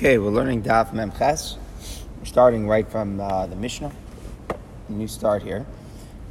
Okay, 0.00 0.16
we're 0.16 0.30
learning 0.30 0.62
Daf 0.62 0.92
Memches. 0.92 1.58
We're 2.18 2.24
starting 2.24 2.66
right 2.66 2.88
from 2.88 3.20
uh, 3.20 3.46
the 3.48 3.54
Mishnah. 3.54 3.92
New 4.88 5.06
start 5.06 5.42
here. 5.42 5.66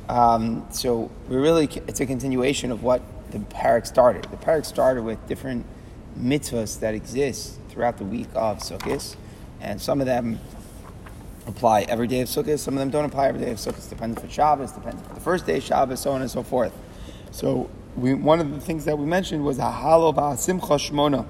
Um, 0.07 0.65
so 0.71 1.11
we 1.27 1.35
really, 1.35 1.69
it's 1.85 1.99
a 1.99 2.07
continuation 2.07 2.71
of 2.71 2.81
what 2.81 3.03
the 3.29 3.37
parak 3.37 3.85
started. 3.85 4.23
The 4.23 4.37
parak 4.37 4.65
started 4.65 5.03
with 5.03 5.23
different 5.27 5.67
mitzvahs 6.19 6.79
that 6.79 6.95
exist 6.95 7.59
throughout 7.69 7.99
the 7.99 8.05
week 8.05 8.29
of 8.33 8.57
Sukkot, 8.57 9.15
and 9.61 9.79
some 9.79 10.01
of 10.01 10.07
them 10.07 10.39
apply 11.45 11.81
every 11.81 12.07
day 12.07 12.21
of 12.21 12.27
Sukkot. 12.27 12.57
Some 12.57 12.73
of 12.73 12.79
them 12.79 12.89
don't 12.89 13.05
apply 13.05 13.27
every 13.27 13.41
day 13.41 13.51
of 13.51 13.59
Sukkot. 13.59 13.87
Depends 13.87 14.19
for 14.19 14.27
Shabbos, 14.27 14.71
depends 14.71 14.99
if 14.99 15.13
the 15.13 15.21
first 15.21 15.45
day 15.45 15.57
is 15.57 15.63
Shabbos, 15.63 15.99
so 15.99 16.09
on 16.09 16.21
and 16.21 16.31
so 16.31 16.41
forth. 16.41 16.73
So 17.29 17.69
we, 17.95 18.15
one 18.15 18.39
of 18.39 18.49
the 18.49 18.59
things 18.59 18.85
that 18.85 18.97
we 18.97 19.05
mentioned 19.05 19.45
was 19.45 19.59
a 19.59 19.71
halo 19.71 20.11
simcha 20.37 20.65
shmona 20.65 21.27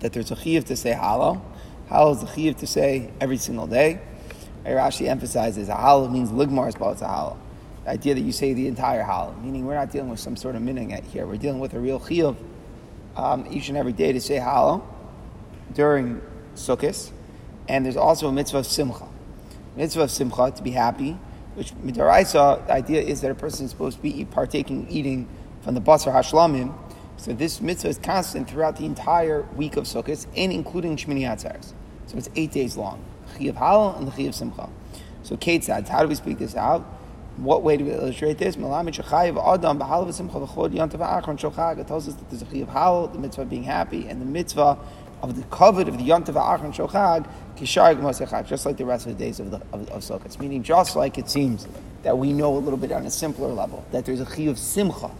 that 0.00 0.12
there's 0.12 0.30
a 0.30 0.36
chiyuv 0.36 0.64
to 0.66 0.76
say 0.76 0.92
Hallel. 0.92 1.42
Hallel 1.88 2.16
is 2.16 2.22
a 2.22 2.26
chiyuv 2.26 2.56
to 2.58 2.66
say 2.66 3.10
every 3.20 3.36
single 3.36 3.66
day. 3.66 4.00
Rashi 4.64 5.06
emphasizes 5.08 5.68
a 5.68 5.74
Hallel 5.74 6.10
means 6.10 6.30
ligmar 6.30 6.76
but 6.78 6.92
it's 6.92 7.02
a 7.02 7.06
Hallel. 7.06 7.38
The 7.84 7.90
idea 7.90 8.14
that 8.14 8.20
you 8.20 8.32
say 8.32 8.52
the 8.52 8.66
entire 8.66 9.02
Hallel, 9.02 9.42
meaning 9.42 9.64
we're 9.64 9.74
not 9.74 9.90
dealing 9.90 10.10
with 10.10 10.20
some 10.20 10.36
sort 10.36 10.56
of 10.56 10.62
meaning 10.62 10.90
here. 11.04 11.26
We're 11.26 11.36
dealing 11.36 11.60
with 11.60 11.74
a 11.74 11.80
real 11.80 12.00
chiyuv 12.00 12.36
um, 13.16 13.46
each 13.50 13.68
and 13.68 13.78
every 13.78 13.92
day 13.92 14.12
to 14.12 14.20
say 14.20 14.36
Hallel 14.36 14.82
during 15.74 16.20
Sukkot. 16.54 17.12
And 17.68 17.84
there's 17.84 17.96
also 17.96 18.28
a 18.28 18.32
mitzvah 18.32 18.58
of 18.58 18.66
simcha. 18.66 19.06
Mitzvah 19.76 20.02
of 20.02 20.10
simcha, 20.10 20.52
to 20.56 20.62
be 20.62 20.72
happy, 20.72 21.16
which 21.54 21.72
midaraisa, 21.74 22.66
the 22.66 22.72
idea 22.72 23.00
is 23.00 23.20
that 23.20 23.30
a 23.30 23.34
person 23.34 23.64
is 23.64 23.70
supposed 23.70 23.98
to 23.98 24.02
be 24.02 24.24
partaking, 24.24 24.86
eating 24.90 25.28
from 25.62 25.74
the 25.74 25.80
basar 25.80 26.12
hashlamim, 26.12 26.74
so 27.20 27.34
this 27.34 27.60
mitzvah 27.60 27.88
is 27.88 27.98
constant 27.98 28.48
throughout 28.48 28.76
the 28.76 28.86
entire 28.86 29.42
week 29.54 29.76
of 29.76 29.84
Sukkot, 29.84 30.26
and 30.38 30.50
including 30.50 30.96
Shmini 30.96 31.20
Atzeres. 31.20 31.74
So 32.06 32.16
it's 32.16 32.30
eight 32.34 32.50
days 32.50 32.78
long. 32.78 33.04
Chiyav 33.34 33.56
Hallel 33.56 33.98
and 33.98 34.08
the 34.08 34.12
Chiyav 34.12 34.32
Simcha. 34.32 34.70
So 35.22 35.36
Ketzad, 35.36 35.86
how 35.86 36.00
do 36.00 36.08
we 36.08 36.14
speak 36.14 36.38
this 36.38 36.56
out? 36.56 36.80
What 37.36 37.62
way 37.62 37.76
do 37.76 37.84
we 37.84 37.92
illustrate 37.92 38.38
this? 38.38 38.56
It 38.56 38.60
tells 38.60 38.78
us 38.78 38.88
that 42.14 42.30
there's 42.30 42.42
a 42.42 42.46
Chiyav 42.46 42.72
Hallel, 42.72 43.12
the 43.12 43.18
mitzvah 43.18 43.42
of 43.42 43.50
being 43.50 43.64
happy, 43.64 44.08
and 44.08 44.22
the 44.22 44.26
mitzvah 44.26 44.78
of 45.22 45.36
the 45.36 45.42
covet 45.54 45.88
of 45.88 45.98
the 45.98 46.04
Yontav 46.08 46.36
Achron 46.36 46.72
Shochag, 46.74 47.26
just 48.48 48.64
like 48.64 48.78
the 48.78 48.86
rest 48.86 49.06
of 49.06 49.18
the 49.18 49.22
days 49.22 49.40
of, 49.40 49.50
the, 49.50 49.58
of, 49.74 49.90
of 49.90 50.00
Sukkot. 50.00 50.40
Meaning, 50.40 50.62
just 50.62 50.96
like 50.96 51.18
it 51.18 51.28
seems 51.28 51.68
that 52.02 52.16
we 52.16 52.32
know 52.32 52.56
a 52.56 52.58
little 52.58 52.78
bit 52.78 52.90
on 52.92 53.04
a 53.04 53.10
simpler 53.10 53.48
level, 53.48 53.84
that 53.92 54.06
there's 54.06 54.22
a 54.22 54.24
Chiyav 54.24 54.56
Simcha 54.56 55.10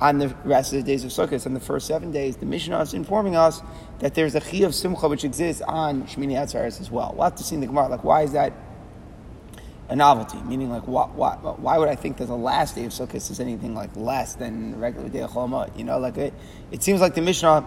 on 0.00 0.18
the 0.18 0.28
rest 0.44 0.72
of 0.72 0.78
the 0.78 0.84
days 0.84 1.04
of 1.04 1.10
Sukkot, 1.10 1.46
on 1.46 1.54
the 1.54 1.60
first 1.60 1.86
seven 1.86 2.10
days, 2.10 2.36
the 2.36 2.46
Mishnah 2.46 2.80
is 2.80 2.94
informing 2.94 3.36
us 3.36 3.62
that 4.00 4.14
there's 4.14 4.34
a 4.34 4.40
Chi 4.40 4.58
of 4.58 4.74
Simcha 4.74 5.08
which 5.08 5.24
exists 5.24 5.62
on 5.62 6.04
Shmini 6.04 6.32
Atzeres 6.32 6.80
as 6.80 6.90
well. 6.90 7.12
We'll 7.14 7.24
have 7.24 7.36
to 7.36 7.44
see 7.44 7.54
in 7.54 7.60
the 7.60 7.68
Gemara, 7.68 7.88
like, 7.88 8.02
why 8.02 8.22
is 8.22 8.32
that 8.32 8.52
a 9.88 9.94
novelty? 9.94 10.38
Meaning, 10.42 10.70
like, 10.70 10.88
why, 10.88 11.04
why, 11.06 11.34
why 11.36 11.78
would 11.78 11.88
I 11.88 11.94
think 11.94 12.16
that 12.16 12.26
the 12.26 12.36
last 12.36 12.74
day 12.74 12.84
of 12.84 12.92
Sukkot 12.92 13.30
is 13.30 13.38
anything 13.38 13.74
like 13.74 13.94
less 13.94 14.34
than 14.34 14.72
the 14.72 14.78
regular 14.78 15.08
day 15.08 15.20
of 15.20 15.30
Chol 15.30 15.78
You 15.78 15.84
know, 15.84 15.98
like, 15.98 16.16
it, 16.16 16.34
it 16.72 16.82
seems 16.82 17.00
like 17.00 17.14
the 17.14 17.22
Mishnah, 17.22 17.64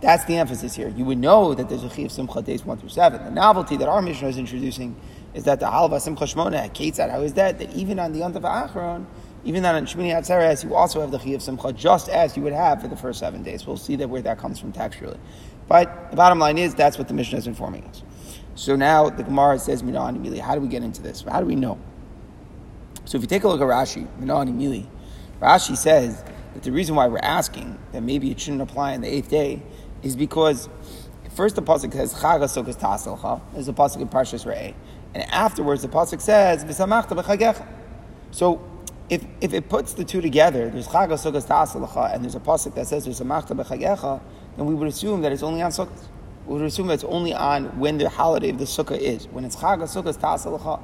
that's 0.00 0.24
the 0.24 0.36
emphasis 0.36 0.74
here. 0.74 0.88
You 0.88 1.04
would 1.04 1.18
know 1.18 1.54
that 1.54 1.68
there's 1.68 1.84
a 1.84 1.88
Chi 1.88 2.02
of 2.02 2.12
Simcha 2.12 2.42
days 2.42 2.64
1 2.64 2.78
through 2.78 2.88
7. 2.88 3.24
The 3.24 3.30
novelty 3.30 3.76
that 3.76 3.88
our 3.88 4.02
Mishnah 4.02 4.28
is 4.28 4.38
introducing 4.38 4.96
is 5.34 5.44
that 5.44 5.60
the 5.60 5.66
Halva 5.66 6.00
Simcha 6.00 6.24
Shmona, 6.24 6.68
Ketzad, 6.74 7.10
how 7.10 7.20
is 7.20 7.34
that? 7.34 7.58
That 7.58 7.72
even 7.74 7.98
on 7.98 8.12
the 8.12 8.20
Yontav 8.20 8.42
Achron, 8.42 9.06
even 9.46 9.62
though 9.62 9.70
on 9.70 9.86
Shmini 9.86 10.12
Atzeres, 10.12 10.64
you 10.64 10.74
also 10.74 11.00
have 11.00 11.12
the 11.12 11.18
Chi 11.18 11.38
Simcha, 11.38 11.72
just 11.72 12.08
as 12.08 12.36
you 12.36 12.42
would 12.42 12.52
have 12.52 12.82
for 12.82 12.88
the 12.88 12.96
first 12.96 13.20
seven 13.20 13.44
days. 13.44 13.64
We'll 13.64 13.76
see 13.76 13.94
that 13.94 14.08
where 14.08 14.20
that 14.22 14.38
comes 14.38 14.58
from 14.58 14.72
textually. 14.72 15.18
But 15.68 16.10
the 16.10 16.16
bottom 16.16 16.40
line 16.40 16.58
is 16.58 16.74
that's 16.74 16.98
what 16.98 17.06
the 17.06 17.14
Mishnah 17.14 17.38
is 17.38 17.46
informing 17.46 17.84
us. 17.84 18.02
So 18.56 18.74
now 18.74 19.08
the 19.08 19.22
Gemara 19.22 19.60
says, 19.60 19.84
Minan 19.84 20.18
Mili. 20.18 20.40
How 20.40 20.56
do 20.56 20.60
we 20.60 20.66
get 20.66 20.82
into 20.82 21.00
this? 21.00 21.22
How 21.22 21.38
do 21.38 21.46
we 21.46 21.54
know? 21.54 21.78
So 23.04 23.18
if 23.18 23.22
you 23.22 23.28
take 23.28 23.44
a 23.44 23.48
look 23.48 23.60
at 23.60 23.66
Rashi, 23.68 24.08
Minan 24.18 24.58
Mili, 24.58 24.84
Rashi 25.40 25.76
says 25.76 26.24
that 26.54 26.64
the 26.64 26.72
reason 26.72 26.96
why 26.96 27.06
we're 27.06 27.18
asking 27.18 27.78
that 27.92 28.02
maybe 28.02 28.32
it 28.32 28.40
shouldn't 28.40 28.62
apply 28.62 28.94
on 28.94 29.00
the 29.02 29.08
eighth 29.08 29.30
day 29.30 29.62
is 30.02 30.16
because 30.16 30.68
first 31.36 31.54
the 31.54 31.62
pasuk 31.62 31.92
says 31.92 32.14
Chag 32.14 32.40
Sukkot 32.40 32.80
Taselcha. 32.80 33.40
There's 33.52 33.68
a 33.68 33.72
pasuk 33.72 34.00
in 34.00 34.08
Parshas 34.08 34.44
Re'eh, 34.44 34.74
and 35.14 35.22
afterwards 35.30 35.82
the 35.82 35.88
pasuk 35.88 36.20
says 36.20 36.64
V'samachta 36.64 37.22
b'chagecha. 37.22 37.64
So 38.32 38.60
if, 39.08 39.24
if 39.40 39.52
it 39.52 39.68
puts 39.68 39.92
the 39.92 40.04
two 40.04 40.20
together, 40.20 40.68
there's 40.70 40.88
Chag 40.88 41.08
Sukkot 41.08 41.46
Ta'asalacha, 41.46 42.14
and 42.14 42.24
there's 42.24 42.34
a 42.34 42.40
pasuk 42.40 42.74
that 42.74 42.86
says 42.86 43.04
there's 43.04 43.20
a 43.20 43.24
Machta 43.24 43.54
B'chagecha, 43.54 44.20
then 44.56 44.66
we 44.66 44.74
would 44.74 44.88
assume 44.88 45.22
that 45.22 45.32
it's 45.32 45.42
only 45.42 45.62
on. 45.62 45.72
We 46.46 46.54
would 46.54 46.62
assume 46.62 46.86
that 46.88 46.94
it's 46.94 47.04
only 47.04 47.34
on 47.34 47.78
when 47.78 47.98
the 47.98 48.08
holiday 48.08 48.50
of 48.50 48.58
the 48.58 48.64
Sukkah 48.64 48.98
is, 48.98 49.26
when 49.28 49.44
it's 49.44 49.56
Chag 49.56 49.78
Sukkot 49.82 50.20
Ta'asalacha. 50.20 50.80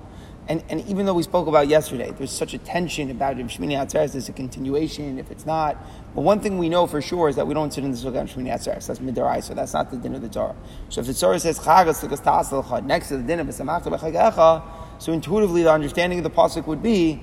And, 0.49 0.63
and 0.69 0.85
even 0.89 1.07
though 1.07 1.15
we 1.15 1.23
spoke 1.23 1.47
about 1.47 1.69
yesterday, 1.69 2.11
there's 2.11 2.33
such 2.33 2.53
a 2.53 2.59
tension 2.59 3.13
about 3.13 3.39
if 3.39 3.47
Shmini 3.47 3.75
Atzeres 3.75 4.17
is 4.17 4.29
a 4.29 4.33
continuation, 4.33 5.21
if 5.21 5.31
it's 5.31 5.47
not. 5.47 5.77
But 6.17 6.23
one 6.23 6.41
thing 6.41 6.59
we 6.59 6.69
know 6.69 6.89
for 6.89 7.01
sure 7.01 7.29
is 7.29 7.37
that 7.37 7.47
we 7.47 7.55
don't 7.55 7.73
sit 7.73 7.85
in 7.85 7.93
the 7.93 7.97
Sukkah 7.97 8.21
on 8.21 8.29
Shmini 8.29 8.53
Atzeres. 8.53 8.89
That's 8.89 8.99
Midarai, 8.99 9.43
so 9.43 9.55
that's 9.55 9.73
not 9.73 9.93
the 9.93 9.97
din 9.97 10.17
of 10.17 10.23
the 10.23 10.29
Torah. 10.29 10.57
So 10.89 11.01
if 11.01 11.07
the 11.07 11.15
Torah 11.15 11.39
says 11.39 11.61
Chag 11.61 11.87
Sukkot 11.87 12.23
Ta'asalacha 12.23 12.85
next 12.85 13.09
to 13.09 13.19
the 13.19 13.23
din 13.23 13.39
of 13.39 13.47
B'samachta 13.47 13.97
B'chagecha, 13.97 14.63
so 14.99 15.13
intuitively 15.13 15.63
the 15.63 15.73
understanding 15.73 16.19
of 16.21 16.25
the 16.25 16.31
pasuk 16.31 16.67
would 16.67 16.83
be 16.83 17.21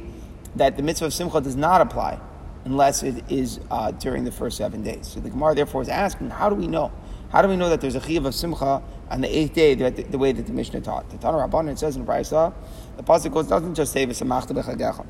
that 0.55 0.77
the 0.77 0.83
mitzvah 0.83 1.05
of 1.05 1.13
simcha 1.13 1.41
does 1.41 1.55
not 1.55 1.81
apply 1.81 2.19
unless 2.65 3.03
it 3.03 3.23
is 3.31 3.59
uh, 3.71 3.91
during 3.91 4.23
the 4.23 4.31
first 4.31 4.57
seven 4.57 4.83
days. 4.83 5.07
So 5.07 5.19
the 5.19 5.29
Gemara 5.29 5.55
therefore 5.55 5.81
is 5.81 5.89
asking, 5.89 6.29
how 6.29 6.49
do 6.49 6.55
we 6.55 6.67
know? 6.67 6.91
How 7.31 7.41
do 7.41 7.47
we 7.47 7.55
know 7.55 7.69
that 7.69 7.79
there's 7.79 7.95
a 7.95 7.99
chiyav 7.99 8.25
of 8.25 8.35
simcha 8.35 8.81
on 9.09 9.21
the 9.21 9.37
eighth 9.37 9.53
day, 9.53 9.75
the, 9.75 9.89
the, 9.89 10.17
way 10.17 10.31
that 10.31 10.45
the 10.45 10.53
Mishnah 10.53 10.81
taught? 10.81 11.09
The 11.09 11.17
Tana 11.17 11.37
Rabbanan 11.37 11.77
says 11.77 11.95
in 11.95 12.05
Brisa, 12.05 12.53
the 12.97 13.03
pasuk 13.03 13.31
goes 13.31 13.47
doesn't 13.47 13.75
just 13.75 13.93
say 13.93 14.05
v'samachta 14.05 14.51
b'chagecha. 14.51 15.05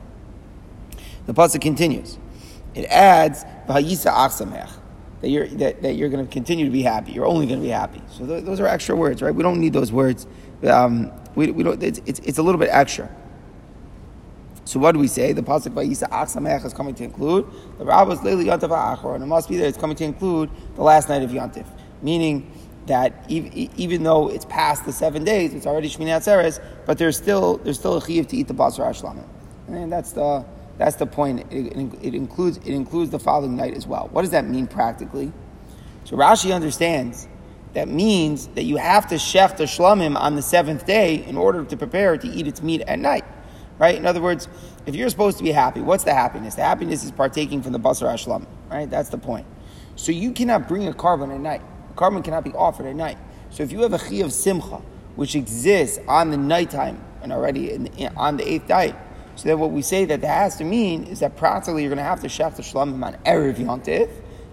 The 1.25 1.33
pasuk 1.33 1.61
continues. 1.61 2.17
It 2.75 2.85
adds 2.85 3.45
v'hayisa 3.67 4.13
achsamech. 4.13 4.69
That 5.21 5.29
you're, 5.29 5.47
that, 5.47 5.81
that 5.81 5.93
you're 5.93 6.09
going 6.09 6.25
to 6.25 6.31
continue 6.31 6.65
to 6.65 6.71
be 6.71 6.81
happy. 6.81 7.11
You're 7.11 7.25
only 7.25 7.45
going 7.45 7.59
to 7.59 7.65
be 7.65 7.71
happy. 7.71 8.01
So 8.09 8.25
th- 8.25 8.45
those 8.45 8.59
are 8.61 8.67
extra 8.67 8.95
words, 8.95 9.21
right? 9.21 9.35
We 9.35 9.43
don't 9.43 9.59
need 9.59 9.73
those 9.73 9.91
words. 9.91 10.27
Um, 10.63 11.11
we, 11.35 11.51
we 11.51 11.63
don't, 11.63 11.81
it's, 11.83 11.99
it's, 12.05 12.19
it's 12.19 12.37
a 12.37 12.43
little 12.43 12.59
bit 12.59 12.69
extra. 12.71 13.13
So 14.69 14.79
what 14.79 14.91
do 14.91 14.99
we 14.99 15.07
say? 15.07 15.33
The 15.33 15.41
pasuk 15.41 15.73
Vayisa 15.73 16.07
Ach 16.11 16.63
is 16.63 16.73
coming 16.75 16.93
to 16.93 17.03
include 17.03 17.47
the 17.79 17.85
Rabbos 17.85 18.19
Leili 18.19 18.45
Yontif 18.45 18.69
Achor, 18.69 19.15
and 19.15 19.23
it 19.23 19.25
must 19.25 19.49
be 19.49 19.57
there. 19.57 19.67
It's 19.67 19.79
coming 19.79 19.95
to 19.95 20.03
include 20.03 20.51
the 20.75 20.83
last 20.83 21.09
night 21.09 21.23
of 21.23 21.31
Yontif, 21.31 21.65
meaning 22.03 22.51
that 22.85 23.25
even 23.27 24.03
though 24.03 24.29
it's 24.29 24.45
past 24.45 24.85
the 24.85 24.93
seven 24.93 25.23
days, 25.23 25.55
it's 25.55 25.65
already 25.65 25.89
Shmini 25.89 26.09
Atzeres, 26.09 26.63
but 26.85 26.99
there's 26.99 27.17
still 27.17 27.57
there's 27.57 27.79
still 27.79 27.97
a 27.97 27.99
chiyuv 27.99 28.27
to 28.27 28.37
eat 28.37 28.47
the 28.47 28.53
basar 28.53 28.87
ashlamim, 28.87 29.25
and 29.69 29.91
that's 29.91 30.11
the 30.11 30.45
that's 30.77 30.97
the 30.97 31.07
point. 31.07 31.51
It, 31.51 31.75
it, 32.03 32.13
includes 32.13 32.57
it 32.57 32.75
includes 32.75 33.09
the 33.09 33.17
following 33.17 33.55
night 33.55 33.73
as 33.73 33.87
well. 33.87 34.07
What 34.11 34.21
does 34.21 34.31
that 34.31 34.45
mean 34.45 34.67
practically? 34.67 35.33
So 36.03 36.15
Rashi 36.15 36.53
understands 36.53 37.27
that 37.73 37.87
means 37.87 38.45
that 38.49 38.65
you 38.65 38.77
have 38.77 39.07
to 39.07 39.15
shech 39.15 39.57
the 39.57 39.63
shlamim 39.63 40.15
on 40.15 40.35
the 40.35 40.43
seventh 40.43 40.85
day 40.85 41.25
in 41.25 41.37
order 41.37 41.65
to 41.65 41.75
prepare 41.75 42.19
to 42.19 42.27
eat 42.27 42.45
its 42.45 42.61
meat 42.61 42.81
at 42.81 42.99
night 42.99 43.25
right? 43.79 43.95
In 43.95 44.05
other 44.05 44.21
words, 44.21 44.47
if 44.85 44.93
you're 44.93 45.09
supposed 45.09 45.37
to 45.39 45.43
be 45.43 45.51
happy, 45.51 45.81
what's 45.81 46.03
the 46.03 46.13
happiness? 46.13 46.55
The 46.55 46.63
happiness 46.63 47.03
is 47.03 47.11
partaking 47.11 47.63
from 47.63 47.71
the 47.71 47.79
basar 47.79 48.13
ashlam, 48.13 48.45
right? 48.69 48.89
That's 48.89 49.09
the 49.09 49.17
point. 49.17 49.47
So 49.95 50.11
you 50.11 50.31
cannot 50.31 50.67
bring 50.67 50.87
a 50.87 50.93
korban 50.93 51.33
at 51.33 51.39
night. 51.39 51.61
A 51.89 51.93
korban 51.93 52.23
cannot 52.23 52.43
be 52.43 52.51
offered 52.51 52.85
at 52.85 52.95
night. 52.95 53.17
So 53.49 53.63
if 53.63 53.71
you 53.71 53.81
have 53.81 53.93
a 53.93 53.97
chi 53.97 54.17
of 54.17 54.31
simcha, 54.31 54.81
which 55.15 55.35
exists 55.35 55.99
on 56.07 56.29
the 56.29 56.37
nighttime 56.37 57.03
and 57.23 57.31
already 57.33 57.71
in, 57.71 57.89
on 58.15 58.37
the 58.37 58.47
eighth 58.47 58.69
night, 58.69 58.95
so 59.35 59.47
then 59.47 59.57
what 59.59 59.71
we 59.71 59.81
say 59.81 60.05
that 60.05 60.21
that 60.21 60.27
has 60.27 60.57
to 60.57 60.65
mean 60.65 61.05
is 61.05 61.21
that 61.21 61.37
practically 61.37 61.83
you're 61.83 61.89
going 61.89 61.97
to 61.97 62.03
have 62.03 62.21
to 62.21 62.27
shech 62.27 62.57
the 62.57 62.61
shlamim 62.61 63.03
on 63.05 63.13
erev 63.23 63.55
yontif, 63.55 64.09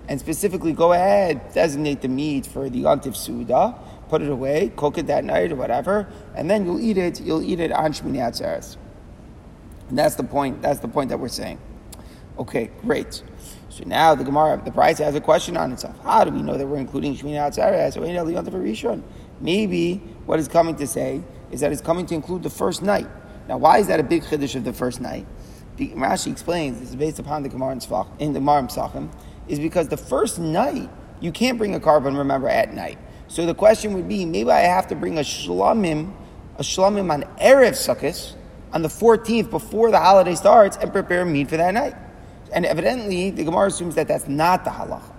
and 0.09 0.21
specifically 0.21 0.73
go 0.73 0.93
ahead 0.93 1.53
designate 1.53 2.01
the 2.01 2.09
meat 2.09 2.47
for 2.47 2.71
the 2.71 2.85
yontif 2.85 3.17
suda, 3.17 3.75
put 4.09 4.23
it 4.23 4.31
away, 4.31 4.73
cook 4.77 4.99
it 4.99 5.09
that 5.09 5.25
night 5.25 5.51
or 5.51 5.57
whatever, 5.57 6.09
and 6.37 6.49
then 6.49 6.65
you'll 6.65 6.81
eat 6.81 6.97
it. 6.97 7.21
You'll 7.21 7.43
eat 7.43 7.59
it 7.59 7.73
on 7.73 7.93
Shmini 7.93 8.19
Atzeres. 8.19 8.77
And 9.89 9.99
that's 9.99 10.17
the 10.17 10.25
point. 10.25 10.63
That's 10.63 10.81
the 10.81 10.89
point 10.89 11.11
that 11.11 11.19
we're 11.19 11.29
saying. 11.29 11.59
Okay, 12.39 12.71
great. 12.83 13.23
So 13.69 13.85
now 13.85 14.15
the 14.15 14.25
Gemara, 14.25 14.61
the 14.65 14.73
price 14.73 14.99
has 14.99 15.15
a 15.15 15.21
question 15.21 15.57
on 15.57 15.73
itself. 15.73 15.99
How 16.03 16.25
do 16.25 16.31
we 16.31 16.43
know 16.43 16.57
that 16.57 16.67
we're 16.67 16.79
including 16.79 17.17
Shmini 17.17 17.35
Atzeres 17.35 17.97
or 17.97 18.59
Rishon? 18.59 19.03
Maybe 19.41 19.97
what 20.25 20.39
it's 20.39 20.49
coming 20.49 20.77
to 20.77 20.87
say 20.87 21.23
is 21.51 21.61
that 21.61 21.73
it's 21.73 21.83
coming 21.83 22.07
to 22.07 22.15
include 22.15 22.43
the 22.43 22.51
first 22.51 22.83
night. 22.83 23.07
Now, 23.49 23.59
why 23.59 23.79
is 23.79 23.87
that 23.89 24.01
a 24.01 24.03
big 24.03 24.23
chiddush 24.23 24.55
of 24.55 24.65
the 24.65 24.73
first 24.73 25.01
night? 25.01 25.27
The, 25.77 25.91
Rashi 25.91 26.33
explains 26.33 26.81
this 26.81 26.91
is 26.91 26.97
based 26.97 27.19
upon 27.19 27.43
the 27.43 27.49
Gemara 27.49 27.73
in 28.19 28.33
the 28.33 28.41
Gemara 28.41 28.63
Sachim, 28.63 29.11
is 29.47 29.59
because 29.59 29.89
the 29.89 29.97
first 29.97 30.39
night 30.39 30.89
you 31.21 31.31
can't 31.33 31.59
bring 31.59 31.75
a 31.75 31.81
korban. 31.81 32.17
Remember 32.17 32.49
at 32.49 32.73
night. 32.73 32.99
So 33.29 33.45
the 33.45 33.55
question 33.55 33.93
would 33.95 34.09
be, 34.09 34.25
maybe 34.25 34.51
I 34.51 34.61
have 34.61 34.87
to 34.89 34.95
bring 34.95 35.19
a 35.19 35.23
shlamim, 35.23 36.13
a 36.57 36.63
shlamim 36.63 37.13
on 37.13 37.23
erev 37.39 37.73
sukkos, 37.73 38.35
on 38.77 38.83
the 38.83 38.89
14th 38.89 39.49
before 39.49 39.91
the 39.91 39.99
holiday 39.99 40.35
starts 40.35 40.77
and 40.77 40.93
prepare 40.93 41.25
meat 41.25 41.49
for 41.49 41.57
that 41.57 41.73
night. 41.73 41.95
And 42.53 42.67
evidently, 42.67 43.31
the 43.31 43.43
Gemara 43.43 43.69
assumes 43.69 43.95
that 43.95 44.07
that's 44.07 44.29
not 44.29 44.65
the 44.65 44.71
halacha. 44.71 45.15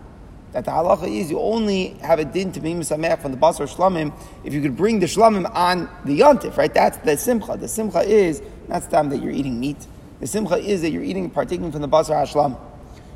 that 0.51 0.63
the 0.63 0.69
halacha 0.69 1.07
is 1.07 1.31
you 1.31 1.39
only 1.39 1.87
have 2.03 2.19
a 2.19 2.25
din 2.25 2.51
to 2.51 2.59
be 2.59 2.75
misamech 2.75 3.19
from 3.19 3.31
the 3.31 3.37
basar 3.37 3.67
shlamim 3.67 4.13
if 4.43 4.53
you 4.53 4.61
could 4.61 4.77
bring 4.77 4.99
the 4.99 5.07
shlamim 5.07 5.51
on 5.55 5.89
the 6.05 6.19
yontif, 6.19 6.55
right? 6.55 6.71
That's 6.71 6.97
the 6.97 7.17
simcha. 7.17 7.57
The 7.57 7.67
simcha 7.67 8.01
is 8.01 8.43
not 8.67 8.83
the 8.83 8.91
time 8.91 9.09
that 9.09 9.23
you're 9.23 9.33
eating 9.33 9.59
meat. 9.59 9.87
The 10.19 10.27
simcha 10.27 10.57
is 10.57 10.83
that 10.83 10.91
you're 10.91 11.03
eating, 11.03 11.27
partaking 11.31 11.71
from 11.71 11.81
the 11.81 11.89
basar 11.89 12.13
hashlam. 12.15 12.59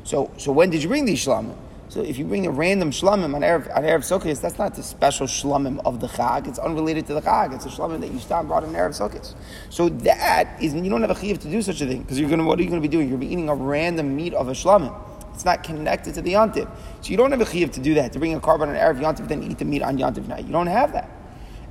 So, 0.02 0.28
so 0.38 0.50
when 0.50 0.70
did 0.70 0.82
you 0.82 0.88
bring 0.88 1.04
these 1.04 1.24
shlamim? 1.24 1.56
So 1.92 2.00
if 2.00 2.16
you 2.16 2.24
bring 2.24 2.46
a 2.46 2.50
random 2.50 2.90
shlamim 2.90 3.34
on 3.34 3.42
Erev, 3.42 3.76
on 3.76 3.82
Erev 3.82 3.98
Sukkot, 3.98 4.40
that's 4.40 4.56
not 4.56 4.74
the 4.74 4.82
special 4.82 5.26
shlamim 5.26 5.78
of 5.84 6.00
the 6.00 6.06
Chag. 6.06 6.48
It's 6.48 6.58
unrelated 6.58 7.06
to 7.08 7.12
the 7.12 7.20
Chag. 7.20 7.54
It's 7.54 7.66
a 7.66 7.68
shlamim 7.68 8.00
that 8.00 8.10
you 8.10 8.18
stop 8.18 8.46
brought 8.46 8.64
in 8.64 8.70
Erev 8.70 8.98
Sukkot. 8.98 9.34
So 9.68 9.90
that 9.90 10.56
is, 10.62 10.72
you 10.72 10.88
don't 10.88 11.02
have 11.02 11.10
a 11.10 11.20
chiv 11.20 11.40
to 11.40 11.50
do 11.50 11.60
such 11.60 11.82
a 11.82 11.86
thing 11.86 12.00
because 12.00 12.18
you're 12.18 12.30
going 12.30 12.40
to, 12.40 12.46
what 12.46 12.58
are 12.58 12.62
you 12.62 12.70
going 12.70 12.80
to 12.80 12.88
be 12.88 12.90
doing? 12.90 13.10
You're 13.10 13.18
going 13.18 13.20
to 13.20 13.26
be 13.26 13.32
eating 13.34 13.50
a 13.50 13.54
random 13.54 14.16
meat 14.16 14.32
of 14.32 14.48
a 14.48 14.52
shlamim. 14.52 14.98
It's 15.34 15.44
not 15.44 15.64
connected 15.64 16.14
to 16.14 16.22
the 16.22 16.32
yontiv. 16.32 16.66
So 17.02 17.10
you 17.10 17.18
don't 17.18 17.30
have 17.30 17.42
a 17.42 17.44
chiv 17.44 17.72
to 17.72 17.80
do 17.80 17.92
that, 17.92 18.14
to 18.14 18.18
bring 18.18 18.32
a 18.32 18.40
korban 18.40 18.68
on 18.68 18.74
Erev 18.74 18.98
yontiv, 18.98 19.28
then 19.28 19.42
eat 19.42 19.58
the 19.58 19.66
meat 19.66 19.82
on 19.82 19.98
yontiv 19.98 20.26
night. 20.28 20.46
You 20.46 20.52
don't 20.52 20.68
have 20.68 20.94
that. 20.94 21.10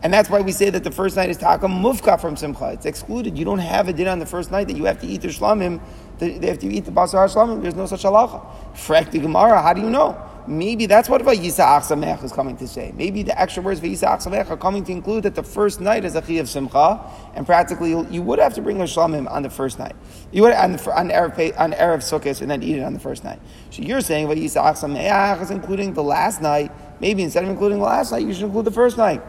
And 0.03 0.11
that's 0.11 0.29
why 0.29 0.41
we 0.41 0.51
say 0.51 0.69
that 0.71 0.83
the 0.83 0.91
first 0.91 1.15
night 1.15 1.29
is 1.29 1.37
taka 1.37 1.67
mufka 1.67 2.19
from 2.19 2.35
simcha. 2.35 2.71
It's 2.73 2.85
excluded. 2.87 3.37
You 3.37 3.45
don't 3.45 3.59
have 3.59 3.87
a 3.87 3.93
din 3.93 4.07
on 4.07 4.17
the 4.17 4.25
first 4.25 4.51
night 4.51 4.67
that 4.67 4.75
you 4.75 4.85
have 4.85 4.99
to 5.01 5.07
eat 5.07 5.21
the 5.21 5.27
shlamim. 5.27 5.79
Have 6.21 6.59
to 6.59 6.67
eat 6.67 6.85
the 6.85 6.91
basar 6.91 7.27
shlamim. 7.27 7.61
There's 7.61 7.75
no 7.75 7.87
such 7.87 8.03
halacha. 8.03 8.45
Frak 8.73 9.11
the 9.11 9.19
Gemara. 9.19 9.61
How 9.61 9.73
do 9.73 9.81
you 9.81 9.89
know? 9.89 10.27
Maybe 10.47 10.87
that's 10.87 11.07
what 11.07 11.21
Vayisa 11.21 11.63
Achsamech 11.63 12.23
is 12.23 12.31
coming 12.31 12.57
to 12.57 12.67
say. 12.67 12.91
Maybe 12.95 13.21
the 13.21 13.39
extra 13.39 13.61
words 13.61 13.79
Vayisa 13.79 14.07
Achsamech 14.07 14.49
are 14.49 14.57
coming 14.57 14.83
to 14.85 14.91
include 14.91 15.23
that 15.23 15.35
the 15.35 15.43
first 15.43 15.79
night 15.79 16.03
is 16.03 16.15
a 16.15 16.21
Chi 16.21 16.33
of 16.33 16.49
Simcha, 16.49 16.99
and 17.35 17.45
practically 17.45 17.91
you 18.09 18.21
would 18.23 18.39
have 18.39 18.55
to 18.55 18.61
bring 18.61 18.81
a 18.81 18.85
Shlamim 18.85 19.29
on 19.29 19.43
the 19.43 19.51
first 19.51 19.77
night. 19.77 19.95
You 20.31 20.41
would 20.41 20.53
on, 20.53 20.73
on 20.73 21.09
Erev, 21.09 21.59
on 21.59 21.73
Erev 21.73 21.99
Sukkot 21.99 22.41
and 22.41 22.49
then 22.49 22.63
eat 22.63 22.77
it 22.77 22.83
on 22.83 22.93
the 22.93 22.99
first 22.99 23.23
night. 23.23 23.39
So 23.69 23.83
you're 23.83 24.01
saying 24.01 24.27
Vayisa 24.27 24.63
Achsamech 24.63 25.41
is 25.41 25.51
including 25.51 25.93
the 25.93 26.03
last 26.03 26.41
night. 26.41 26.71
Maybe 26.99 27.21
instead 27.21 27.43
of 27.43 27.49
including 27.49 27.77
the 27.77 27.85
last 27.85 28.11
night, 28.11 28.25
you 28.25 28.33
should 28.33 28.45
include 28.45 28.65
the 28.65 28.71
first 28.71 28.97
night. 28.97 29.21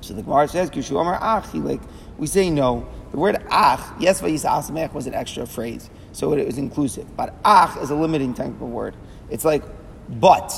So 0.00 0.14
the 0.14 0.22
Gemara 0.22 0.48
says, 0.48 0.70
Kishu 0.70 0.98
Amar 0.98 1.18
Ach, 1.20 1.54
like, 1.54 1.82
we 2.16 2.26
say 2.26 2.48
no. 2.48 2.88
The 3.10 3.16
word 3.16 3.42
Ach, 3.50 3.80
yes, 3.98 4.20
Achsamech 4.20 4.92
was 4.92 5.06
an 5.06 5.14
extra 5.14 5.46
phrase, 5.46 5.90
so 6.12 6.32
it 6.32 6.46
was 6.46 6.58
inclusive. 6.58 7.16
But 7.16 7.34
Ach 7.44 7.76
is 7.78 7.90
a 7.90 7.94
limiting 7.94 8.34
type 8.34 8.48
of 8.48 8.60
word. 8.62 8.94
It's 9.30 9.44
like 9.44 9.62
but. 10.08 10.48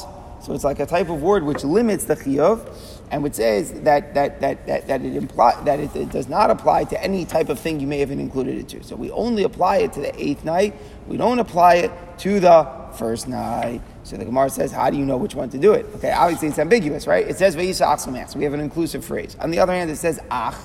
So 0.43 0.53
it's 0.55 0.65
like 0.65 0.81
a 0.81 0.87
type 0.87 1.09
of 1.09 1.23
word 1.23 1.45
which 1.45 1.63
limits 1.63 2.05
the 2.05 2.17
chiyuv, 2.17 2.69
and 3.13 3.23
which 3.23 3.35
says 3.35 3.73
that 3.83 4.13
that 4.15 4.41
that 4.41 4.67
that, 4.67 4.87
that 4.89 5.03
it 5.03 5.15
imply 5.15 5.61
that 5.65 5.79
it, 5.79 5.95
it, 5.95 6.11
does 6.11 6.29
not 6.29 6.51
apply 6.51 6.85
to 6.85 7.03
any 7.03 7.25
type 7.25 7.49
of 7.49 7.61
thing 7.61 7.79
you 7.79 7.87
may 7.87 8.01
have 8.01 8.11
included 8.11 8.59
it 8.59 8.69
to. 8.71 8.83
So 8.83 8.97
we 8.97 9.11
only 9.13 9.45
apply 9.45 9.79
it 9.79 9.93
to 9.93 10.01
the 10.01 10.23
eighth 10.23 10.45
night. 10.45 10.75
We 11.07 11.17
don't 11.17 11.39
apply 11.39 11.77
it 11.77 11.93
to 12.19 12.41
the 12.41 12.83
first 12.99 13.29
night. 13.29 13.83
So 14.03 14.17
the 14.17 14.25
Gemara 14.25 14.51
says, 14.51 14.73
how 14.73 14.91
do 14.91 14.97
you 14.97 15.07
know 15.07 15.17
which 15.17 15.35
one 15.35 15.49
to 15.51 15.59
do 15.59 15.73
it? 15.73 15.87
Okay, 15.97 16.11
obviously 16.11 16.49
it's 16.49 16.59
ambiguous, 16.59 17.07
right? 17.07 17.27
It 17.27 17.39
says 17.39 17.55
so 17.55 18.39
we 18.39 18.45
have 18.45 18.53
an 18.53 18.61
inclusive 18.61 19.05
phrase. 19.05 19.37
On 19.41 19.51
the 19.51 19.61
other 19.61 19.73
hand, 19.73 19.91
it 19.91 19.97
says 19.97 20.21
ach. 20.31 20.57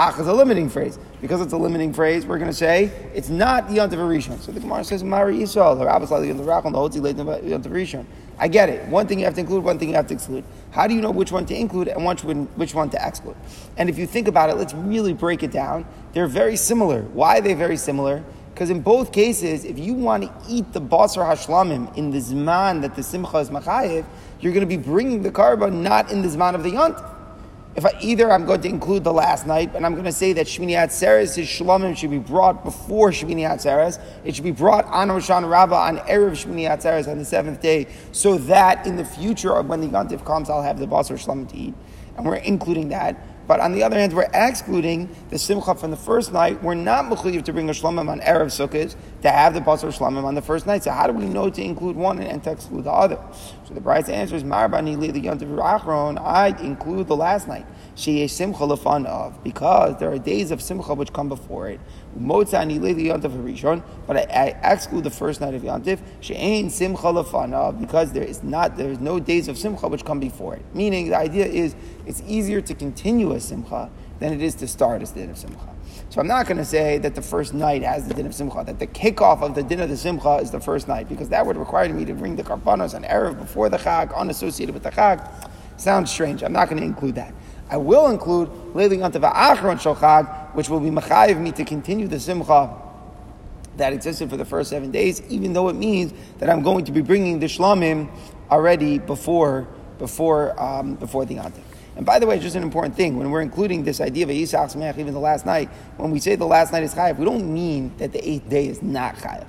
Ach 0.00 0.18
is 0.18 0.26
a 0.26 0.32
limiting 0.32 0.70
phrase. 0.70 0.98
Because 1.20 1.42
it's 1.42 1.52
a 1.52 1.58
limiting 1.58 1.92
phrase, 1.92 2.24
we're 2.24 2.38
going 2.38 2.50
to 2.50 2.56
say 2.56 2.84
it's 3.14 3.28
not 3.28 3.68
the 3.68 3.74
Yontav 3.74 3.98
Rishon. 3.98 4.40
So 4.40 4.50
the 4.50 4.58
Gemara 4.58 4.82
says, 4.82 5.04
Mari 5.04 5.36
Yisrael, 5.36 5.78
the 5.78 5.84
Rabbis 5.84 6.10
like 6.10 6.22
the 6.22 6.32
Rachel, 6.32 6.70
the 6.70 6.78
Hotzi 6.78 7.02
late 7.02 7.16
Yontav 7.16 7.64
Rishon. 7.64 8.06
I 8.38 8.48
get 8.48 8.70
it. 8.70 8.88
One 8.88 9.06
thing 9.06 9.18
you 9.18 9.26
have 9.26 9.34
to 9.34 9.40
include, 9.40 9.62
one 9.62 9.78
thing 9.78 9.90
you 9.90 9.96
have 9.96 10.06
to 10.06 10.14
exclude. 10.14 10.42
How 10.70 10.86
do 10.86 10.94
you 10.94 11.02
know 11.02 11.10
which 11.10 11.32
one 11.32 11.44
to 11.44 11.54
include 11.54 11.88
and 11.88 12.06
which 12.06 12.24
one, 12.24 12.46
which 12.56 12.74
one 12.74 12.88
to 12.88 13.06
exclude? 13.06 13.36
And 13.76 13.90
if 13.90 13.98
you 13.98 14.06
think 14.06 14.26
about 14.26 14.48
it, 14.48 14.56
let's 14.56 14.72
really 14.72 15.12
break 15.12 15.42
it 15.42 15.50
down. 15.50 15.84
They're 16.14 16.26
very 16.26 16.56
similar. 16.56 17.02
Why 17.02 17.36
are 17.36 17.40
they 17.42 17.52
very 17.52 17.76
similar? 17.76 18.24
Because 18.54 18.70
in 18.70 18.80
both 18.80 19.12
cases, 19.12 19.66
if 19.66 19.78
you 19.78 19.92
want 19.92 20.22
to 20.22 20.32
eat 20.48 20.72
the 20.72 20.80
basar 20.80 21.26
hashlamim 21.26 21.94
in 21.98 22.10
the 22.10 22.18
zman 22.18 22.80
that 22.80 22.96
the 22.96 23.02
simcha 23.02 23.36
is 23.36 23.50
machayev, 23.50 24.06
you're 24.40 24.54
going 24.54 24.66
to 24.66 24.76
be 24.76 24.82
bringing 24.82 25.22
the 25.22 25.30
korban 25.30 25.82
not 25.82 26.10
in 26.10 26.22
the 26.22 26.28
zman 26.28 26.54
of 26.54 26.62
the 26.62 26.70
yont 26.70 26.96
if 27.76 27.86
I, 27.86 27.92
either 28.00 28.30
I'm 28.30 28.46
going 28.46 28.60
to 28.62 28.68
include 28.68 29.04
the 29.04 29.12
last 29.12 29.46
night, 29.46 29.74
and 29.74 29.86
I'm 29.86 29.92
going 29.92 30.04
to 30.04 30.12
say 30.12 30.32
that 30.32 30.46
Shmini 30.46 30.72
Atzeres, 30.72 31.36
his 31.36 31.46
Shlomim 31.46 31.96
should 31.96 32.10
be 32.10 32.18
brought 32.18 32.64
before 32.64 33.10
Shmini 33.10 33.48
Atzeres. 33.48 34.00
It 34.24 34.34
should 34.34 34.44
be 34.44 34.50
brought 34.50 34.84
on 34.86 35.10
Rosh 35.10 35.30
Rabbah 35.30 35.76
on 35.76 35.98
Erev 35.98 36.32
Shmini 36.32 36.68
Atzeres 36.68 37.06
on 37.06 37.18
the 37.18 37.24
seventh 37.24 37.60
day, 37.60 37.86
so 38.12 38.38
that 38.38 38.86
in 38.86 38.96
the 38.96 39.04
future, 39.04 39.60
when 39.62 39.80
the 39.80 39.86
Yontif 39.86 40.24
comes, 40.24 40.50
I'll 40.50 40.62
have 40.62 40.78
the 40.78 40.86
Basar 40.86 41.12
Shlomim 41.12 41.48
to 41.50 41.56
eat. 41.56 41.74
And 42.16 42.26
we're 42.26 42.36
including 42.36 42.88
that. 42.88 43.16
But 43.50 43.58
on 43.58 43.72
the 43.72 43.82
other 43.82 43.98
hand, 43.98 44.12
we're 44.12 44.30
excluding 44.32 45.08
the 45.30 45.36
simcha 45.36 45.74
from 45.74 45.90
the 45.90 45.96
first 45.96 46.32
night. 46.32 46.62
We're 46.62 46.74
not 46.74 47.06
mechuyev 47.06 47.42
to 47.46 47.52
bring 47.52 47.68
a 47.68 47.72
shlomim 47.72 48.08
on 48.08 48.20
erev 48.20 48.46
sukkot 48.46 48.94
to 49.22 49.28
have 49.28 49.54
the 49.54 49.60
basar 49.60 49.92
shlomim 49.92 50.22
on 50.22 50.36
the 50.36 50.40
first 50.40 50.68
night. 50.68 50.84
So 50.84 50.92
how 50.92 51.08
do 51.08 51.12
we 51.12 51.24
know 51.24 51.50
to 51.50 51.60
include 51.60 51.96
one 51.96 52.20
and 52.20 52.44
to 52.44 52.52
exclude 52.52 52.84
the 52.84 52.92
other? 52.92 53.18
So 53.66 53.74
the 53.74 53.80
bride's 53.80 54.08
answer 54.08 54.36
is 54.36 54.44
marbani 54.44 54.96
li 54.96 55.10
the 55.10 55.22
yontiv. 55.22 56.20
I 56.24 56.56
include 56.62 57.08
the 57.08 57.16
last 57.16 57.48
night. 57.48 57.66
She 57.96 58.24
simcha 58.28 58.60
lefan 58.60 59.04
of 59.06 59.42
because 59.42 59.98
there 59.98 60.12
are 60.12 60.18
days 60.18 60.52
of 60.52 60.62
simcha 60.62 60.94
which 60.94 61.12
come 61.12 61.28
before 61.28 61.70
it. 61.70 61.80
Motzani 62.18 62.80
li 62.80 62.92
the 62.92 63.08
yontiv 63.08 63.30
harishon, 63.30 63.82
but 64.06 64.16
I, 64.16 64.56
I, 64.62 64.72
exclude 64.72 65.04
the 65.04 65.10
first 65.10 65.40
night 65.40 65.54
of 65.54 65.64
ain't 65.64 66.72
simcha 66.72 67.76
because 67.78 68.12
there 68.12 68.24
is 68.24 68.42
not 68.42 68.76
there 68.76 68.90
is 68.90 68.98
no 68.98 69.20
days 69.20 69.46
of 69.46 69.56
simcha 69.56 69.86
which 69.86 70.04
come 70.04 70.18
before 70.18 70.56
it. 70.56 70.64
Meaning 70.74 71.10
the 71.10 71.16
idea 71.16 71.46
is 71.46 71.76
it's 72.06 72.22
easier 72.26 72.60
to 72.62 72.74
continue 72.74 73.32
a 73.32 73.40
simcha 73.40 73.90
than 74.18 74.32
it 74.32 74.42
is 74.42 74.54
to 74.56 74.66
start 74.66 75.02
a 75.02 75.06
din 75.14 75.30
of 75.30 75.38
simcha. 75.38 75.68
So 76.08 76.20
I'm 76.20 76.26
not 76.26 76.46
going 76.46 76.58
to 76.58 76.64
say 76.64 76.98
that 76.98 77.14
the 77.14 77.22
first 77.22 77.54
night 77.54 77.82
has 77.84 78.08
the 78.08 78.14
din 78.14 78.26
of 78.26 78.34
simcha, 78.34 78.64
that 78.64 78.80
the 78.80 78.86
kickoff 78.88 79.42
of 79.42 79.54
the 79.54 79.62
din 79.62 79.80
of 79.80 79.88
the 79.88 79.96
simcha 79.96 80.36
is 80.36 80.50
the 80.50 80.60
first 80.60 80.88
night, 80.88 81.08
because 81.08 81.28
that 81.28 81.46
would 81.46 81.56
require 81.56 81.88
me 81.92 82.04
to 82.04 82.14
bring 82.14 82.34
the 82.34 82.42
karbanos 82.42 82.94
on 82.94 83.04
erev 83.04 83.38
before 83.38 83.68
the 83.68 83.78
chag, 83.78 84.14
unassociated 84.16 84.74
with 84.74 84.82
the 84.82 84.90
chag. 84.90 85.30
Sounds 85.76 86.10
strange. 86.10 86.42
I'm 86.42 86.52
not 86.52 86.68
going 86.68 86.80
to 86.80 86.86
include 86.86 87.14
that. 87.14 87.32
I 87.70 87.76
will 87.76 88.08
include 88.08 88.48
onto 88.74 89.18
the 89.18 89.28
achron 89.28 89.78
shulchag, 89.78 90.54
which 90.54 90.68
will 90.68 90.80
be 90.80 90.90
machayiv 90.90 91.40
me 91.40 91.52
to 91.52 91.64
continue 91.64 92.08
the 92.08 92.18
simcha 92.18 92.76
that 93.76 93.92
existed 93.92 94.28
for 94.28 94.36
the 94.36 94.44
first 94.44 94.70
seven 94.70 94.90
days, 94.90 95.22
even 95.28 95.52
though 95.52 95.68
it 95.68 95.74
means 95.74 96.12
that 96.38 96.50
I'm 96.50 96.62
going 96.62 96.84
to 96.86 96.92
be 96.92 97.00
bringing 97.00 97.38
the 97.38 97.46
shlamim 97.46 98.10
already 98.50 98.98
before 98.98 99.68
before 99.98 100.60
um, 100.60 100.96
before 100.96 101.24
the 101.24 101.36
antik. 101.36 101.62
And 101.96 102.06
by 102.06 102.18
the 102.18 102.26
way, 102.26 102.38
just 102.38 102.56
an 102.56 102.62
important 102.62 102.96
thing, 102.96 103.16
when 103.16 103.30
we're 103.30 103.42
including 103.42 103.84
this 103.84 104.00
idea 104.00 104.24
of 104.24 104.30
Yisach 104.30 104.74
Sameach, 104.74 104.98
even 104.98 105.12
the 105.12 105.20
last 105.20 105.44
night, 105.44 105.68
when 105.96 106.10
we 106.10 106.18
say 106.18 106.34
the 106.34 106.46
last 106.46 106.72
night 106.72 106.82
is 106.82 106.94
Chayav, 106.94 107.18
we 107.18 107.24
don't 107.24 107.52
mean 107.52 107.92
that 107.98 108.12
the 108.12 108.26
eighth 108.28 108.48
day 108.48 108.66
is 108.66 108.82
not 108.82 109.16
Chayav. 109.16 109.46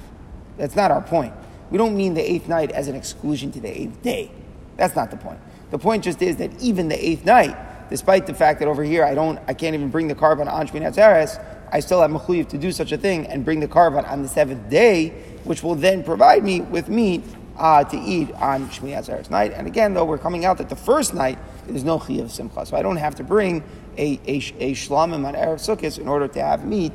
That's 0.58 0.76
not 0.76 0.92
our 0.92 1.02
point. 1.02 1.34
We 1.70 1.78
don't 1.78 1.96
mean 1.96 2.14
the 2.14 2.30
eighth 2.30 2.48
night 2.48 2.72
as 2.72 2.88
an 2.88 2.96
exclusion 2.96 3.52
to 3.54 3.62
the 3.62 3.70
eighth 3.70 4.02
day. 4.02 4.32
That's 4.76 4.96
not 4.96 5.12
the 5.12 5.18
point. 5.18 5.40
The 5.70 5.80
point 5.80 6.04
just 6.04 6.22
is 6.22 6.36
that 6.38 6.62
even 6.62 6.90
the 6.90 7.08
eighth 7.08 7.26
night, 7.26 7.56
despite 7.92 8.26
the 8.26 8.34
fact 8.34 8.60
that 8.60 8.68
over 8.68 8.84
here 8.84 9.04
I 9.04 9.14
don't, 9.14 9.38
I 9.48 9.54
can't 9.54 9.76
even 9.76 9.90
bring 9.90 10.08
the 10.08 10.16
korban 10.16 10.52
on 10.52 10.68
Shmini 10.68 10.92
Atzeres, 10.92 11.44
I 11.72 11.82
still 11.82 12.02
have 12.02 12.10
mechuyev 12.10 12.48
to 12.50 12.58
do 12.58 12.72
such 12.72 12.92
a 12.92 12.98
thing 12.98 13.28
and 13.28 13.46
bring 13.46 13.60
the 13.60 13.68
korban 13.68 14.10
on 14.10 14.24
the 14.24 14.28
seventh 14.28 14.70
day, 14.70 15.10
which 15.44 15.62
will 15.62 15.76
then 15.76 16.04
provide 16.04 16.44
me 16.44 16.62
with 16.62 16.90
meat 16.90 17.24
uh, 17.58 17.84
to 17.84 17.98
eat 17.98 18.32
on 18.36 18.68
Shmini 18.70 18.98
Atzeres 18.98 19.30
night. 19.30 19.54
And 19.54 19.68
again, 19.68 19.94
though, 19.94 20.06
we're 20.06 20.18
coming 20.18 20.46
out 20.46 20.58
that 20.58 20.70
the 20.70 20.76
first 20.76 21.14
night 21.14 21.38
there's 21.68 21.84
no 21.84 22.00
chi 22.00 22.14
of 22.14 22.32
simcha, 22.32 22.66
so 22.66 22.76
I 22.76 22.82
don't 22.82 22.96
have 22.96 23.16
to 23.16 23.24
bring 23.24 23.64
a 23.98 24.20
a, 24.26 24.38
a 24.60 24.72
shlamim 24.72 25.26
on 25.26 25.36
erev 25.36 25.60
sukkot 25.60 26.00
in 26.00 26.08
order 26.08 26.28
to 26.30 26.42
have 26.42 26.66
meat, 26.66 26.94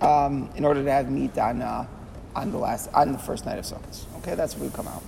um, 0.00 0.50
in 0.56 0.64
order 0.64 0.82
to 0.82 0.90
have 0.90 1.08
meat 1.10 1.38
on 1.38 1.62
uh, 1.62 1.86
on 2.34 2.50
the 2.50 2.58
last 2.58 2.90
on 2.92 3.12
the 3.12 3.18
first 3.18 3.46
night 3.46 3.58
of 3.58 3.64
sukkot. 3.64 4.04
Okay, 4.18 4.34
that's 4.34 4.54
what 4.56 4.68
we 4.68 4.74
come 4.74 4.88
out. 4.88 5.04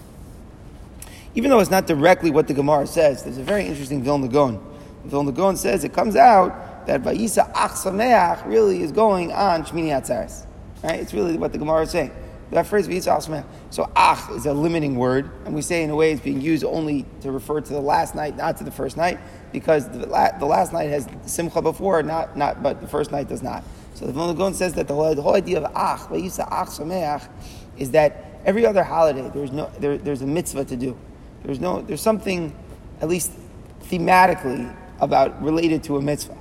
Even 1.35 1.51
though 1.51 1.59
it's 1.59 1.71
not 1.71 1.87
directly 1.87 2.31
what 2.31 2.49
the 2.49 2.55
Gemara 2.55 2.87
says, 2.87 3.25
there's 3.25 3.39
a 3.39 3.43
very 3.43 3.67
interesting 3.67 4.03
Vilna 4.03 4.29
Gaon. 4.29 4.78
Vilna 5.05 5.33
Gaon 5.33 5.57
says 5.57 5.85
it 5.85 5.93
comes 5.93 6.17
out 6.17 6.87
that 6.87 7.03
Vayisa 7.03 7.51
Ach 7.55 7.73
Sameach 7.73 8.47
really 8.47 8.83
is 8.83 8.93
going 8.93 9.33
on 9.33 9.65
Shmini 9.65 9.89
Atzeres. 9.89 10.47
Right? 10.83 11.01
It's 11.01 11.13
really 11.13 11.37
what 11.37 11.53
the 11.53 11.59
Gemara 11.59 11.83
is 11.83 11.91
saying. 11.91 12.13
That 12.51 12.67
phrase 12.67 12.89
Vayisa 12.89 13.45
So 13.71 13.91
ach 13.95 14.31
is 14.31 14.47
a 14.47 14.55
limiting 14.55 14.97
word, 14.97 15.31
and 15.45 15.55
we 15.55 15.61
say 15.61 15.83
in 15.83 15.91
a 15.91 15.97
way 15.97 16.13
it's 16.13 16.23
being 16.23 16.41
used 16.41 16.65
only 16.65 17.05
to 17.21 17.31
refer 17.31 17.61
to 17.61 17.73
the 17.73 17.81
last 17.81 18.15
night, 18.15 18.37
not 18.37 18.57
to 18.59 18.65
the 18.65 18.71
first 18.71 18.97
night, 18.97 19.19
because 19.53 19.89
the, 19.91 20.07
la- 20.07 20.37
the 20.39 20.47
last 20.47 20.73
night 20.73 20.89
has 20.89 21.07
simcha 21.27 21.61
before, 21.61 22.03
not, 22.03 22.39
not, 22.39 22.63
but 22.63 22.81
the 22.81 22.89
first 22.89 23.13
night 23.13 23.29
does 23.29 23.43
not. 23.43 23.65
So 23.95 24.07
the 24.07 24.13
Vilna 24.13 24.33
Gaon 24.33 24.55
says 24.55 24.73
that 24.75 24.89
the 24.89 24.95
whole, 24.95 25.15
the 25.15 25.21
whole 25.21 25.35
idea 25.35 25.61
of 25.61 25.65
ach, 25.75 26.09
Vayisa 26.09 26.49
ach 26.51 26.69
sameach, 26.69 27.29
is 27.77 27.91
that 27.91 28.41
every 28.47 28.65
other 28.65 28.83
holiday 28.83 29.31
there's 29.35 29.53
no 29.53 29.71
there, 29.79 29.99
there's 29.99 30.23
a 30.23 30.27
mitzvah 30.27 30.65
to 30.65 30.77
do. 30.77 30.97
There's 31.43 31.61
no 31.61 31.83
there's 31.83 32.01
something 32.01 32.55
at 33.01 33.09
least 33.09 33.33
thematically 33.85 34.75
about 35.01 35.43
related 35.43 35.83
to 35.85 35.97
a 35.97 36.03
mitzvah. 36.03 36.37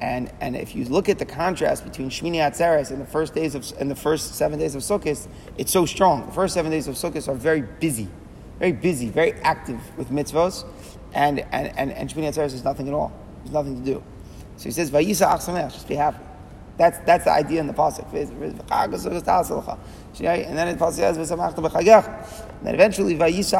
And, 0.00 0.30
and 0.40 0.54
if 0.56 0.74
you 0.74 0.84
look 0.84 1.08
at 1.08 1.18
the 1.18 1.24
contrast 1.24 1.84
between 1.84 2.10
Shmini 2.10 2.36
Atzeres 2.36 2.90
and 2.90 3.00
the 3.00 3.06
first 3.06 3.34
days 3.34 3.54
of 3.54 3.64
and 3.80 3.90
the 3.90 3.96
first 3.96 4.34
seven 4.34 4.58
days 4.58 4.74
of 4.74 4.82
Sukkot, 4.82 5.26
it's 5.56 5.72
so 5.72 5.86
strong. 5.86 6.26
The 6.26 6.32
first 6.32 6.52
seven 6.52 6.70
days 6.70 6.86
of 6.86 6.96
Sukkot 6.96 7.28
are 7.28 7.34
very 7.34 7.62
busy, 7.62 8.08
very 8.58 8.72
busy, 8.72 9.08
very 9.08 9.32
active 9.40 9.80
with 9.96 10.10
mitzvos, 10.10 10.66
and 11.14 11.40
and 11.50 11.68
and, 11.78 11.92
and 11.92 12.10
Shmini 12.10 12.28
Atzeres 12.28 12.52
is 12.52 12.62
nothing 12.62 12.88
at 12.88 12.94
all. 12.94 13.10
There's 13.42 13.54
nothing 13.54 13.82
to 13.82 13.84
do. 13.84 14.02
So 14.58 14.64
he 14.64 14.70
says, 14.70 14.90
"Vayisa 14.90 15.28
Achsamech, 15.28 15.72
just 15.72 15.88
be 15.88 15.94
happy." 15.94 16.25
That's, 16.78 16.98
that's 17.00 17.24
the 17.24 17.32
idea 17.32 17.60
in 17.60 17.66
the 17.66 17.72
pasuk. 17.72 18.12
And 20.18 20.58
then 20.58 20.68
it 20.68 20.78
says, 20.78 21.18
and 21.18 22.66
then 22.66 22.74
eventually, 22.74 23.14
is 23.14 23.50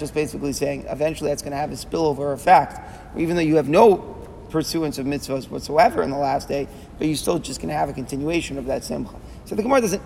just 0.00 0.14
basically 0.14 0.52
saying, 0.52 0.86
eventually 0.88 1.30
that's 1.30 1.42
going 1.42 1.52
to 1.52 1.56
have 1.56 1.72
a 1.72 1.74
spillover 1.74 2.32
effect. 2.32 2.80
Even 3.16 3.36
though 3.36 3.42
you 3.42 3.56
have 3.56 3.68
no 3.68 4.16
pursuance 4.50 4.98
of 4.98 5.06
mitzvahs 5.06 5.50
whatsoever 5.50 6.02
in 6.02 6.10
the 6.10 6.16
last 6.16 6.48
day, 6.48 6.66
but 6.98 7.06
you're 7.06 7.16
still 7.16 7.38
just 7.38 7.60
going 7.60 7.68
to 7.68 7.74
have 7.74 7.88
a 7.88 7.92
continuation 7.92 8.58
of 8.58 8.66
that 8.66 8.84
simcha. 8.84 9.14
So 9.44 9.54
the 9.54 9.62
Gemara 9.62 9.82
doesn't. 9.82 10.02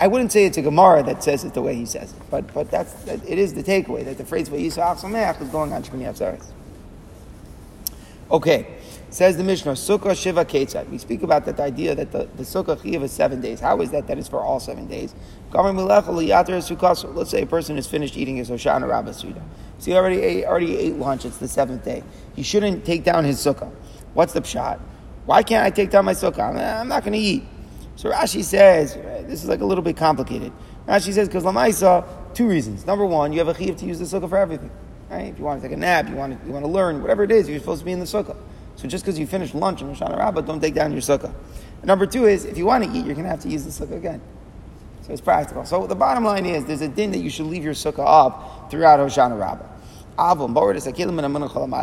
I 0.00 0.08
wouldn't 0.08 0.32
say 0.32 0.44
it's 0.44 0.58
a 0.58 0.62
Gemara 0.62 1.02
that 1.04 1.22
says 1.22 1.44
it 1.44 1.54
the 1.54 1.62
way 1.62 1.76
he 1.76 1.86
says 1.86 2.12
it, 2.12 2.18
but 2.30 2.52
but 2.52 2.70
that's 2.70 2.92
that, 3.04 3.20
it 3.28 3.38
is 3.38 3.54
the 3.54 3.62
takeaway 3.62 4.04
that 4.04 4.18
the 4.18 4.24
phrase 4.24 4.48
"Vayisach 4.48 4.98
Sameach" 4.98 5.40
is 5.40 5.48
going 5.48 5.72
on 5.72 5.82
Shmini 5.82 6.12
Atzeres. 6.12 6.46
Okay, 8.30 8.73
says 9.14 9.36
the 9.36 9.44
Mishnah, 9.44 9.72
Sukkah 9.72 10.20
Shiva 10.20 10.44
Ketzad. 10.44 10.88
We 10.90 10.98
speak 10.98 11.22
about 11.22 11.44
that 11.44 11.60
idea 11.60 11.94
that 11.94 12.10
the, 12.10 12.28
the 12.36 12.42
Sukkah 12.42 12.82
Chiv 12.82 13.00
is 13.00 13.12
seven 13.12 13.40
days. 13.40 13.60
How 13.60 13.80
is 13.80 13.92
that? 13.92 14.08
That 14.08 14.18
is 14.18 14.26
for 14.26 14.40
all 14.40 14.58
seven 14.58 14.88
days. 14.88 15.14
Let's 15.52 17.30
say 17.30 17.42
a 17.42 17.46
person 17.46 17.76
has 17.76 17.86
finished 17.86 18.16
eating 18.16 18.38
his 18.38 18.50
Hoshana 18.50 18.88
Rabbah 18.88 19.12
Suda. 19.12 19.40
So 19.78 19.92
he 19.92 19.96
already 19.96 20.20
ate, 20.20 20.44
already 20.46 20.76
ate 20.76 20.96
lunch. 20.96 21.24
It's 21.24 21.36
the 21.36 21.46
seventh 21.46 21.84
day. 21.84 22.02
He 22.34 22.42
shouldn't 22.42 22.84
take 22.84 23.04
down 23.04 23.24
his 23.24 23.38
Sukkah. 23.38 23.70
What's 24.14 24.32
the 24.32 24.40
pshat? 24.40 24.80
Why 25.26 25.44
can't 25.44 25.64
I 25.64 25.70
take 25.70 25.90
down 25.90 26.06
my 26.06 26.14
Sukkah? 26.14 26.80
I'm 26.80 26.88
not 26.88 27.04
going 27.04 27.12
to 27.12 27.18
eat. 27.20 27.44
So 27.94 28.10
Rashi 28.10 28.42
says, 28.42 28.94
this 29.28 29.44
is 29.44 29.48
like 29.48 29.60
a 29.60 29.64
little 29.64 29.84
bit 29.84 29.96
complicated. 29.96 30.52
Rashi 30.88 31.12
says, 31.12 31.28
because 31.28 31.44
Lamaisa, 31.44 32.04
two 32.34 32.48
reasons. 32.48 32.84
Number 32.84 33.06
one, 33.06 33.32
you 33.32 33.38
have 33.38 33.46
a 33.46 33.54
chiv 33.54 33.76
to 33.76 33.86
use 33.86 34.00
the 34.00 34.06
Sukkah 34.06 34.28
for 34.28 34.38
everything. 34.38 34.72
Right? 35.08 35.26
If 35.26 35.38
you 35.38 35.44
want 35.44 35.62
to 35.62 35.68
take 35.68 35.76
a 35.76 35.78
nap, 35.78 36.08
you 36.08 36.16
want 36.16 36.40
to, 36.40 36.46
you 36.48 36.52
want 36.52 36.64
to 36.64 36.70
learn, 36.70 37.00
whatever 37.00 37.22
it 37.22 37.30
is, 37.30 37.48
you're 37.48 37.60
supposed 37.60 37.82
to 37.82 37.84
be 37.84 37.92
in 37.92 38.00
the 38.00 38.06
Sukkah. 38.06 38.36
So 38.76 38.88
just 38.88 39.04
because 39.04 39.18
you 39.18 39.26
finish 39.26 39.54
lunch 39.54 39.82
in 39.82 39.88
Hoshana 39.88 40.18
Rabbah, 40.18 40.42
don't 40.42 40.60
take 40.60 40.74
down 40.74 40.92
your 40.92 41.00
sukkah. 41.00 41.32
And 41.80 41.86
number 41.86 42.06
two 42.06 42.26
is, 42.26 42.44
if 42.44 42.58
you 42.58 42.66
want 42.66 42.84
to 42.84 42.90
eat, 42.90 43.04
you're 43.04 43.14
going 43.14 43.24
to 43.24 43.30
have 43.30 43.40
to 43.40 43.48
use 43.48 43.64
the 43.64 43.70
sukkah 43.70 43.96
again. 43.96 44.20
So 45.02 45.12
it's 45.12 45.20
practical. 45.20 45.64
So 45.64 45.86
the 45.86 45.94
bottom 45.94 46.24
line 46.24 46.46
is, 46.46 46.64
there's 46.64 46.80
a 46.80 46.88
din 46.88 47.10
that 47.12 47.18
you 47.18 47.30
should 47.30 47.46
leave 47.46 47.62
your 47.62 47.74
sukkah 47.74 48.04
up 48.06 48.70
throughout 48.70 49.00
Hoshana 49.00 49.38
Rabbah. 49.38 49.68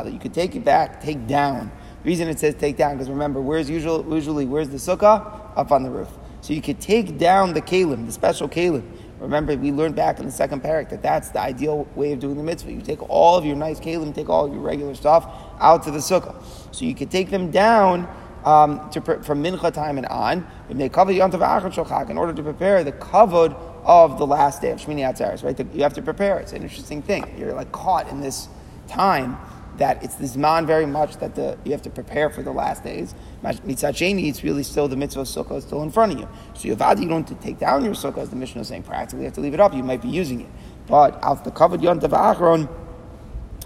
You 0.09 0.19
could 0.19 0.33
take 0.33 0.55
it 0.55 0.63
back, 0.63 1.01
take 1.01 1.27
down. 1.27 1.71
The 2.03 2.07
reason 2.07 2.27
it 2.29 2.39
says 2.39 2.55
take 2.55 2.77
down, 2.77 2.93
because 2.93 3.09
remember, 3.09 3.41
where's 3.41 3.69
usual, 3.69 4.05
usually, 4.09 4.45
where's 4.45 4.69
the 4.69 4.77
sukkah? 4.77 5.51
Up 5.55 5.71
on 5.71 5.83
the 5.83 5.89
roof. 5.89 6.09
So 6.41 6.53
you 6.53 6.61
could 6.61 6.79
take 6.81 7.19
down 7.19 7.53
the 7.53 7.61
kalim, 7.61 8.05
the 8.07 8.11
special 8.11 8.49
kalim. 8.49 8.83
Remember, 9.21 9.55
we 9.55 9.71
learned 9.71 9.95
back 9.95 10.19
in 10.19 10.25
the 10.25 10.31
second 10.31 10.63
parak 10.63 10.89
that 10.89 11.03
that's 11.03 11.29
the 11.29 11.39
ideal 11.39 11.87
way 11.95 12.11
of 12.11 12.19
doing 12.19 12.37
the 12.37 12.43
mitzvah. 12.43 12.73
You 12.73 12.81
take 12.81 13.07
all 13.07 13.37
of 13.37 13.45
your 13.45 13.55
nice 13.55 13.79
kalim, 13.79 14.15
take 14.15 14.29
all 14.29 14.45
of 14.45 14.53
your 14.53 14.61
regular 14.61 14.95
stuff 14.95 15.31
out 15.59 15.83
to 15.83 15.91
the 15.91 15.99
sukkah. 15.99 16.43
So 16.73 16.85
you 16.85 16.95
could 16.95 17.11
take 17.11 17.29
them 17.29 17.51
down 17.51 18.09
um, 18.45 18.89
to, 18.89 19.01
from 19.01 19.43
mincha 19.43 19.71
time 19.71 19.97
and 19.97 20.07
on. 20.07 20.47
If 20.69 20.77
they 20.77 20.89
cover 20.89 21.13
Tov 21.13 22.09
in 22.09 22.17
order 22.17 22.33
to 22.33 22.41
prepare 22.41 22.83
the 22.83 22.93
kavod 22.93 23.55
of 23.83 24.17
the 24.17 24.25
last 24.25 24.61
day 24.61 24.71
of 24.71 24.79
Shmini 24.79 25.01
Atzeres, 25.01 25.43
right? 25.43 25.75
You 25.75 25.83
have 25.83 25.93
to 25.93 26.01
prepare. 26.01 26.39
It's 26.39 26.53
an 26.53 26.63
interesting 26.63 27.03
thing. 27.03 27.31
You're 27.37 27.53
like 27.53 27.71
caught 27.71 28.09
in 28.09 28.21
this 28.21 28.47
time 28.87 29.37
that 29.77 30.03
it's 30.03 30.15
this 30.15 30.35
man 30.35 30.65
very 30.65 30.85
much 30.85 31.17
that 31.17 31.35
the, 31.35 31.57
you 31.63 31.71
have 31.71 31.81
to 31.81 31.89
prepare 31.89 32.29
for 32.29 32.43
the 32.43 32.51
last 32.51 32.83
days. 32.83 33.15
Mitzat 33.43 33.95
Sheni, 33.95 34.27
it's 34.27 34.43
really 34.43 34.63
still 34.63 34.87
the 34.87 34.95
mitzvah 34.95 35.21
sukkah 35.21 35.57
is 35.57 35.63
still 35.63 35.81
in 35.81 35.91
front 35.91 36.13
of 36.13 36.19
you. 36.19 36.27
So 36.53 36.67
you 36.67 36.75
have 36.75 36.99
you 36.99 37.07
don't 37.07 37.41
take 37.41 37.57
down 37.57 37.83
your 37.83 37.93
sukkah, 37.93 38.19
as 38.19 38.29
the 38.29 38.35
Mishnah 38.35 38.61
is 38.61 38.67
saying. 38.67 38.83
Practically, 38.83 39.21
you 39.21 39.25
have 39.25 39.33
to 39.35 39.41
leave 39.41 39.53
it 39.53 39.59
up. 39.59 39.73
You 39.73 39.83
might 39.83 40.01
be 40.01 40.09
using 40.09 40.41
it, 40.41 40.49
but 40.87 41.23
out 41.23 41.43
the 41.43 41.51
kavod 41.51 41.79
yontav 41.81 42.11
achron, 42.11 42.69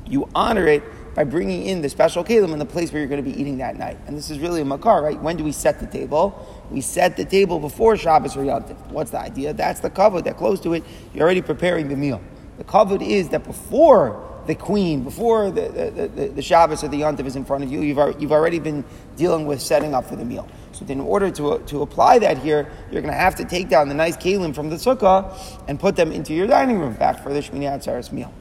you 0.07 0.29
honor 0.35 0.67
it 0.67 0.83
by 1.15 1.23
bringing 1.23 1.65
in 1.65 1.81
the 1.81 1.89
special 1.89 2.23
kalim 2.23 2.51
in 2.51 2.59
the 2.59 2.65
place 2.65 2.91
where 2.91 2.99
you're 2.99 3.09
going 3.09 3.23
to 3.23 3.29
be 3.29 3.39
eating 3.39 3.57
that 3.57 3.77
night. 3.77 3.97
And 4.05 4.17
this 4.17 4.29
is 4.29 4.37
really 4.39 4.61
a 4.61 4.65
makar, 4.65 5.01
right? 5.01 5.19
When 5.21 5.37
do 5.37 5.43
we 5.43 5.53
set 5.53 5.79
the 5.79 5.87
table? 5.87 6.45
We 6.69 6.81
set 6.81 7.15
the 7.15 7.23
table 7.23 7.59
before 7.59 7.95
Shabbos 7.95 8.35
or 8.35 8.43
Yontif. 8.43 8.77
What's 8.91 9.11
the 9.11 9.19
idea? 9.19 9.53
That's 9.53 9.79
the 9.79 9.89
kavod. 9.89 10.25
That 10.25 10.37
close 10.37 10.59
to 10.61 10.73
it, 10.73 10.83
you're 11.13 11.23
already 11.23 11.41
preparing 11.41 11.87
the 11.87 11.95
meal. 11.95 12.21
The 12.57 12.65
kavod 12.65 13.01
is 13.01 13.29
that 13.29 13.45
before 13.45 14.34
the 14.47 14.55
queen, 14.55 15.03
before 15.03 15.51
the, 15.51 16.09
the, 16.15 16.27
the, 16.27 16.41
Shabbos 16.41 16.83
or 16.83 16.87
the 16.87 17.01
Yontif 17.01 17.25
is 17.25 17.35
in 17.35 17.45
front 17.45 17.63
of 17.63 17.71
you, 17.71 17.81
you've, 17.81 18.21
you've 18.21 18.31
already 18.31 18.59
been 18.59 18.83
dealing 19.15 19.45
with 19.45 19.61
setting 19.61 19.93
up 19.93 20.05
for 20.05 20.15
the 20.15 20.25
meal. 20.25 20.47
So 20.71 20.85
in 20.87 20.99
order 20.99 21.31
to, 21.31 21.59
to 21.59 21.81
apply 21.81 22.19
that 22.19 22.37
here, 22.37 22.69
you're 22.91 23.01
going 23.01 23.13
to 23.13 23.19
have 23.19 23.35
to 23.35 23.45
take 23.45 23.69
down 23.69 23.87
the 23.87 23.95
nice 23.95 24.17
kalim 24.17 24.53
from 24.53 24.69
the 24.69 24.75
sukkah 24.75 25.33
and 25.67 25.79
put 25.79 25.95
them 25.95 26.11
into 26.11 26.33
your 26.33 26.47
dining 26.47 26.79
room 26.79 26.93
back 26.93 27.23
for 27.23 27.33
the 27.33 27.39
Shmini 27.39 27.63
Atzeres 27.63 28.11
meal. 28.11 28.33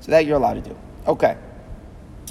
So 0.00 0.12
that 0.12 0.24
you're 0.24 0.36
allowed 0.36 0.54
to 0.54 0.70
do. 0.70 0.76
Okay. 1.06 1.36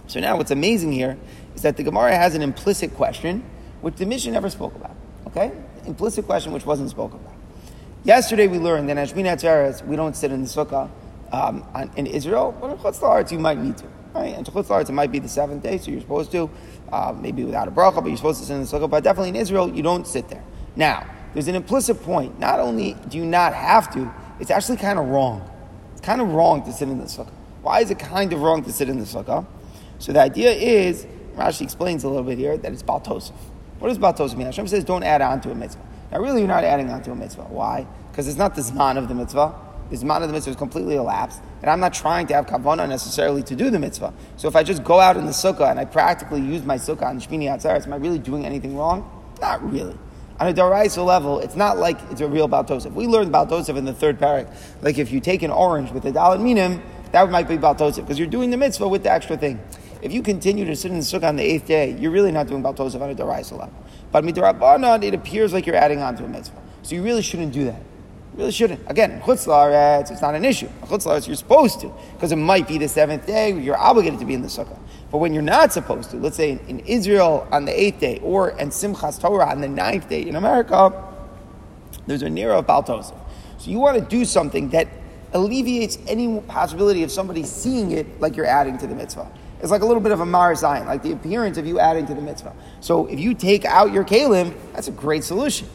So 0.07 0.19
now 0.19 0.37
what's 0.37 0.51
amazing 0.51 0.91
here 0.91 1.17
is 1.55 1.61
that 1.61 1.77
the 1.77 1.83
Gemara 1.83 2.15
has 2.15 2.35
an 2.35 2.41
implicit 2.41 2.95
question, 2.95 3.43
which 3.81 3.95
the 3.95 4.05
Mishnah 4.05 4.31
never 4.31 4.49
spoke 4.49 4.75
about. 4.75 4.95
Okay? 5.27 5.51
Implicit 5.85 6.25
question 6.25 6.51
which 6.51 6.65
wasn't 6.65 6.89
spoken 6.89 7.19
about. 7.19 7.33
Yesterday 8.03 8.47
we 8.47 8.57
learned 8.57 8.89
that 8.89 8.97
in 8.97 9.05
Ashmin 9.05 9.25
Atzeres, 9.25 9.85
we 9.85 9.95
don't 9.95 10.15
sit 10.15 10.31
in 10.31 10.41
the 10.41 10.47
sukkah 10.47 10.89
um, 11.31 11.65
in 11.95 12.07
Israel, 12.07 12.55
but 12.59 12.71
in 12.71 12.77
Chutz 12.77 13.31
you 13.31 13.39
might 13.39 13.57
need 13.57 13.77
to. 13.77 13.85
Right? 14.13 14.35
And 14.35 14.45
to 14.45 14.51
Chutz 14.51 14.89
it 14.89 14.93
might 14.93 15.11
be 15.11 15.19
the 15.19 15.29
seventh 15.29 15.63
day, 15.63 15.77
so 15.77 15.91
you're 15.91 16.01
supposed 16.01 16.31
to, 16.31 16.49
uh, 16.91 17.13
maybe 17.19 17.43
without 17.43 17.67
a 17.67 17.71
bracha, 17.71 17.95
but 17.95 18.07
you're 18.07 18.17
supposed 18.17 18.39
to 18.39 18.45
sit 18.45 18.55
in 18.55 18.61
the 18.61 18.67
sukkah. 18.67 18.89
But 18.89 19.03
definitely 19.03 19.29
in 19.29 19.35
Israel, 19.35 19.69
you 19.73 19.83
don't 19.83 20.07
sit 20.07 20.29
there. 20.29 20.43
Now, 20.75 21.05
there's 21.33 21.47
an 21.47 21.55
implicit 21.55 22.01
point. 22.01 22.39
Not 22.39 22.59
only 22.59 22.95
do 23.09 23.17
you 23.17 23.25
not 23.25 23.53
have 23.53 23.93
to, 23.93 24.11
it's 24.39 24.51
actually 24.51 24.77
kind 24.77 24.97
of 24.97 25.07
wrong. 25.07 25.49
It's 25.91 26.01
kind 26.01 26.21
of 26.21 26.29
wrong 26.29 26.63
to 26.63 26.73
sit 26.73 26.87
in 26.87 26.97
the 26.97 27.05
sukkah. 27.05 27.31
Why 27.61 27.81
is 27.81 27.91
it 27.91 27.99
kind 27.99 28.33
of 28.33 28.41
wrong 28.41 28.63
to 28.63 28.71
sit 28.71 28.89
in 28.89 28.99
the 28.99 29.05
sukkah? 29.05 29.45
So 29.99 30.13
the 30.13 30.21
idea 30.21 30.51
is, 30.51 31.05
Rashi 31.35 31.61
explains 31.61 32.03
a 32.03 32.09
little 32.09 32.23
bit 32.23 32.37
here, 32.37 32.57
that 32.57 32.71
it's 32.71 32.83
Baltosif. 32.83 33.33
What 33.79 33.89
does 33.89 33.99
Baltosif 33.99 34.35
mean? 34.35 34.45
Hashem 34.45 34.67
says 34.67 34.83
don't 34.83 35.03
add 35.03 35.21
on 35.21 35.41
to 35.41 35.51
a 35.51 35.55
mitzvah. 35.55 35.85
Now 36.11 36.19
really 36.19 36.39
you're 36.39 36.47
not 36.47 36.63
adding 36.63 36.89
on 36.89 37.03
to 37.03 37.11
a 37.11 37.15
mitzvah. 37.15 37.43
Why? 37.43 37.85
Because 38.11 38.27
it's 38.27 38.37
not 38.37 38.55
the 38.55 38.61
Zman 38.61 38.97
of 38.97 39.07
the 39.07 39.15
mitzvah. 39.15 39.53
The 39.89 39.97
Zman 39.97 40.21
of 40.21 40.27
the 40.27 40.33
mitzvah 40.33 40.51
is 40.51 40.55
completely 40.55 40.95
elapsed. 40.95 41.41
And 41.61 41.69
I'm 41.69 41.79
not 41.79 41.93
trying 41.93 42.27
to 42.27 42.33
have 42.33 42.45
kavanah 42.45 42.87
necessarily 42.87 43.43
to 43.43 43.55
do 43.55 43.69
the 43.69 43.79
mitzvah. 43.79 44.13
So 44.37 44.47
if 44.47 44.55
I 44.55 44.63
just 44.63 44.83
go 44.83 44.99
out 44.99 45.17
in 45.17 45.25
the 45.25 45.31
sukkah 45.31 45.69
and 45.69 45.79
I 45.79 45.85
practically 45.85 46.41
use 46.41 46.63
my 46.63 46.77
sukkah 46.77 47.07
on 47.07 47.19
Shmini 47.19 47.45
Atzeres, 47.45 47.85
am 47.85 47.93
I 47.93 47.97
really 47.97 48.19
doing 48.19 48.45
anything 48.45 48.77
wrong? 48.77 49.09
Not 49.41 49.71
really. 49.71 49.97
On 50.39 50.47
a 50.47 50.53
Daraisa 50.53 51.05
level, 51.05 51.39
it's 51.39 51.55
not 51.55 51.77
like 51.77 51.99
it's 52.11 52.21
a 52.21 52.27
real 52.27 52.47
Baltosif. 52.47 52.93
We 52.93 53.07
learned 53.07 53.33
Baltosif 53.33 53.75
in 53.75 53.85
the 53.85 53.93
third 53.93 54.19
parak. 54.19 54.53
Like 54.81 54.97
if 54.97 55.11
you 55.11 55.19
take 55.19 55.43
an 55.43 55.51
orange 55.51 55.91
with 55.91 56.05
a 56.05 56.11
Daled 56.11 56.41
Minim, 56.41 56.81
that 57.11 57.29
might 57.29 57.47
be 57.47 57.57
Baltosif, 57.57 57.97
because 57.97 58.17
you're 58.19 58.27
doing 58.27 58.49
the 58.49 58.57
mitzvah 58.57 58.87
with 58.87 59.03
the 59.03 59.11
extra 59.11 59.35
thing 59.35 59.59
if 60.01 60.13
you 60.13 60.21
continue 60.21 60.65
to 60.65 60.75
sit 60.75 60.91
in 60.91 60.97
the 60.97 61.03
sukkah 61.03 61.27
on 61.27 61.35
the 61.35 61.43
eighth 61.43 61.65
day, 61.65 61.95
you're 61.99 62.11
really 62.11 62.31
not 62.31 62.47
doing 62.47 62.63
Baltosef 62.63 63.01
on 63.01 63.09
a 63.09 63.15
Daraisa 63.15 63.51
level. 63.51 63.73
But 64.11 64.23
Midrabanan, 64.23 65.03
it 65.03 65.13
appears 65.13 65.53
like 65.53 65.65
you're 65.65 65.75
adding 65.75 66.01
on 66.01 66.15
to 66.17 66.25
a 66.25 66.27
mitzvah. 66.27 66.61
So 66.83 66.95
you 66.95 67.03
really 67.03 67.21
shouldn't 67.21 67.53
do 67.53 67.65
that. 67.65 67.81
Really 68.39 68.51
shouldn't. 68.53 68.79
Again, 68.89 69.19
Chutz 69.19 70.09
it's 70.09 70.21
not 70.21 70.33
an 70.33 70.45
issue. 70.45 70.69
Chutz 70.83 71.27
you're 71.27 71.35
supposed 71.35 71.81
to, 71.81 71.91
because 72.13 72.31
it 72.31 72.37
might 72.37 72.69
be 72.69 72.77
the 72.77 72.87
seventh 72.87 73.27
day, 73.27 73.51
you're 73.51 73.77
obligated 73.77 74.17
to 74.19 74.25
be 74.25 74.33
in 74.33 74.41
the 74.41 74.47
sukkah. 74.47 74.79
But 75.11 75.17
when 75.17 75.33
you're 75.33 75.43
not 75.43 75.73
supposed 75.73 76.11
to, 76.11 76.17
let's 76.17 76.37
say 76.37 76.51
in, 76.51 76.59
in 76.59 76.79
Israel 76.79 77.45
on 77.51 77.65
the 77.65 77.77
eighth 77.77 77.99
day, 77.99 78.21
or 78.23 78.51
in 78.51 78.69
Simchas 78.69 79.19
Torah 79.19 79.49
on 79.49 79.59
the 79.59 79.67
ninth 79.67 80.07
day 80.07 80.21
in 80.21 80.37
America, 80.37 80.93
there's 82.07 82.21
a 82.21 82.29
near 82.29 82.51
of 82.51 82.65
Baltosef. 82.65 83.13
So 83.57 83.71
you 83.71 83.79
want 83.79 83.99
to 83.99 84.05
do 84.05 84.23
something 84.23 84.69
that 84.69 84.87
alleviates 85.33 85.97
any 86.07 86.39
possibility 86.39 87.03
of 87.03 87.11
somebody 87.11 87.43
seeing 87.43 87.91
it 87.91 88.21
like 88.21 88.37
you're 88.37 88.45
adding 88.45 88.77
to 88.77 88.87
the 88.87 88.95
mitzvah. 88.95 89.29
It's 89.61 89.69
like 89.69 89.81
a 89.81 89.85
little 89.85 90.01
bit 90.01 90.13
of 90.13 90.21
a 90.21 90.25
mar 90.25 90.55
sign, 90.55 90.85
like 90.85 91.03
the 91.03 91.11
appearance 91.11 91.57
of 91.57 91.67
you 91.67 91.77
adding 91.77 92.05
to 92.05 92.13
the 92.13 92.21
mitzvah. 92.21 92.55
So 92.79 93.05
if 93.07 93.19
you 93.19 93.33
take 93.33 93.65
out 93.65 93.91
your 93.91 94.05
kalim, 94.05 94.55
that's 94.71 94.87
a 94.87 94.91
great 94.91 95.25
solution, 95.25 95.67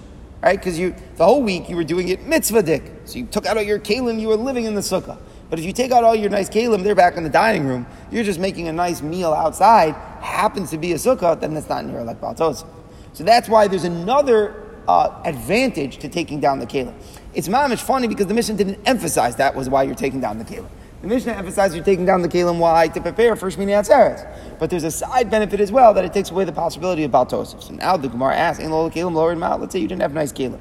right? 0.44 0.58
Because 0.58 0.78
you 0.78 0.94
the 1.16 1.24
whole 1.24 1.42
week 1.42 1.68
you 1.68 1.76
were 1.76 1.84
doing 1.84 2.08
it 2.08 2.26
mitzvah 2.26 2.62
dik. 2.62 2.82
So 3.06 3.18
you 3.18 3.26
took 3.26 3.46
out 3.46 3.56
all 3.56 3.62
your 3.62 3.78
kalim, 3.78 4.20
you 4.20 4.28
were 4.28 4.36
living 4.36 4.66
in 4.66 4.74
the 4.74 4.82
sukkah. 4.82 5.18
But 5.48 5.58
if 5.58 5.64
you 5.64 5.72
take 5.72 5.90
out 5.90 6.04
all 6.04 6.14
your 6.14 6.30
nice 6.30 6.50
kalim, 6.50 6.84
they're 6.84 6.94
back 6.94 7.16
in 7.16 7.24
the 7.24 7.30
dining 7.30 7.66
room. 7.66 7.86
You're 8.10 8.24
just 8.24 8.38
making 8.38 8.68
a 8.68 8.72
nice 8.72 9.00
meal 9.00 9.32
outside. 9.32 9.94
Happens 10.22 10.70
to 10.70 10.78
be 10.78 10.92
a 10.92 10.96
sukkah, 10.96 11.40
then 11.40 11.56
it's 11.56 11.68
not 11.68 11.84
near 11.86 12.02
like 12.04 12.20
baltos. 12.20 12.66
So 13.14 13.24
that's 13.24 13.48
why 13.48 13.68
there's 13.68 13.84
another 13.84 14.62
uh, 14.86 15.22
advantage 15.24 15.98
to 15.98 16.08
taking 16.08 16.40
down 16.40 16.58
the 16.58 16.66
kalim. 16.66 16.94
It's 17.32 17.48
mamish 17.48 17.80
funny 17.80 18.06
because 18.06 18.26
the 18.26 18.34
mission 18.34 18.56
didn't 18.56 18.78
emphasize 18.86 19.36
that 19.36 19.54
was 19.54 19.68
why 19.68 19.84
you're 19.84 19.94
taking 19.94 20.20
down 20.20 20.38
the 20.38 20.44
kalim. 20.44 20.68
The 21.04 21.10
Mishnah 21.10 21.32
emphasizes 21.32 21.76
you're 21.76 21.84
taking 21.84 22.06
down 22.06 22.22
the 22.22 22.30
Kalim 22.30 22.58
Why? 22.58 22.88
To 22.88 22.98
prepare 22.98 23.36
for 23.36 23.50
Shmini 23.50 23.72
Atzeres. 23.72 24.26
But 24.58 24.70
there's 24.70 24.84
a 24.84 24.90
side 24.90 25.28
benefit 25.28 25.60
as 25.60 25.70
well 25.70 25.92
that 25.92 26.02
it 26.02 26.14
takes 26.14 26.30
away 26.30 26.46
the 26.46 26.52
possibility 26.52 27.04
of 27.04 27.10
Baltosif. 27.10 27.62
So 27.62 27.74
now 27.74 27.98
the 27.98 28.08
Gemara 28.08 28.34
asks, 28.34 28.62
Ain't 28.62 28.70
Lola 28.70 28.90
Kalim 28.90 29.12
lower 29.12 29.34
out? 29.44 29.60
Let's 29.60 29.74
say 29.74 29.80
you 29.80 29.86
didn't 29.86 30.00
have 30.00 30.14
nice 30.14 30.32
Kalim. 30.32 30.58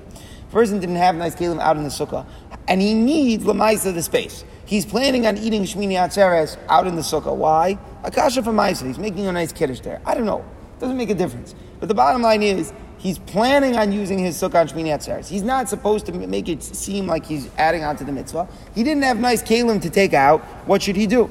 Person 0.51 0.81
didn't 0.81 0.97
have 0.97 1.15
nice 1.15 1.33
Kalim 1.33 1.61
out 1.61 1.77
in 1.77 1.83
the 1.83 1.89
Sukkah, 1.89 2.25
and 2.67 2.81
he 2.81 2.93
needs 2.93 3.45
Lamaisa 3.45 3.93
the 3.93 4.03
space. 4.03 4.43
He's 4.65 4.85
planning 4.85 5.25
on 5.25 5.37
eating 5.37 5.63
Shmini 5.63 5.93
Atzeres 5.93 6.57
out 6.67 6.87
in 6.87 6.97
the 6.97 7.03
Sukkah. 7.03 7.33
Why? 7.33 7.79
Akasha 8.03 8.43
for 8.43 8.51
Maisa. 8.51 8.85
He's 8.85 8.99
making 8.99 9.25
a 9.27 9.31
nice 9.31 9.53
Kiddush 9.53 9.79
there. 9.79 10.01
I 10.05 10.13
don't 10.13 10.25
know. 10.25 10.43
Doesn't 10.79 10.97
make 10.97 11.09
a 11.09 11.15
difference. 11.15 11.55
But 11.79 11.87
the 11.87 11.95
bottom 11.95 12.21
line 12.21 12.43
is, 12.43 12.73
He's 13.03 13.19
planning 13.19 13.75
on 13.75 13.91
using 13.91 14.17
his 14.17 14.41
sukkah 14.41 14.61
on 14.61 14.69
Shmini 14.69 14.87
Atzeres. 14.87 15.27
He's 15.27 15.43
not 15.43 15.67
supposed 15.67 16.05
to 16.05 16.13
make 16.13 16.47
it 16.47 16.63
seem 16.63 17.05
like 17.05 17.25
he's 17.25 17.49
adding 17.57 17.83
on 17.83 17.97
to 17.97 18.05
the 18.05 18.13
mitzvah. 18.13 18.47
He 18.73 18.81
didn't 18.81 19.03
have 19.03 19.19
nice 19.19 19.43
kalim 19.43 19.81
to 19.81 19.89
take 19.89 20.13
out. 20.13 20.39
What 20.67 20.81
should 20.81 20.95
he 20.95 21.05
do? 21.05 21.29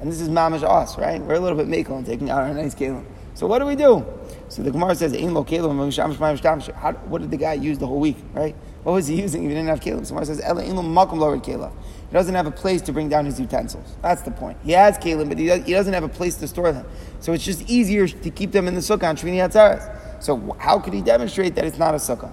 And 0.00 0.10
this 0.10 0.22
is 0.22 0.30
mamash 0.30 0.62
us, 0.62 0.96
right? 0.96 1.20
We're 1.20 1.34
a 1.34 1.38
little 1.38 1.58
bit 1.58 1.68
makel 1.68 1.98
in 1.98 2.06
taking 2.06 2.30
out 2.30 2.40
our 2.40 2.54
nice 2.54 2.74
kalim. 2.74 3.04
So 3.34 3.46
what 3.46 3.58
do 3.58 3.66
we 3.66 3.76
do? 3.76 4.06
So 4.48 4.62
the 4.62 4.70
Gemara 4.70 4.94
says, 4.94 5.12
"Ein 5.12 5.34
lo 5.34 5.44
kelim 5.44 6.74
How 6.76 6.92
What 6.92 7.20
did 7.20 7.30
the 7.30 7.36
guy 7.36 7.52
use 7.52 7.76
the 7.76 7.86
whole 7.86 8.00
week? 8.00 8.16
Right? 8.32 8.56
What 8.82 8.92
was 8.92 9.06
he 9.06 9.20
using 9.20 9.44
if 9.44 9.50
he 9.50 9.54
didn't 9.54 9.68
have 9.68 9.80
kelim? 9.80 10.06
So 10.06 10.14
Gemara 10.14 10.24
says, 10.24 10.40
"Ela 10.40 10.62
lo 10.62 10.82
makom 10.82 11.18
lo 11.18 11.38
kela." 11.40 11.72
He 12.08 12.14
doesn't 12.14 12.34
have 12.34 12.46
a 12.46 12.50
place 12.50 12.80
to 12.82 12.92
bring 12.94 13.10
down 13.10 13.26
his 13.26 13.38
utensils. 13.38 13.96
That's 14.00 14.22
the 14.22 14.30
point. 14.30 14.56
He 14.64 14.72
has 14.72 14.96
kelim, 14.96 15.28
but 15.28 15.36
he, 15.38 15.44
does, 15.44 15.62
he 15.66 15.72
doesn't 15.72 15.92
have 15.92 16.04
a 16.04 16.08
place 16.08 16.36
to 16.36 16.48
store 16.48 16.72
them. 16.72 16.86
So 17.20 17.34
it's 17.34 17.44
just 17.44 17.68
easier 17.68 18.08
to 18.08 18.30
keep 18.30 18.52
them 18.52 18.66
in 18.66 18.74
the 18.74 18.80
sukkah 18.80 19.10
on 19.10 19.16
Shmini 19.18 19.46
Atzeres. 19.46 20.01
So 20.22 20.56
how 20.60 20.78
could 20.78 20.92
he 20.92 21.02
demonstrate 21.02 21.56
that 21.56 21.64
it's 21.64 21.78
not 21.78 21.94
a 21.94 21.98
sukkah? 21.98 22.32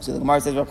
So 0.00 0.12
the 0.12 0.18
Gemara 0.18 0.42
says, 0.42 0.54
uh, 0.54 0.64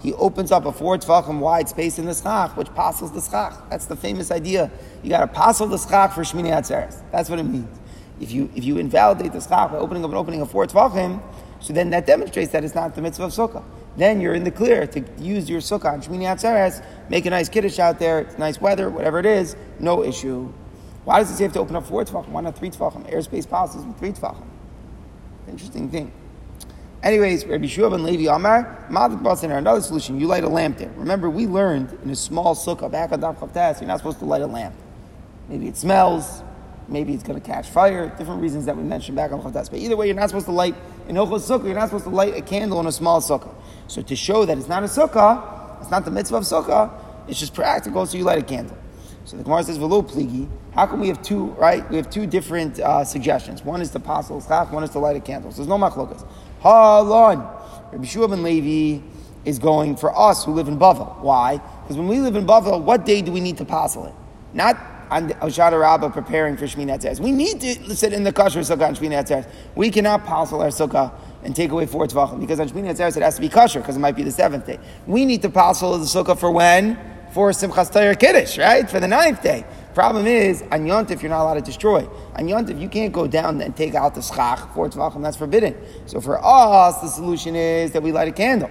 He 0.00 0.14
opens 0.14 0.50
up 0.50 0.64
a 0.64 0.72
four 0.72 0.96
tefachim 0.96 1.40
wide 1.40 1.68
space 1.68 1.98
in 1.98 2.06
the 2.06 2.14
schach, 2.14 2.56
which 2.56 2.74
passes 2.74 3.10
the 3.10 3.20
schach. 3.20 3.52
That's 3.68 3.84
the 3.84 3.96
famous 3.96 4.30
idea. 4.30 4.70
You 5.02 5.10
got 5.10 5.20
to 5.20 5.26
passel 5.26 5.66
the 5.66 5.76
schach 5.76 6.14
for 6.14 6.22
Shmini 6.22 6.50
Atzeres. 6.50 7.02
That's 7.12 7.28
what 7.28 7.38
it 7.38 7.42
means. 7.42 7.78
If 8.18 8.32
you 8.32 8.50
if 8.56 8.64
you 8.64 8.78
invalidate 8.78 9.32
the 9.32 9.40
schach 9.40 9.70
by 9.70 9.76
opening 9.76 10.02
up 10.02 10.10
an 10.10 10.16
opening 10.16 10.40
of 10.40 10.50
four 10.50 10.66
tefachim, 10.66 11.20
so 11.60 11.74
then 11.74 11.90
that 11.90 12.06
demonstrates 12.06 12.50
that 12.52 12.64
it's 12.64 12.74
not 12.74 12.94
the 12.94 13.02
mitzvah 13.02 13.24
of 13.24 13.32
sukkah. 13.32 13.62
Then 13.98 14.22
you're 14.22 14.34
in 14.34 14.44
the 14.44 14.50
clear 14.50 14.86
to 14.86 15.04
use 15.18 15.50
your 15.50 15.60
sukkah 15.60 15.92
on 15.92 16.00
Shmini 16.00 16.24
Atzeres, 16.24 16.82
make 17.10 17.26
a 17.26 17.30
nice 17.30 17.50
kiddush 17.50 17.78
out 17.78 17.98
there, 17.98 18.20
it's 18.20 18.38
nice 18.38 18.58
weather, 18.58 18.88
whatever 18.88 19.18
it 19.18 19.26
is, 19.26 19.54
no 19.78 20.02
issue. 20.02 20.50
Why 21.04 21.18
does 21.18 21.30
it 21.30 21.36
say 21.36 21.44
have 21.44 21.52
to 21.54 21.60
open 21.60 21.76
up 21.76 21.86
four 21.86 22.04
tefachim? 22.04 22.28
Why 22.28 22.42
not 22.42 22.56
three 22.56 22.70
tefachim? 22.70 23.10
Airspace 23.10 23.48
passes 23.48 23.84
with 23.84 23.98
three 23.98 24.12
tefachim. 24.12 24.46
Interesting 25.48 25.88
thing. 25.88 26.12
Anyways, 27.02 27.46
Rabbi 27.46 27.66
Shua 27.66 27.88
ben 27.88 28.02
Levi 28.02 28.32
Amar, 28.32 28.86
Madat 28.90 29.22
Basan, 29.22 29.50
another 29.50 29.80
solution, 29.80 30.20
you 30.20 30.26
light 30.26 30.44
a 30.44 30.48
lamp 30.48 30.76
there. 30.76 30.90
Remember, 30.96 31.30
we 31.30 31.46
learned 31.46 31.98
in 32.04 32.10
a 32.10 32.16
small 32.16 32.54
sukkah 32.54 32.90
back 32.90 33.12
on 33.12 33.22
Daf 33.22 33.38
Chavtas, 33.38 33.80
you're 33.80 33.88
not 33.88 33.96
supposed 33.96 34.18
to 34.18 34.26
light 34.26 34.42
a 34.42 34.46
lamp. 34.46 34.74
Maybe 35.48 35.66
it 35.66 35.78
smells, 35.78 36.42
maybe 36.88 37.14
it's 37.14 37.22
going 37.22 37.40
to 37.40 37.46
catch 37.46 37.70
fire, 37.70 38.14
different 38.18 38.42
reasons 38.42 38.66
that 38.66 38.76
we 38.76 38.82
mentioned 38.82 39.16
back 39.16 39.32
on 39.32 39.40
Chavtas. 39.40 39.70
But 39.70 39.78
either 39.78 39.96
way, 39.96 40.08
you're 40.08 40.14
not 40.14 40.28
supposed 40.28 40.44
to 40.44 40.52
light, 40.52 40.74
in 41.08 41.16
Ochos 41.16 41.48
Sukkah, 41.48 41.64
you're 41.64 41.74
not 41.74 41.86
supposed 41.86 42.04
to 42.04 42.10
light 42.10 42.36
a 42.36 42.42
candle 42.42 42.78
in 42.80 42.86
a 42.86 42.92
small 42.92 43.22
sukkah. 43.22 43.54
So 43.88 44.02
to 44.02 44.14
show 44.14 44.44
that 44.44 44.58
it's 44.58 44.68
not 44.68 44.82
a 44.82 44.86
sukkah, 44.86 45.80
it's 45.80 45.90
not 45.90 46.04
the 46.04 46.10
mitzvah 46.10 46.36
of 46.36 46.44
sukkah, 46.44 46.92
it's 47.26 47.40
just 47.40 47.54
practical, 47.54 48.04
so 48.04 48.18
you 48.18 48.24
light 48.24 48.38
a 48.38 48.42
candle. 48.42 48.76
So 49.30 49.36
the 49.36 49.44
Gemara 49.44 49.62
says, 49.62 49.76
"Velo 49.76 50.02
pligi." 50.02 50.48
How 50.74 50.86
can 50.86 50.98
we 50.98 51.06
have 51.06 51.22
two? 51.22 51.46
Right, 51.50 51.88
we 51.88 51.96
have 51.98 52.10
two 52.10 52.26
different 52.26 52.80
uh, 52.80 53.04
suggestions. 53.04 53.64
One 53.64 53.80
is 53.80 53.90
to 53.90 54.00
pasul 54.00 54.44
schach, 54.44 54.72
one 54.72 54.82
is 54.82 54.90
to 54.90 54.98
light 54.98 55.14
a 55.14 55.20
candle. 55.20 55.52
So 55.52 55.58
there's 55.58 55.68
no 55.68 55.78
machlokas. 55.78 56.26
Halon. 56.62 57.92
Rabbi 57.92 58.04
Shua 58.06 58.26
ben 58.26 58.42
Levi 58.42 59.06
is 59.44 59.60
going 59.60 59.94
for 59.94 60.16
us 60.18 60.44
who 60.44 60.52
live 60.52 60.66
in 60.66 60.80
Bavel. 60.80 61.20
Why? 61.20 61.58
Because 61.58 61.96
when 61.96 62.08
we 62.08 62.18
live 62.18 62.34
in 62.34 62.44
Bavel, 62.44 62.82
what 62.82 63.06
day 63.06 63.22
do 63.22 63.30
we 63.30 63.40
need 63.40 63.56
to 63.58 63.64
pasul 63.64 64.06
it? 64.06 64.14
Not 64.52 64.76
on 65.12 65.30
Hoshana 65.30 65.80
Rabbah 65.80 66.08
preparing 66.08 66.56
for 66.56 66.64
Shmini 66.64 66.98
Atzeres. 66.98 67.20
We 67.20 67.30
need 67.30 67.60
to 67.60 67.94
sit 67.94 68.12
in 68.12 68.24
the 68.24 68.32
kosher 68.32 68.60
sukkah 68.60 68.88
on 68.88 68.96
Shmini 68.96 69.22
Atzeres. 69.22 69.48
We 69.76 69.92
cannot 69.92 70.24
pasul 70.24 70.60
our 70.60 70.70
sukkah 70.70 71.12
and 71.44 71.54
take 71.54 71.70
away 71.70 71.86
four 71.86 72.08
tefachim 72.08 72.40
because 72.40 72.58
on 72.58 72.68
Shmini 72.68 72.90
Atzeres 72.90 73.16
it 73.16 73.22
has 73.22 73.36
to 73.36 73.40
be 73.40 73.48
kosher 73.48 73.78
because 73.78 73.94
it 73.96 74.00
might 74.00 74.16
be 74.16 74.24
the 74.24 74.32
seventh 74.32 74.66
day. 74.66 74.80
We 75.06 75.24
need 75.24 75.42
to 75.42 75.50
pasul 75.50 75.98
the 75.98 76.04
sukkah 76.04 76.36
for 76.36 76.50
when 76.50 76.98
for 77.32 77.50
Simchas 77.50 77.92
Torah 77.92 78.14
Kiddush, 78.14 78.58
right? 78.58 78.88
For 78.88 79.00
the 79.00 79.08
ninth 79.08 79.42
day. 79.42 79.64
Problem 79.94 80.26
is, 80.26 80.62
on 80.62 80.86
Yontif, 80.86 81.20
you're 81.20 81.30
not 81.30 81.42
allowed 81.42 81.54
to 81.54 81.60
destroy. 81.60 82.06
On 82.36 82.46
Yontif, 82.46 82.80
you 82.80 82.88
can't 82.88 83.12
go 83.12 83.26
down 83.26 83.60
and 83.60 83.76
take 83.76 83.94
out 83.94 84.14
the 84.14 84.22
schach 84.22 84.72
for 84.74 84.88
tefachim, 84.88 85.22
that's 85.22 85.36
forbidden. 85.36 85.76
So 86.06 86.20
for 86.20 86.38
us, 86.44 87.00
the 87.00 87.08
solution 87.08 87.56
is 87.56 87.92
that 87.92 88.02
we 88.02 88.12
light 88.12 88.28
a 88.28 88.32
candle. 88.32 88.70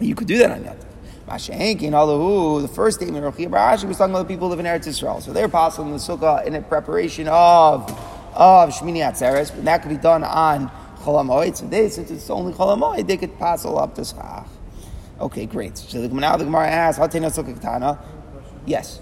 You 0.00 0.14
could 0.14 0.28
do 0.28 0.38
that 0.38 0.50
on 0.50 0.64
Yontif. 0.64 0.86
Mashenkin, 1.26 1.94
although 1.94 2.60
the 2.60 2.68
first 2.68 2.98
statement 2.98 3.24
of 3.24 3.36
Barashi 3.36 3.84
was 3.84 3.96
talking 3.96 4.12
about 4.12 4.28
the 4.28 4.34
people 4.34 4.48
live 4.48 4.58
in 4.58 4.66
Eretz 4.66 4.86
Israel. 4.86 5.20
So 5.20 5.32
they're 5.32 5.48
possible 5.48 5.86
in 5.86 5.92
the 5.92 5.98
sukkah 5.98 6.44
in 6.44 6.54
a 6.54 6.62
preparation 6.62 7.28
of, 7.28 7.88
of 8.34 8.70
Shmini 8.70 8.98
Atzeres, 8.98 9.54
but 9.54 9.64
that 9.64 9.82
could 9.82 9.88
be 9.88 9.96
done 9.96 10.24
on 10.24 10.70
Cholamoid. 10.98 11.56
So 11.56 11.66
they, 11.66 11.88
since 11.88 12.10
it's 12.10 12.28
only 12.28 12.52
Cholamoid, 12.52 13.06
they 13.06 13.16
could 13.16 13.38
pass 13.38 13.64
up 13.64 13.94
the 13.94 14.04
schach. 14.04 14.46
Okay, 15.22 15.46
great. 15.46 15.78
So 15.78 16.02
the, 16.02 16.08
now 16.08 16.36
the 16.36 16.44
Gemara 16.44 16.66
asks, 16.68 16.98
"Hatena 16.98 17.30
sukkah 17.30 17.54
katana." 17.54 17.96
Yes. 18.66 19.00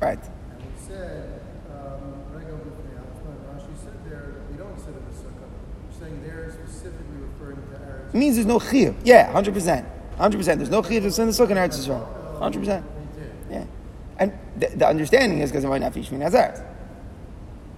Right. 0.00 0.20
The 0.20 0.30
the 0.88 2.32
sukkah. 5.14 5.48
It 8.08 8.14
means 8.14 8.34
there's 8.34 8.46
no 8.46 8.58
chiyuv. 8.58 8.96
Yeah, 9.04 9.30
hundred 9.30 9.54
percent, 9.54 9.86
hundred 10.18 10.38
percent. 10.38 10.58
There's 10.58 10.70
no 10.70 10.82
chiyuv 10.82 11.02
to 11.02 11.12
send 11.12 11.32
the 11.32 11.32
sukkah 11.32 11.52
in 11.52 11.56
Eretz 11.56 11.78
Yisrael. 11.78 12.38
Hundred 12.40 12.58
percent. 12.58 12.84
Yeah, 13.48 13.64
and 14.18 14.32
the, 14.56 14.66
the 14.74 14.88
understanding 14.88 15.38
is 15.38 15.52
because 15.52 15.64
might 15.64 15.82
not 15.82 15.94
be 15.94 16.02
Shmini 16.02 16.28
Atzeres. 16.28 16.66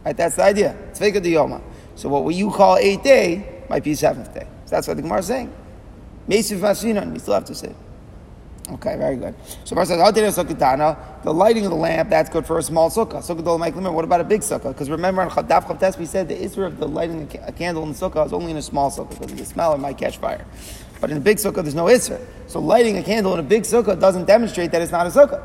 Right, 0.03 0.17
that's 0.17 0.37
the 0.37 0.45
idea. 0.45 0.77
Tzveka 0.93 1.21
diyoma. 1.21 1.61
So 1.95 2.09
what 2.09 2.35
you 2.35 2.51
call 2.51 2.79
eighth 2.79 3.03
day 3.03 3.65
might 3.69 3.85
be 3.85 3.95
seventh 3.95 4.33
day. 4.33 4.47
That's 4.73 4.89
what 4.89 4.97
the 4.97 5.03
Gemara 5.03 5.19
is 5.19 5.27
saying. 5.27 5.53
Mesif 6.27 6.59
Masinan, 6.59 7.13
we 7.13 7.19
still 7.19 7.35
have 7.35 7.45
to 7.45 7.55
say. 7.55 7.75
Okay, 8.71 8.97
very 8.97 9.17
good. 9.17 9.35
So 9.65 9.77
Gemara 9.77 9.85
says, 9.85 9.97
the 10.35 11.35
lighting 11.35 11.67
of 11.67 11.71
the 11.71 11.77
lamp, 11.77 12.09
that's 12.09 12.31
good 12.31 12.47
for 12.47 12.59
a 12.59 12.63
small 12.63 12.89
sukkah. 12.89 13.21
Sukkah. 13.21 13.93
What 13.93 14.05
about 14.05 14.23
a 14.23 14.25
big 14.25 14.41
sukkah? 14.41 14.69
Because 14.69 14.89
remember 14.89 15.21
on 15.21 15.29
Daf 15.31 15.65
Chavtes 15.65 15.99
we 15.99 16.07
said 16.07 16.27
the 16.29 16.37
Isra 16.37 16.69
of 16.69 16.79
the 16.79 16.89
lighting 16.89 17.29
a 17.43 17.53
candle 17.53 17.83
in 17.83 17.91
the 17.91 17.95
sukkah 17.95 18.25
is 18.25 18.33
only 18.33 18.51
in 18.51 18.57
a 18.57 18.63
small 18.63 18.91
sukkah 18.91 19.11
because 19.11 19.33
of 19.33 19.37
the 19.39 19.45
smell 19.45 19.75
it 19.75 19.79
might 19.79 19.99
catch 19.99 20.17
fire. 20.17 20.47
But 21.03 21.11
in 21.11 21.19
a 21.19 21.21
big 21.21 21.37
sukkah 21.37 21.63
there's 21.63 21.75
no 21.75 21.85
Isra. 21.85 22.19
So 22.47 22.61
lighting 22.61 22.97
a 22.97 23.03
candle 23.03 23.35
in 23.35 23.41
a 23.41 23.43
big 23.43 23.65
sukkah 23.65 24.01
doesn't 24.01 24.25
demonstrate 24.25 24.71
that 24.73 24.81
it's 24.81 24.93
not 24.93 25.07
a 25.07 25.11
sukkah. 25.11 25.43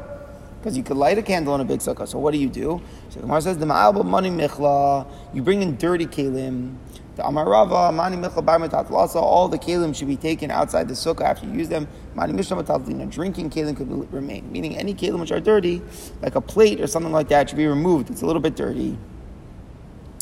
Because 0.59 0.77
you 0.77 0.83
could 0.83 0.97
light 0.97 1.17
a 1.17 1.21
candle 1.21 1.53
in 1.55 1.61
a 1.61 1.65
big 1.65 1.81
sukkah. 1.81 2.07
So 2.07 2.17
what 2.17 2.31
do 2.31 2.37
you 2.39 2.49
do? 2.49 2.81
So 3.09 3.19
Gemara 3.21 3.41
says, 3.41 3.57
the 3.57 3.65
money 3.65 4.29
michla, 4.29 5.05
you 5.33 5.41
bring 5.41 5.61
in 5.61 5.75
dirty 5.77 6.05
kalim, 6.07 6.75
the 6.86 6.86
Amarava, 7.23 7.93
Mani 7.93 8.17
Michal 8.17 8.41
Bar 8.41 8.61
also 8.91 9.19
all 9.19 9.47
the 9.47 9.57
kalim 9.57 9.95
should 9.95 10.07
be 10.07 10.17
taken 10.17 10.51
outside 10.51 10.87
the 10.87 10.93
sukkah 10.93 11.21
after 11.21 11.45
you 11.45 11.53
use 11.53 11.69
them. 11.69 11.87
Mani 12.15 12.33
Mishlam 12.33 12.63
Matatlina, 12.63 13.09
drinking 13.09 13.49
kalim 13.49 13.75
could 13.75 14.13
remain. 14.13 14.51
Meaning 14.51 14.77
any 14.77 14.93
kalim 14.93 15.19
which 15.19 15.31
are 15.31 15.39
dirty, 15.39 15.81
like 16.21 16.35
a 16.35 16.41
plate 16.41 16.81
or 16.81 16.87
something 16.87 17.11
like 17.11 17.27
that, 17.29 17.49
should 17.49 17.57
be 17.57 17.67
removed. 17.67 18.09
It's 18.09 18.21
a 18.21 18.25
little 18.25 18.41
bit 18.41 18.55
dirty. 18.55 18.97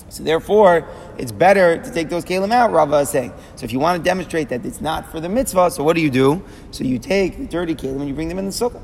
So 0.10 0.23
therefore, 0.23 0.88
it's 1.17 1.31
better 1.31 1.81
to 1.81 1.91
take 1.91 2.10
those 2.10 2.23
kalim 2.23 2.51
out, 2.51 2.71
Rava 2.71 2.97
is 2.99 3.10
saying. 3.10 3.34
So 3.55 3.65
if 3.65 3.73
you 3.73 3.79
want 3.79 4.01
to 4.01 4.03
demonstrate 4.03 4.49
that 4.49 4.65
it's 4.65 4.79
not 4.81 5.12
for 5.12 5.19
the 5.19 5.29
mitzvah, 5.29 5.71
so 5.71 5.84
what 5.84 5.95
do 5.95 6.01
you 6.01 6.12
do? 6.12 6.43
So 6.71 6.84
you 6.84 6.99
take 6.99 7.38
the 7.38 7.45
dirty 7.45 7.75
kalim 7.75 7.97
and 7.97 8.08
you 8.08 8.13
bring 8.13 8.29
them 8.29 8.39
in 8.39 8.45
the 8.45 8.51
sukkah. 8.51 8.81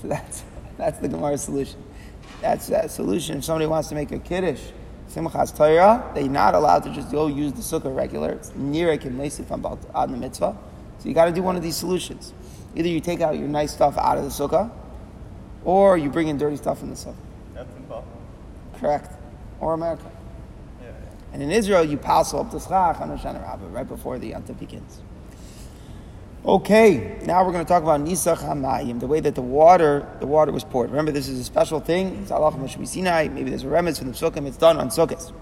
So 0.00 0.08
that's, 0.08 0.44
that's 0.76 0.98
the 0.98 1.08
Gemara 1.08 1.38
solution. 1.38 1.82
That's 2.40 2.66
that 2.68 2.90
solution. 2.90 3.38
If 3.38 3.44
somebody 3.44 3.66
wants 3.66 3.88
to 3.88 3.94
make 3.94 4.12
a 4.12 4.18
kiddush, 4.18 4.60
Simchas 5.14 5.56
Torah, 5.56 6.10
they're 6.14 6.28
not 6.28 6.54
allowed 6.54 6.82
to 6.82 6.92
just 6.92 7.12
go 7.12 7.28
use 7.28 7.52
the 7.52 7.62
sukkah 7.62 7.94
regular. 7.94 8.32
It's 8.32 8.50
nirek 8.50 9.04
and 9.04 9.18
meisif 9.18 9.50
on 9.50 10.10
the 10.10 10.16
mitzvah. 10.16 10.56
So 10.98 11.08
you 11.08 11.14
got 11.14 11.26
to 11.26 11.32
do 11.32 11.42
one 11.42 11.54
of 11.56 11.62
these 11.62 11.76
solutions. 11.76 12.32
Either 12.74 12.88
you 12.88 13.00
take 13.00 13.20
out 13.20 13.38
your 13.38 13.46
nice 13.46 13.72
stuff 13.72 13.96
out 13.96 14.18
of 14.18 14.24
the 14.24 14.30
sukkah, 14.30 14.72
or 15.64 15.96
you 15.96 16.10
bring 16.10 16.26
in 16.28 16.36
dirty 16.36 16.56
stuff 16.56 16.82
in 16.82 16.90
the 16.90 16.96
sukkah. 16.96 17.14
That's 17.54 17.70
impossible. 17.76 18.20
Correct. 18.78 19.12
Or 19.60 19.74
America. 19.74 20.10
Yeah, 20.82 20.88
yeah. 20.88 20.92
And 21.32 21.42
in 21.42 21.52
Israel, 21.52 21.84
you 21.84 21.96
pass 21.96 22.34
up 22.34 22.50
the 22.50 22.58
schach 22.58 23.00
on 23.00 23.16
Hoshana 23.16 23.40
Rabbah 23.42 23.68
right 23.68 23.86
before 23.86 24.18
the 24.18 24.28
Yom 24.28 24.42
begins. 24.42 25.00
Okay, 26.46 27.16
now 27.24 27.42
we're 27.42 27.52
going 27.52 27.64
to 27.64 27.68
talk 27.68 27.82
about 27.82 28.00
Nisach 28.00 28.36
HaMayim, 28.36 29.00
the 29.00 29.06
way 29.06 29.18
that 29.18 29.34
the 29.34 29.40
water, 29.40 30.06
the 30.20 30.26
water 30.26 30.52
was 30.52 30.62
poured. 30.62 30.90
Remember, 30.90 31.10
this 31.10 31.26
is 31.26 31.40
a 31.40 31.44
special 31.44 31.80
thing. 31.80 32.26
Maybe 32.28 33.50
there's 33.50 33.62
a 33.62 33.68
remnant 33.68 33.96
from 33.96 34.08
the 34.08 34.12
Sukkah. 34.12 34.46
It's 34.46 34.58
done 34.58 34.76
on 34.76 34.90
Sukkot. 34.90 35.32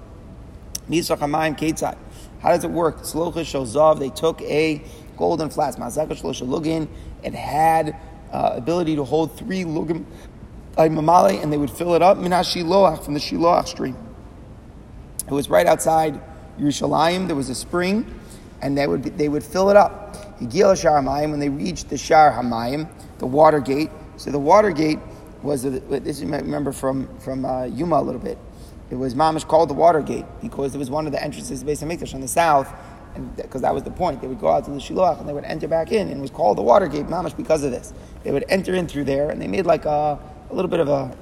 Nisach 0.89 1.19
HaMayim 1.19 1.59
Ketzad. 1.59 1.99
How 2.39 2.51
does 2.51 2.63
it 2.63 2.71
work? 2.71 2.99
They 3.03 4.11
took 4.11 4.43
a 4.43 4.81
golden 5.17 5.51
flask. 5.51 5.77
Mazaka 5.77 6.13
Shlosha 6.13 6.47
Lugin. 6.47 6.87
It 7.25 7.35
had 7.35 7.97
uh, 8.31 8.53
ability 8.55 8.95
to 8.95 9.03
hold 9.03 9.37
three 9.37 9.65
lugim 9.65 10.05
mamale, 10.77 11.43
and 11.43 11.53
they 11.53 11.59
would 11.59 11.73
fill 11.73 11.95
it 11.97 12.03
up 12.03 12.19
from 12.19 12.29
the 12.29 12.31
Shiloach 13.21 13.67
stream. 13.67 13.97
It 15.27 15.33
was 15.33 15.51
right 15.51 15.67
outside 15.67 16.21
Yerushalayim. 16.61 17.27
There 17.27 17.35
was 17.35 17.49
a 17.49 17.57
spring, 17.57 18.07
and 18.61 18.79
they 18.79 18.87
would, 18.87 19.03
they 19.19 19.29
would 19.29 19.43
fill 19.43 19.69
it 19.69 19.77
up. 19.77 20.22
Higil 20.47 20.81
Shar 20.81 21.01
Hamayim, 21.01 21.31
when 21.31 21.41
they 21.41 21.49
reached 21.49 21.89
the 21.89 21.97
Shar 21.97 22.33
Hamayim, 22.33 22.91
the 23.19 23.27
water 23.27 23.61
gate. 23.61 23.91
So 24.17 24.31
the 24.31 24.39
water 24.39 24.71
gate 24.71 24.99
was, 25.43 25.63
this 25.63 26.21
you 26.21 26.29
might 26.29 26.43
remember 26.43 26.73
from, 26.73 27.09
from 27.19 27.45
uh, 27.45 27.63
Yoma 27.63 28.01
a 28.01 28.03
little 28.03 28.21
bit. 28.21 28.39
It 28.91 28.97
was 28.97 29.15
Mamish 29.15 29.47
called 29.47 29.71
the 29.71 29.75
water 29.75 30.03
gate 30.03 30.27
because 30.43 30.75
it 30.75 30.79
was 30.79 30.91
one 30.91 31.07
of 31.07 31.13
the 31.13 31.23
entrances 31.23 31.61
to 31.61 31.67
Beis 31.67 31.83
Hamikdash 31.83 32.15
on 32.15 32.21
the 32.21 32.29
south, 32.29 32.73
because 33.37 33.63
that 33.63 33.73
was 33.73 33.85
the 33.85 33.91
point. 33.91 34.21
They 34.21 34.27
would 34.27 34.39
go 34.39 34.49
out 34.49 34.65
to 34.67 34.71
the 34.71 34.77
Shiloach 34.77 35.19
and 35.19 35.29
they 35.29 35.33
would 35.33 35.45
enter 35.45 35.67
back 35.67 35.93
in, 35.93 36.09
and 36.09 36.19
it 36.19 36.21
was 36.21 36.31
called 36.31 36.59
the 36.59 36.63
water 36.63 36.87
gate, 36.87 37.07
Mamish, 37.07 37.37
because 37.37 37.65
of 37.65 37.71
this. 37.71 37.93
They 38.23 38.31
would 38.31 38.45
enter 38.49 38.75
in 38.75 38.87
through 38.87 39.05
there, 39.05 39.31
and 39.31 39.41
they 39.41 39.49
made 39.49 39.65
like 39.65 39.87
a, 39.87 40.19
a 40.51 40.55
little 40.55 40.71
bit 40.71 40.81
of 40.81 40.89
a, 40.89 41.17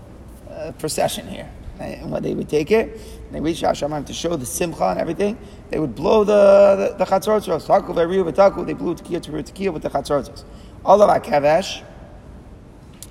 a 0.49 0.73
procession 0.73 1.29
here. 1.29 1.49
And 1.79 2.11
when 2.11 2.23
they 2.23 2.35
would 2.35 2.49
take 2.49 2.71
it, 2.73 3.01
they 3.33 3.41
reached 3.41 3.63
Hashemayim 3.63 4.07
to 4.07 4.13
show 4.13 4.37
the 4.37 4.47
simcha 4.47 4.85
and 4.85 5.01
everything, 5.01 5.39
they 5.71 5.79
would 5.79 5.95
blow 5.95 6.25
the 6.25 6.95
the, 6.99 7.05
the 7.05 7.11
chatzortzos. 7.11 7.67
Taku 7.67 7.93
ve'riu 7.93 8.31
v'taku, 8.31 8.67
they 8.67 8.75
blew 8.75 8.95
tekiah 8.95 9.23
to 9.23 9.31
tekiah 9.31 9.73
with 9.73 9.83
the 9.83 9.91
chatzortzos. 9.91 10.45
All 10.85 11.01
of 11.03 11.09
our 11.09 11.21
kavesh, 11.21 11.83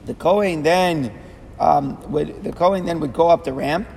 The 0.06 0.16
Kohen 0.16 0.64
then 0.64 1.14
um, 1.60 2.02
would 2.12 2.44
the 2.44 2.52
Kohen 2.52 2.86
then 2.86 3.00
would 3.00 3.14
go 3.14 3.30
up 3.30 3.44
the 3.44 3.54
ramp. 3.54 3.88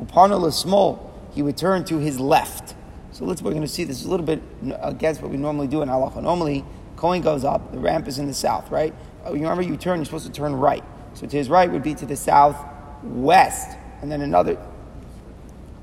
Upon 0.00 0.52
small, 0.52 1.12
he 1.32 1.42
would 1.42 1.56
turn 1.56 1.84
to 1.86 1.98
his 1.98 2.20
left. 2.20 2.74
So 3.10 3.24
let's 3.24 3.42
we're 3.42 3.50
going 3.50 3.62
to 3.62 3.68
see 3.68 3.84
this 3.84 4.04
a 4.04 4.08
little 4.08 4.24
bit 4.24 4.40
against 4.80 5.20
what 5.20 5.30
we 5.30 5.36
normally 5.36 5.66
do 5.66 5.82
in 5.82 5.88
halacha. 5.88 6.22
Normally, 6.22 6.64
Kohen 6.96 7.22
goes 7.22 7.44
up, 7.44 7.72
the 7.72 7.78
ramp 7.78 8.06
is 8.06 8.18
in 8.18 8.26
the 8.28 8.34
south, 8.34 8.70
right? 8.70 8.94
Oh, 9.24 9.34
you 9.34 9.42
remember 9.42 9.62
you 9.62 9.76
turn, 9.76 9.98
you're 9.98 10.04
supposed 10.04 10.26
to 10.26 10.32
turn 10.32 10.54
right. 10.54 10.84
So 11.14 11.26
to 11.26 11.36
his 11.36 11.48
right 11.48 11.70
would 11.70 11.82
be 11.82 11.94
to 11.96 12.06
the 12.06 12.14
southwest, 12.16 13.76
and 14.00 14.12
then 14.12 14.20
another. 14.20 14.56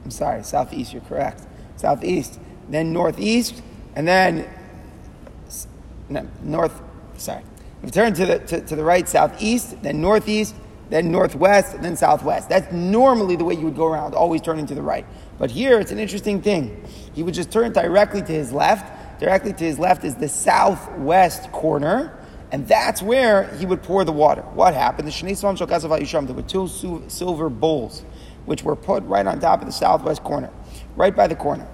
I'm 0.05 0.11
sorry, 0.11 0.43
southeast. 0.43 0.93
You're 0.93 1.01
correct. 1.01 1.41
Southeast, 1.75 2.39
then 2.69 2.93
northeast, 2.93 3.61
and 3.95 4.07
then 4.07 4.47
no, 6.07 6.27
north. 6.43 6.81
Sorry. 7.17 7.41
If 7.81 7.85
you 7.87 7.91
turn 7.91 8.13
to 8.13 8.25
the 8.25 8.39
to, 8.39 8.61
to 8.61 8.75
the 8.75 8.83
right, 8.83 9.09
southeast, 9.09 9.81
then 9.81 10.01
northeast, 10.01 10.55
then 10.89 11.11
northwest, 11.11 11.81
then 11.81 11.97
southwest. 11.97 12.49
That's 12.49 12.71
normally 12.71 13.35
the 13.35 13.43
way 13.43 13.55
you 13.55 13.65
would 13.65 13.75
go 13.75 13.87
around, 13.87 14.13
always 14.13 14.41
turning 14.41 14.67
to 14.67 14.75
the 14.75 14.81
right. 14.81 15.05
But 15.39 15.51
here, 15.51 15.79
it's 15.79 15.91
an 15.91 15.99
interesting 15.99 16.41
thing. 16.41 16.85
He 17.13 17.23
would 17.23 17.33
just 17.33 17.51
turn 17.51 17.73
directly 17.73 18.21
to 18.21 18.31
his 18.31 18.51
left. 18.51 19.19
Directly 19.19 19.53
to 19.53 19.63
his 19.63 19.79
left 19.79 20.03
is 20.03 20.15
the 20.15 20.27
southwest 20.27 21.51
corner, 21.51 22.17
and 22.51 22.67
that's 22.67 23.01
where 23.01 23.45
he 23.55 23.65
would 23.65 23.81
pour 23.81 24.03
the 24.03 24.11
water. 24.11 24.41
What 24.41 24.73
happened? 24.73 25.07
The 25.07 25.11
Shnei 25.11 26.27
there 26.27 26.35
were 26.35 26.41
two 26.41 26.67
silver 27.07 27.49
bowls, 27.49 28.03
which 28.45 28.63
were 28.63 28.75
put 28.75 29.03
right 29.03 29.25
on 29.25 29.39
top 29.39 29.61
of 29.61 29.65
the 29.65 29.73
southwest 29.73 30.23
corner, 30.23 30.49
right 30.95 31.15
by 31.15 31.27
the 31.27 31.35
corner. 31.35 31.67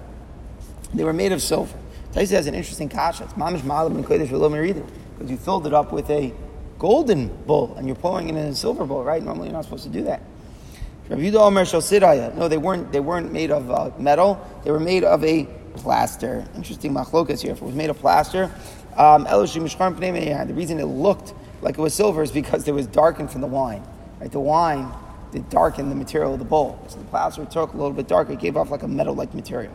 They 0.94 1.04
were 1.04 1.12
made 1.12 1.32
of 1.32 1.40
silver. 1.42 1.76
Taisa 2.12 2.32
has 2.32 2.46
an 2.46 2.54
interesting 2.54 2.88
kasha. 2.88 3.24
It's 3.24 3.32
mamish 3.34 3.64
malam 3.64 3.96
and 3.96 4.04
kodesh 4.04 4.28
because 4.28 5.30
you 5.30 5.36
filled 5.36 5.66
it 5.66 5.72
up 5.72 5.92
with 5.92 6.10
a 6.10 6.32
golden 6.78 7.28
bowl 7.44 7.74
and 7.76 7.86
you're 7.86 7.96
pouring 7.96 8.28
it 8.28 8.32
in 8.32 8.48
a 8.48 8.54
silver 8.54 8.84
bowl, 8.84 9.02
right? 9.02 9.22
Normally 9.22 9.48
you're 9.48 9.54
not 9.54 9.64
supposed 9.64 9.84
to 9.84 9.90
do 9.90 10.02
that. 10.04 10.20
No, 11.08 12.48
they 12.48 12.58
weren't. 12.58 12.92
They 12.92 13.00
weren't 13.00 13.32
made 13.32 13.50
of 13.50 13.70
uh, 13.70 13.90
metal. 13.98 14.46
They 14.64 14.70
were 14.70 14.80
made 14.80 15.04
of 15.04 15.24
a 15.24 15.44
plaster. 15.74 16.46
Interesting 16.54 16.94
machlokas 16.94 17.42
here. 17.42 17.52
If 17.52 17.60
it 17.60 17.64
was 17.64 17.74
made 17.74 17.90
of 17.90 17.98
plaster, 17.98 18.50
um, 18.96 19.24
the 19.24 20.52
reason 20.54 20.80
it 20.80 20.84
looked 20.84 21.34
like 21.60 21.78
it 21.78 21.80
was 21.80 21.94
silver 21.94 22.22
is 22.22 22.32
because 22.32 22.66
it 22.66 22.72
was 22.72 22.86
darkened 22.86 23.30
from 23.30 23.40
the 23.40 23.46
wine. 23.46 23.82
Right, 24.20 24.30
the 24.30 24.40
wine 24.40 24.92
did 25.32 25.48
darkened 25.48 25.90
the 25.90 25.96
material 25.96 26.34
of 26.34 26.38
the 26.38 26.44
bowl. 26.44 26.78
So 26.88 26.98
the 26.98 27.04
plaster 27.06 27.44
took 27.44 27.72
a 27.72 27.76
little 27.76 27.92
bit 27.92 28.06
darker. 28.06 28.32
It 28.32 28.38
gave 28.38 28.56
off 28.56 28.70
like 28.70 28.82
a 28.82 28.88
metal-like 28.88 29.34
material. 29.34 29.74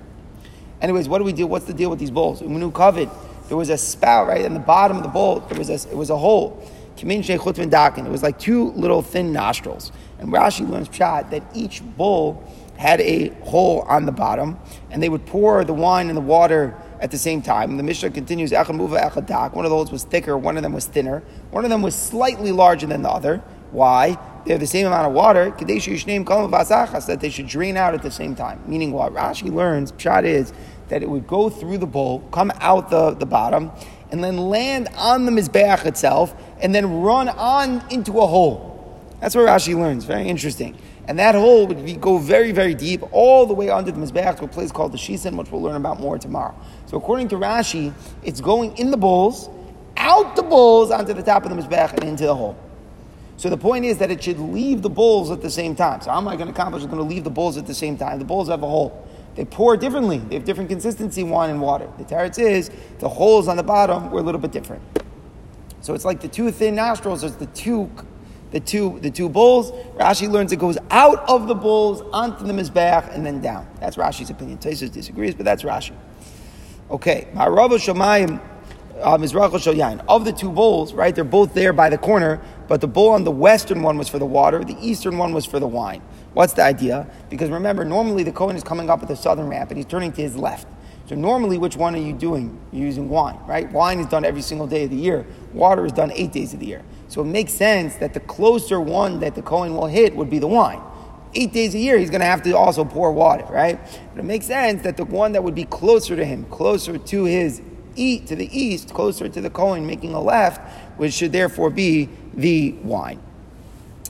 Anyways, 0.81 1.09
what 1.09 1.17
do 1.17 1.23
we 1.23 1.33
do? 1.33 1.47
What's 1.47 1.65
the 1.65 1.73
deal 1.73 1.89
with 1.89 1.99
these 1.99 2.11
bowls? 2.11 2.41
Umanu 2.41 2.73
covered. 2.73 3.09
There 3.47 3.57
was 3.57 3.69
a 3.69 3.77
spout 3.77 4.27
right 4.27 4.45
in 4.45 4.53
the 4.53 4.59
bottom 4.59 4.97
of 4.97 5.03
the 5.03 5.09
bowl. 5.09 5.39
There 5.39 5.57
was 5.57 5.69
a, 5.69 5.89
it 5.89 5.97
was 5.97 6.09
a 6.09 6.17
hole. 6.17 6.63
It 6.99 8.09
was 8.09 8.23
like 8.23 8.39
two 8.39 8.71
little 8.71 9.01
thin 9.01 9.31
nostrils. 9.31 9.91
And 10.19 10.31
Rashi 10.31 10.67
learns 10.67 10.89
pshat 10.89 11.29
that 11.29 11.43
each 11.53 11.83
bowl 11.95 12.43
had 12.75 13.01
a 13.01 13.29
hole 13.43 13.81
on 13.81 14.05
the 14.05 14.11
bottom, 14.11 14.59
and 14.91 15.01
they 15.01 15.09
would 15.09 15.25
pour 15.25 15.63
the 15.63 15.73
wine 15.73 16.09
and 16.09 16.17
the 16.17 16.21
water 16.21 16.75
at 16.99 17.11
the 17.11 17.17
same 17.17 17.41
time. 17.41 17.71
And 17.71 17.79
the 17.79 17.83
Mishnah 17.83 18.11
continues, 18.11 18.51
One 18.51 18.59
of 18.59 18.67
the 18.67 19.69
holes 19.69 19.91
was 19.91 20.03
thicker, 20.03 20.37
one 20.37 20.57
of 20.57 20.63
them 20.63 20.73
was 20.73 20.85
thinner, 20.85 21.23
one 21.51 21.63
of 21.63 21.69
them 21.69 21.81
was 21.81 21.95
slightly 21.95 22.51
larger 22.51 22.87
than 22.87 23.01
the 23.01 23.09
other. 23.09 23.37
Why? 23.71 24.17
They 24.47 24.53
have 24.53 24.61
the 24.61 24.67
same 24.67 24.87
amount 24.87 25.05
of 25.07 25.11
water, 25.11 25.49
that 25.49 27.17
they 27.19 27.29
should 27.29 27.47
drain 27.47 27.75
out 27.75 27.93
at 27.93 28.01
the 28.01 28.09
same 28.09 28.33
time. 28.33 28.63
Meaning 28.65 28.93
what? 28.93 29.13
Rashi 29.13 29.53
learns, 29.53 29.91
pshat 29.91 30.23
is, 30.23 30.53
that 30.87 31.03
it 31.03 31.09
would 31.09 31.27
go 31.27 31.49
through 31.49 31.79
the 31.79 31.85
bowl, 31.85 32.21
come 32.31 32.53
out 32.61 32.89
the, 32.89 33.11
the 33.11 33.25
bottom, 33.25 33.71
and 34.09 34.23
then 34.23 34.37
land 34.37 34.87
on 34.95 35.25
the 35.25 35.31
Mizbeach 35.33 35.85
itself, 35.85 36.33
and 36.61 36.73
then 36.73 37.01
run 37.01 37.27
on 37.27 37.83
into 37.91 38.19
a 38.21 38.25
hole. 38.25 39.03
That's 39.19 39.35
where 39.35 39.45
Rashi 39.45 39.77
learns. 39.77 40.05
Very 40.05 40.29
interesting. 40.29 40.77
And 41.09 41.19
that 41.19 41.35
hole 41.35 41.67
would 41.67 41.83
be, 41.83 41.97
go 41.97 42.17
very, 42.17 42.53
very 42.53 42.73
deep, 42.73 43.03
all 43.11 43.45
the 43.47 43.53
way 43.53 43.69
under 43.69 43.91
the 43.91 43.99
Mizbeach 43.99 44.37
to 44.37 44.45
a 44.45 44.47
place 44.47 44.71
called 44.71 44.93
the 44.93 44.97
Shissin, 44.97 45.35
which 45.35 45.51
we'll 45.51 45.61
learn 45.61 45.75
about 45.75 45.99
more 45.99 46.17
tomorrow. 46.17 46.55
So 46.85 46.95
according 46.95 47.27
to 47.29 47.35
Rashi, 47.35 47.93
it's 48.23 48.39
going 48.39 48.77
in 48.77 48.91
the 48.91 48.97
bowls, 48.97 49.49
out 49.97 50.37
the 50.37 50.43
bowls, 50.43 50.89
onto 50.89 51.11
the 51.11 51.21
top 51.21 51.43
of 51.43 51.49
the 51.49 51.61
Mizbeach, 51.61 51.91
and 51.95 52.05
into 52.05 52.23
the 52.23 52.35
hole. 52.35 52.57
So 53.37 53.49
the 53.51 53.57
point 53.57 53.85
is 53.85 53.99
that 53.99 54.09
it 54.09 54.23
should 54.23 54.39
leave 54.39 54.81
the 54.81 54.89
bowls 54.89 55.29
at 55.29 55.41
the 55.41 55.49
same 55.49 55.75
time. 55.75 56.01
So 56.01 56.09
how 56.09 56.17
am 56.17 56.27
I 56.27 56.35
going 56.35 56.47
to 56.47 56.53
accomplish? 56.53 56.83
I'm 56.83 56.89
going 56.89 57.07
to 57.07 57.07
leave 57.07 57.23
the 57.23 57.29
bowls 57.29 57.55
at 57.57 57.67
the 57.67 57.73
same 57.73 57.95
time. 57.95 58.17
The 58.17 58.25
bowls 58.25 58.49
have 58.49 58.63
a 58.63 58.67
hole. 58.67 59.07
They 59.35 59.45
pour 59.45 59.77
differently. 59.77 60.17
They 60.17 60.35
have 60.35 60.43
different 60.43 60.69
consistency, 60.69 61.21
wine 61.21 61.51
and 61.51 61.61
water. 61.61 61.87
The 61.99 62.03
teretz 62.03 62.39
is 62.39 62.71
the 62.97 63.07
holes 63.07 63.47
on 63.47 63.55
the 63.55 63.63
bottom 63.63 64.09
were 64.09 64.19
a 64.19 64.23
little 64.23 64.41
bit 64.41 64.51
different. 64.51 64.81
So 65.81 65.93
it's 65.93 66.03
like 66.03 66.19
the 66.19 66.27
two 66.27 66.49
thin 66.51 66.73
nostrils. 66.73 67.21
There's 67.21 67.35
the 67.35 67.45
two, 67.45 67.91
the 68.49 68.59
two, 68.59 68.99
the 69.01 69.11
two 69.11 69.29
bowls. 69.29 69.71
Rashi 69.95 70.27
learns 70.27 70.51
it 70.51 70.57
goes 70.57 70.79
out 70.89 71.29
of 71.29 71.47
the 71.47 71.53
bowls 71.53 72.01
onto 72.11 72.43
the 72.43 72.53
mizbeach 72.53 73.13
and 73.13 73.23
then 73.23 73.39
down. 73.39 73.67
That's 73.79 73.97
Rashi's 73.97 74.31
opinion. 74.31 74.57
Taisus 74.57 74.91
disagrees, 74.91 75.35
but 75.35 75.45
that's 75.45 75.61
Rashi. 75.61 75.93
Okay, 76.89 77.27
Shamayim 77.35 78.39
uh, 78.39 78.39
Mizrach 78.39 78.56
Uh, 78.99 79.13
of 80.07 80.25
the 80.25 80.33
two 80.35 80.49
bowls, 80.49 80.93
right, 80.93 81.13
they're 81.13 81.23
both 81.23 81.53
there 81.53 81.73
by 81.73 81.89
the 81.89 81.97
corner, 81.97 82.41
but 82.67 82.81
the 82.81 82.87
bowl 82.87 83.09
on 83.09 83.23
the 83.23 83.31
western 83.31 83.81
one 83.81 83.97
was 83.97 84.09
for 84.09 84.19
the 84.19 84.25
water, 84.25 84.63
the 84.63 84.77
eastern 84.81 85.17
one 85.17 85.33
was 85.33 85.45
for 85.45 85.59
the 85.59 85.67
wine. 85.67 86.01
What's 86.33 86.53
the 86.53 86.63
idea? 86.63 87.07
Because 87.29 87.49
remember, 87.49 87.85
normally 87.85 88.23
the 88.23 88.31
Kohen 88.31 88.55
is 88.55 88.63
coming 88.63 88.89
up 88.89 89.01
at 89.01 89.07
the 89.07 89.15
southern 89.15 89.47
ramp 89.47 89.69
and 89.69 89.77
he's 89.77 89.85
turning 89.85 90.11
to 90.13 90.21
his 90.21 90.35
left. 90.35 90.67
So 91.07 91.15
normally, 91.15 91.57
which 91.57 91.77
one 91.77 91.95
are 91.95 91.99
you 91.99 92.11
doing? 92.11 92.59
You're 92.73 92.85
using 92.85 93.07
wine, 93.07 93.39
right? 93.47 93.71
Wine 93.71 93.99
is 93.99 94.07
done 94.07 94.25
every 94.25 94.41
single 94.41 94.67
day 94.67 94.83
of 94.83 94.89
the 94.89 94.97
year. 94.97 95.25
Water 95.53 95.85
is 95.85 95.93
done 95.93 96.11
eight 96.13 96.33
days 96.33 96.53
of 96.53 96.59
the 96.59 96.65
year. 96.65 96.83
So 97.07 97.21
it 97.21 97.25
makes 97.25 97.53
sense 97.53 97.95
that 97.95 98.13
the 98.13 98.19
closer 98.19 98.81
one 98.81 99.21
that 99.21 99.33
the 99.33 99.41
Kohen 99.41 99.73
will 99.73 99.87
hit 99.87 100.15
would 100.17 100.29
be 100.29 100.39
the 100.39 100.47
wine. 100.47 100.81
Eight 101.33 101.53
days 101.53 101.73
a 101.75 101.79
year, 101.79 101.97
he's 101.97 102.09
going 102.09 102.19
to 102.19 102.27
have 102.27 102.41
to 102.43 102.51
also 102.57 102.83
pour 102.83 103.13
water, 103.13 103.45
right? 103.45 103.79
But 104.13 104.19
it 104.19 104.25
makes 104.25 104.47
sense 104.47 104.81
that 104.83 104.97
the 104.97 105.05
one 105.05 105.31
that 105.31 105.43
would 105.43 105.55
be 105.55 105.63
closer 105.63 106.15
to 106.15 106.25
him, 106.25 106.43
closer 106.45 106.97
to 106.97 107.23
his 107.23 107.61
eat 107.97 108.27
to 108.27 108.35
the 108.35 108.47
east, 108.57 108.93
closer 108.93 109.27
to 109.27 109.41
the 109.41 109.49
Kohen, 109.49 109.85
making 109.85 110.13
a 110.13 110.21
left, 110.21 110.61
which 110.97 111.13
should 111.13 111.31
therefore 111.31 111.69
be 111.69 112.09
the 112.33 112.71
wine. 112.83 113.19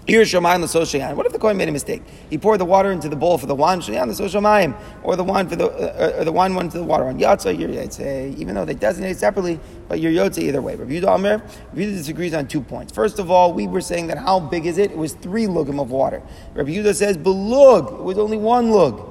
Here's 0.08 0.32
Shemaim 0.32 0.62
the 0.62 1.16
What 1.16 1.26
if 1.26 1.34
the 1.34 1.38
Kohen 1.38 1.58
made 1.58 1.68
a 1.68 1.72
mistake? 1.74 2.02
He 2.30 2.38
poured 2.38 2.62
the 2.62 2.66
water 2.66 2.94
into 2.94 3.10
the 3.10 3.18
bowl 3.18 3.38
for 3.38 3.46
the 3.46 3.54
wine, 3.54 3.82
Shayan 3.82 4.74
or 5.04 5.18
the 5.18 5.24
wine 5.24 5.50
for 5.50 5.58
the 5.58 5.68
uh, 5.68 6.20
or 6.20 6.24
the 6.24 6.32
wine 6.32 6.56
went 6.56 6.72
to 6.72 6.78
the 6.78 6.86
water 6.86 7.04
on 7.04 7.20
Yatza, 7.20 7.54
Yotze, 7.54 8.38
even 8.38 8.56
though 8.56 8.64
they 8.64 8.74
designate 8.74 9.18
separately, 9.18 9.60
but 9.90 10.00
you're 10.00 10.14
Yotze 10.14 10.38
either 10.38 10.62
way. 10.62 10.78
Rabbi 10.78 10.94
Yudah 10.94 11.16
Amir, 11.16 11.44
Rabbi 11.74 11.82
disagrees 11.82 12.34
on 12.34 12.48
two 12.48 12.62
points. 12.62 12.94
First 12.94 13.20
of 13.20 13.30
all, 13.30 13.52
we 13.52 13.68
were 13.68 13.82
saying 13.82 14.08
that 14.08 14.18
how 14.18 14.40
big 14.40 14.66
is 14.66 14.78
it? 14.78 14.92
It 14.92 14.98
was 14.98 15.12
three 15.12 15.46
lugim 15.46 15.82
of 15.82 15.92
water. 15.92 16.22
Rabbi 16.54 16.70
Yudah 16.70 16.96
says, 16.96 17.18
belug, 17.18 18.00
it 18.00 18.04
was 18.04 18.18
only 18.18 18.38
one 18.38 18.72
lug. 18.72 19.06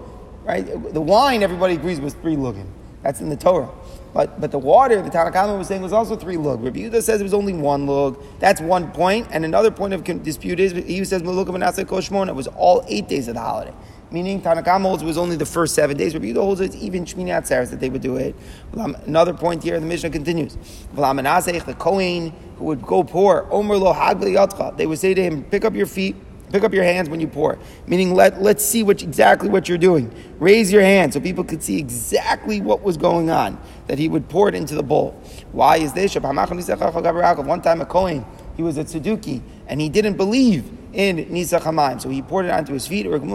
Right? 0.44 0.62
The 0.94 1.02
wine, 1.02 1.42
everybody 1.42 1.74
agrees, 1.74 2.00
was 2.00 2.14
three 2.14 2.36
lugim. 2.36 2.68
That's 3.02 3.20
in 3.20 3.28
the 3.28 3.36
Torah. 3.36 3.68
But, 4.16 4.40
but 4.40 4.50
the 4.50 4.58
water, 4.58 5.02
the 5.02 5.10
Tanakama 5.10 5.58
was 5.58 5.68
saying, 5.68 5.82
was 5.82 5.92
also 5.92 6.16
three 6.16 6.38
lug. 6.38 6.64
Rabbi 6.64 6.78
Yehuda 6.78 7.02
says 7.02 7.20
it 7.20 7.22
was 7.22 7.34
only 7.34 7.52
one 7.52 7.86
lug. 7.86 8.18
That's 8.38 8.62
one 8.62 8.90
point. 8.92 9.28
And 9.30 9.44
another 9.44 9.70
point 9.70 9.92
of 9.92 10.04
dispute 10.22 10.58
is 10.58 10.72
he 10.72 11.04
says 11.04 11.20
Maluk 11.20 11.48
of 11.48 11.86
Koshmon, 11.86 12.26
it 12.26 12.34
was 12.34 12.46
all 12.46 12.82
eight 12.88 13.08
days 13.08 13.28
of 13.28 13.34
the 13.34 13.42
holiday. 13.42 13.74
Meaning 14.10 14.40
Tanakama 14.40 14.84
holds 14.84 15.02
it 15.02 15.06
was 15.06 15.18
only 15.18 15.36
the 15.36 15.44
first 15.44 15.74
seven 15.74 15.98
days. 15.98 16.14
Rabbi 16.14 16.28
Yehuda 16.28 16.36
holds 16.36 16.62
it's 16.62 16.76
even 16.76 17.04
Shmini 17.04 17.26
Atzeres 17.26 17.68
that 17.68 17.80
they 17.80 17.90
would 17.90 18.00
do 18.00 18.16
it. 18.16 18.34
Another 18.72 19.34
point 19.34 19.62
here, 19.62 19.78
the 19.78 19.84
Mishnah 19.84 20.08
continues. 20.08 20.56
The 20.94 21.76
Kohen 21.78 22.32
who 22.56 22.64
would 22.64 22.80
go 22.80 23.04
poor, 23.04 23.46
Omer 23.50 23.76
lo 23.76 24.72
They 24.78 24.86
would 24.86 24.98
say 24.98 25.12
to 25.12 25.22
him, 25.22 25.44
pick 25.44 25.66
up 25.66 25.74
your 25.74 25.84
feet 25.84 26.16
Pick 26.52 26.62
up 26.62 26.72
your 26.72 26.84
hands 26.84 27.10
when 27.10 27.20
you 27.20 27.26
pour. 27.26 27.58
Meaning, 27.86 28.14
let, 28.14 28.40
let's 28.40 28.64
see 28.64 28.84
what, 28.84 29.02
exactly 29.02 29.48
what 29.48 29.68
you're 29.68 29.78
doing. 29.78 30.14
Raise 30.38 30.70
your 30.70 30.82
hand 30.82 31.12
so 31.12 31.20
people 31.20 31.42
could 31.42 31.62
see 31.62 31.78
exactly 31.78 32.60
what 32.60 32.82
was 32.82 32.96
going 32.96 33.30
on, 33.30 33.60
that 33.88 33.98
he 33.98 34.08
would 34.08 34.28
pour 34.28 34.48
it 34.48 34.54
into 34.54 34.76
the 34.76 34.82
bowl. 34.82 35.20
Why 35.50 35.78
is 35.78 35.92
this? 35.92 36.14
One 36.14 37.62
time 37.62 37.80
a 37.80 37.86
Kohen, 37.86 38.24
he 38.56 38.62
was 38.62 38.78
a 38.78 38.84
Tzeduki, 38.84 39.42
and 39.66 39.80
he 39.80 39.88
didn't 39.88 40.16
believe 40.16 40.70
in 40.92 41.16
Nisach 41.16 41.62
HaMaim. 41.62 42.00
So 42.00 42.10
he 42.10 42.22
poured 42.22 42.46
it 42.46 42.52
onto 42.52 42.72
his 42.72 42.86
feet. 42.86 43.06
Everybody, 43.06 43.34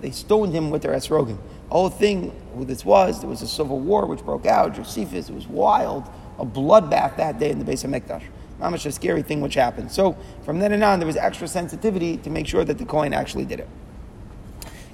they 0.00 0.10
stoned 0.10 0.52
him 0.52 0.70
with 0.70 0.82
their 0.82 0.92
esrogim. 0.92 1.38
The 1.68 1.74
whole 1.74 1.90
thing, 1.90 2.32
who 2.54 2.64
this 2.64 2.84
was, 2.84 3.20
there 3.20 3.30
was 3.30 3.42
a 3.42 3.46
civil 3.46 3.78
war 3.78 4.06
which 4.06 4.24
broke 4.24 4.46
out, 4.46 4.74
Josephus, 4.74 5.28
it 5.28 5.34
was 5.34 5.46
wild, 5.46 6.10
a 6.38 6.44
bloodbath 6.44 7.16
that 7.16 7.38
day 7.38 7.50
in 7.50 7.58
the 7.58 7.64
base 7.64 7.84
of 7.84 7.90
Mikdash 7.90 8.24
much 8.58 8.84
a 8.86 8.92
scary 8.92 9.22
thing 9.22 9.40
which 9.40 9.54
happened. 9.54 9.90
So 9.92 10.16
from 10.44 10.58
then 10.58 10.72
and 10.72 10.82
on, 10.82 10.98
there 10.98 11.06
was 11.06 11.16
extra 11.16 11.46
sensitivity 11.48 12.16
to 12.18 12.30
make 12.30 12.46
sure 12.46 12.64
that 12.64 12.78
the 12.78 12.84
coin 12.84 13.12
actually 13.12 13.44
did 13.44 13.60
it. 13.60 13.68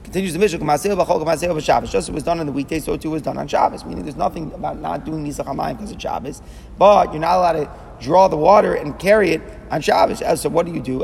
Continues 0.02 0.34
the 0.34 0.38
Mishnah, 0.38 0.58
just 1.86 2.08
it 2.08 2.12
was 2.12 2.22
done 2.22 2.38
on 2.38 2.46
the 2.46 2.52
weekday, 2.52 2.78
so 2.78 2.96
too 2.96 3.10
was 3.10 3.22
done 3.22 3.38
on 3.38 3.48
Shabbos. 3.48 3.84
Meaning 3.84 4.04
there's 4.04 4.16
nothing 4.16 4.52
about 4.52 4.78
not 4.78 5.04
doing 5.04 5.24
Nisach 5.24 5.46
HaMayim 5.46 5.78
because 5.78 5.90
of 5.92 6.00
Shabbos, 6.00 6.42
but 6.78 7.10
you're 7.10 7.20
not 7.20 7.38
allowed 7.38 7.52
to 7.54 7.70
draw 8.00 8.28
the 8.28 8.36
water 8.36 8.74
and 8.74 8.98
carry 8.98 9.30
it 9.30 9.40
on 9.70 9.80
Shabbos. 9.80 10.22
So 10.40 10.50
what 10.50 10.66
do 10.66 10.72
you 10.72 10.80
do? 10.80 11.00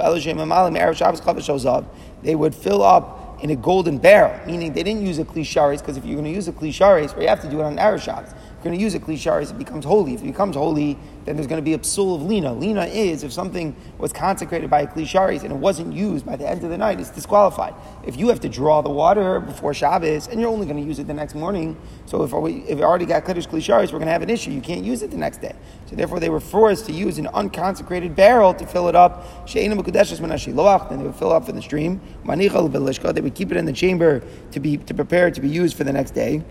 They 2.22 2.34
would 2.34 2.54
fill 2.54 2.82
up 2.82 3.42
in 3.42 3.48
a 3.48 3.56
golden 3.56 3.96
barrel, 3.96 4.38
meaning 4.46 4.74
they 4.74 4.82
didn't 4.82 5.06
use 5.06 5.18
a 5.18 5.24
klisharis, 5.24 5.78
because 5.78 5.96
if 5.96 6.04
you're 6.04 6.16
going 6.16 6.26
to 6.26 6.30
use 6.30 6.46
a 6.46 6.52
klisharis, 6.52 7.18
you 7.20 7.26
have 7.26 7.40
to 7.40 7.48
do 7.48 7.60
it 7.60 7.64
on 7.64 7.78
Erev 7.78 8.02
Shabbos. 8.02 8.34
You're 8.60 8.72
going 8.72 8.78
to 8.78 8.82
use 8.82 8.94
a 8.94 9.00
klisharis, 9.00 9.50
it 9.50 9.58
becomes 9.58 9.86
holy. 9.86 10.12
If 10.12 10.20
it 10.20 10.26
becomes 10.26 10.54
holy, 10.54 10.98
then 11.24 11.36
there's 11.36 11.46
going 11.46 11.60
to 11.60 11.64
be 11.64 11.72
a 11.72 11.78
psul 11.78 12.14
of 12.14 12.22
lina. 12.22 12.52
Lina 12.52 12.84
is 12.84 13.24
if 13.24 13.32
something 13.32 13.74
was 13.96 14.12
consecrated 14.12 14.68
by 14.68 14.82
a 14.82 14.86
klisharis 14.86 15.44
and 15.44 15.52
it 15.52 15.56
wasn't 15.56 15.94
used 15.94 16.26
by 16.26 16.36
the 16.36 16.46
end 16.46 16.62
of 16.62 16.68
the 16.68 16.76
night, 16.76 17.00
it's 17.00 17.08
disqualified. 17.08 17.72
If 18.06 18.18
you 18.18 18.28
have 18.28 18.40
to 18.40 18.50
draw 18.50 18.82
the 18.82 18.90
water 18.90 19.40
before 19.40 19.72
Shabbos 19.72 20.28
and 20.28 20.38
you're 20.38 20.50
only 20.50 20.66
going 20.66 20.76
to 20.76 20.82
use 20.82 20.98
it 20.98 21.06
the 21.06 21.14
next 21.14 21.34
morning, 21.34 21.74
so 22.04 22.22
if 22.22 22.32
we, 22.32 22.56
if 22.68 22.76
we 22.76 22.84
already 22.84 23.06
got 23.06 23.24
kaddish 23.24 23.46
klisharis, 23.48 23.92
we're 23.92 23.98
going 23.98 24.06
to 24.06 24.12
have 24.12 24.20
an 24.20 24.28
issue. 24.28 24.50
You 24.50 24.60
can't 24.60 24.84
use 24.84 25.00
it 25.00 25.10
the 25.10 25.16
next 25.16 25.40
day. 25.40 25.54
So 25.86 25.96
therefore, 25.96 26.20
they 26.20 26.28
were 26.28 26.40
forced 26.40 26.84
to 26.86 26.92
use 26.92 27.16
an 27.16 27.28
unconsecrated 27.28 28.14
barrel 28.14 28.52
to 28.54 28.66
fill 28.66 28.88
it 28.88 28.94
up. 28.94 29.26
Then 29.54 29.70
they 29.70 29.76
would 29.76 31.14
fill 31.14 31.32
up 31.32 31.48
in 31.48 31.56
the 31.56 31.62
stream. 31.62 32.00
They 32.26 33.20
would 33.20 33.34
keep 33.34 33.50
it 33.50 33.56
in 33.56 33.64
the 33.64 33.72
chamber 33.72 34.22
to 34.52 34.60
be 34.60 34.76
to 34.76 34.94
prepare 34.94 35.30
to 35.30 35.40
be 35.40 35.48
used 35.48 35.76
for 35.76 35.84
the 35.84 35.92
next 35.92 36.10
day. 36.10 36.42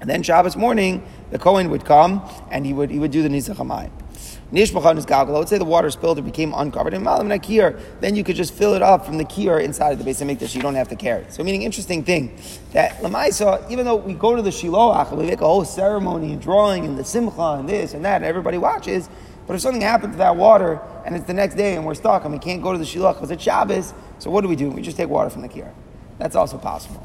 And 0.00 0.10
then 0.10 0.22
Shabbos 0.22 0.56
morning, 0.56 1.06
the 1.30 1.38
Kohen 1.38 1.70
would 1.70 1.84
come 1.84 2.22
and 2.50 2.66
he 2.66 2.72
would, 2.72 2.90
he 2.90 2.98
would 2.98 3.10
do 3.10 3.22
the 3.22 3.28
Nizach 3.28 3.56
HaMayim. 3.56 3.90
Is 4.52 4.70
galgal. 4.70 5.30
Let's 5.30 5.50
say 5.50 5.58
the 5.58 5.64
water 5.64 5.90
spilled 5.90 6.20
or 6.20 6.22
became 6.22 6.54
uncovered. 6.54 6.94
And 6.94 7.02
malam 7.02 7.28
nakir, 7.28 7.78
then 8.00 8.14
you 8.14 8.22
could 8.22 8.36
just 8.36 8.54
fill 8.54 8.74
it 8.74 8.82
up 8.82 9.04
from 9.04 9.18
the 9.18 9.24
kier 9.24 9.60
inside 9.62 9.90
of 9.92 9.98
the 9.98 10.04
base 10.04 10.20
this. 10.20 10.54
You 10.54 10.62
don't 10.62 10.76
have 10.76 10.88
to 10.88 10.96
carry. 10.96 11.26
So, 11.30 11.42
meaning 11.42 11.62
interesting 11.62 12.04
thing 12.04 12.38
that 12.72 12.98
lamaisa, 12.98 13.68
even 13.70 13.84
though 13.84 13.96
we 13.96 14.14
go 14.14 14.36
to 14.36 14.42
the 14.42 14.50
shiloach 14.50 15.08
and 15.08 15.18
we 15.18 15.26
make 15.26 15.40
a 15.40 15.46
whole 15.46 15.64
ceremony 15.64 16.32
and 16.32 16.40
drawing 16.40 16.84
and 16.84 16.96
the 16.96 17.04
simcha 17.04 17.56
and 17.58 17.68
this 17.68 17.94
and 17.94 18.04
that, 18.04 18.16
and 18.16 18.24
everybody 18.24 18.56
watches. 18.56 19.08
But 19.48 19.54
if 19.54 19.62
something 19.62 19.82
happened 19.82 20.12
to 20.12 20.18
that 20.18 20.36
water 20.36 20.80
and 21.04 21.16
it's 21.16 21.26
the 21.26 21.34
next 21.34 21.56
day 21.56 21.74
and 21.74 21.84
we're 21.84 21.94
stuck 21.94 22.24
and 22.24 22.32
we 22.32 22.38
can't 22.38 22.62
go 22.62 22.72
to 22.72 22.78
the 22.78 22.84
shiloach 22.84 23.14
because 23.14 23.32
it's 23.32 23.42
Shabbos, 23.42 23.94
so 24.20 24.30
what 24.30 24.42
do 24.42 24.48
we 24.48 24.56
do? 24.56 24.70
We 24.70 24.82
just 24.82 24.96
take 24.96 25.08
water 25.08 25.30
from 25.30 25.42
the 25.42 25.48
kier. 25.48 25.72
That's 26.18 26.36
also 26.36 26.56
possible. 26.56 27.04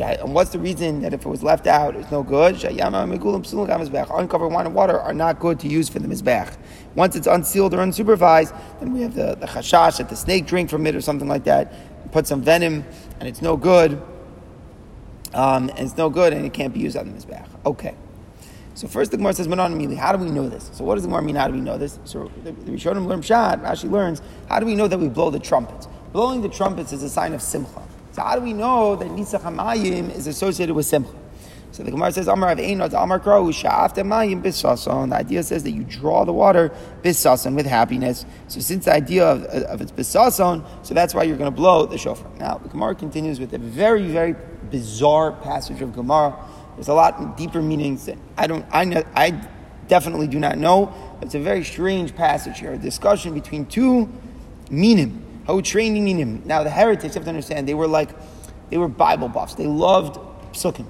And 0.00 0.34
what's 0.34 0.50
the 0.50 0.58
reason 0.58 1.02
that 1.02 1.14
if 1.14 1.24
it 1.24 1.28
was 1.28 1.42
left 1.42 1.66
out, 1.66 1.96
it's 1.96 2.10
no 2.10 2.22
good? 2.22 2.62
Uncovered 2.64 4.48
wine 4.48 4.66
and 4.66 4.74
water 4.74 5.00
are 5.00 5.14
not 5.14 5.38
good 5.38 5.58
to 5.60 5.68
use 5.68 5.88
for 5.88 5.98
the 5.98 6.08
mizbech. 6.08 6.56
Once 6.94 7.16
it's 7.16 7.26
unsealed 7.26 7.74
or 7.74 7.78
unsupervised, 7.78 8.54
then 8.80 8.92
we 8.92 9.02
have 9.02 9.14
the, 9.14 9.34
the 9.36 9.46
chashash 9.46 9.98
that 9.98 10.08
the 10.08 10.16
snake 10.16 10.46
drink 10.46 10.70
from 10.70 10.86
it 10.86 10.94
or 10.94 11.00
something 11.00 11.28
like 11.28 11.44
that. 11.44 11.72
Put 12.12 12.26
some 12.26 12.42
venom, 12.42 12.84
and 13.20 13.28
it's 13.28 13.42
no 13.42 13.56
good. 13.56 14.00
Um, 15.34 15.68
and 15.70 15.80
it's 15.80 15.96
no 15.96 16.08
good, 16.08 16.32
and 16.32 16.46
it 16.46 16.52
can't 16.52 16.72
be 16.72 16.80
used 16.80 16.96
on 16.96 17.10
the 17.10 17.18
mizbech. 17.18 17.46
Okay. 17.64 17.94
So 18.74 18.86
first 18.86 19.10
the 19.10 19.16
Gemara 19.16 19.32
says, 19.32 19.48
Manon. 19.48 19.96
How 19.96 20.12
do 20.12 20.22
we 20.22 20.30
know 20.30 20.48
this? 20.48 20.70
So 20.74 20.84
what 20.84 20.96
does 20.96 21.02
the 21.02 21.08
Gemara 21.08 21.22
mean? 21.22 21.36
How 21.36 21.48
do 21.48 21.54
we 21.54 21.60
know 21.60 21.78
this? 21.78 21.98
So 22.04 22.30
the, 22.44 22.52
Rishonim 22.52 23.06
learn 23.06 23.22
Pshat. 23.22 23.62
Rashi 23.62 23.90
learns. 23.90 24.20
How 24.48 24.60
do 24.60 24.66
we 24.66 24.74
know 24.74 24.86
that 24.86 24.98
we 24.98 25.08
blow 25.08 25.30
the 25.30 25.38
trumpets? 25.38 25.88
Blowing 26.12 26.42
the 26.42 26.48
trumpets 26.48 26.92
is 26.92 27.02
a 27.02 27.08
sign 27.08 27.32
of 27.32 27.40
simcha. 27.40 27.82
So 28.16 28.22
how 28.22 28.34
do 28.34 28.40
we 28.40 28.54
know 28.54 28.96
that 28.96 29.08
Nisach 29.08 29.42
HaMayim 29.42 30.10
is 30.10 30.26
associated 30.26 30.74
with 30.74 30.86
Simcha? 30.86 31.12
So 31.72 31.82
the 31.82 31.90
Gemara 31.90 32.12
says, 32.12 32.28
Amar 32.28 32.56
Aveinot, 32.56 32.94
Amar 32.94 33.20
Krau, 33.20 33.52
Sha'afta 33.52 34.02
Mayim 34.06 34.42
Bisason. 34.42 35.10
The 35.10 35.16
idea 35.16 35.42
says 35.42 35.64
that 35.64 35.72
you 35.72 35.84
draw 35.84 36.24
the 36.24 36.32
water 36.32 36.72
Bisason 37.02 37.54
with 37.54 37.66
happiness. 37.66 38.24
So 38.48 38.60
since 38.60 38.86
the 38.86 38.94
idea 38.94 39.26
of, 39.26 39.44
of 39.44 39.82
its 39.82 39.92
Bisason, 39.92 40.64
so 40.82 40.94
that's 40.94 41.14
why 41.14 41.24
you're 41.24 41.36
going 41.36 41.50
to 41.50 41.54
blow 41.54 41.84
the 41.84 41.98
shofar. 41.98 42.30
Now, 42.38 42.56
the 42.56 42.70
Gemara 42.70 42.94
continues 42.94 43.38
with 43.38 43.52
a 43.52 43.58
very, 43.58 44.08
very 44.08 44.34
bizarre 44.70 45.32
passage 45.32 45.82
of 45.82 45.94
Gemara. 45.94 46.42
There's 46.76 46.88
a 46.88 46.94
lot 46.94 47.36
deeper 47.36 47.60
meanings 47.60 48.06
that 48.06 48.16
I 48.38 48.46
don't, 48.46 48.64
I, 48.72 49.04
I 49.14 49.46
definitely 49.88 50.28
do 50.28 50.38
not 50.38 50.56
know. 50.56 50.94
It's 51.20 51.34
a 51.34 51.40
very 51.40 51.64
strange 51.64 52.16
passage 52.16 52.60
here, 52.60 52.72
a 52.72 52.78
discussion 52.78 53.34
between 53.34 53.66
two 53.66 54.10
minim 54.70 55.25
how 55.46 55.60
training 55.60 56.04
minim. 56.04 56.42
Now 56.44 56.62
the 56.62 56.70
heretics 56.70 57.14
have 57.14 57.24
to 57.24 57.28
understand 57.28 57.68
they 57.68 57.74
were 57.74 57.86
like 57.86 58.10
they 58.70 58.78
were 58.78 58.88
Bible 58.88 59.28
buffs. 59.28 59.54
They 59.54 59.66
loved 59.66 60.18
psukim, 60.52 60.86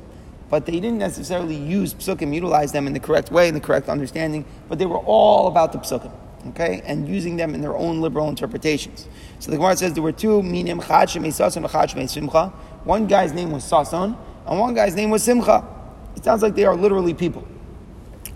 but 0.49 0.67
they 0.67 0.81
didn't 0.81 0.99
necessarily 0.99 1.57
use 1.57 1.95
psukim, 1.95 2.35
utilize 2.35 2.73
them 2.73 2.87
in 2.87 2.93
the 2.93 3.01
correct 3.01 3.31
way, 3.31 3.49
in 3.49 3.55
the 3.55 3.61
correct 3.61 3.89
understanding. 3.89 4.45
But 4.69 4.79
they 4.79 4.87
were 4.87 4.99
all 4.99 5.49
about 5.49 5.73
the 5.73 5.79
psukim, 5.79 6.13
okay, 6.49 6.83
and 6.85 7.07
using 7.09 7.37
them 7.37 7.55
in 7.55 7.61
their 7.61 7.77
own 7.77 8.01
liberal 8.01 8.29
interpretations. 8.29 9.09
So 9.41 9.51
the 9.51 9.59
Gemara 9.59 9.77
says 9.77 9.93
there 9.93 10.03
were 10.03 10.13
two 10.13 10.43
minim 10.43 10.81
chad 10.81 11.09
sason 11.09 11.71
chad 11.71 12.11
simcha. 12.11 12.49
One 12.85 13.07
guy's 13.07 13.33
name 13.33 13.51
was 13.51 13.65
Sason, 13.65 14.17
and 14.47 14.61
one 14.61 14.73
guy's 14.73 14.95
name 14.95 15.11
was 15.11 15.25
Simcha. 15.25 15.67
It 16.15 16.23
sounds 16.25 16.41
like 16.41 16.55
they 16.55 16.65
are 16.65 16.77
literally 16.77 17.15
people. 17.15 17.47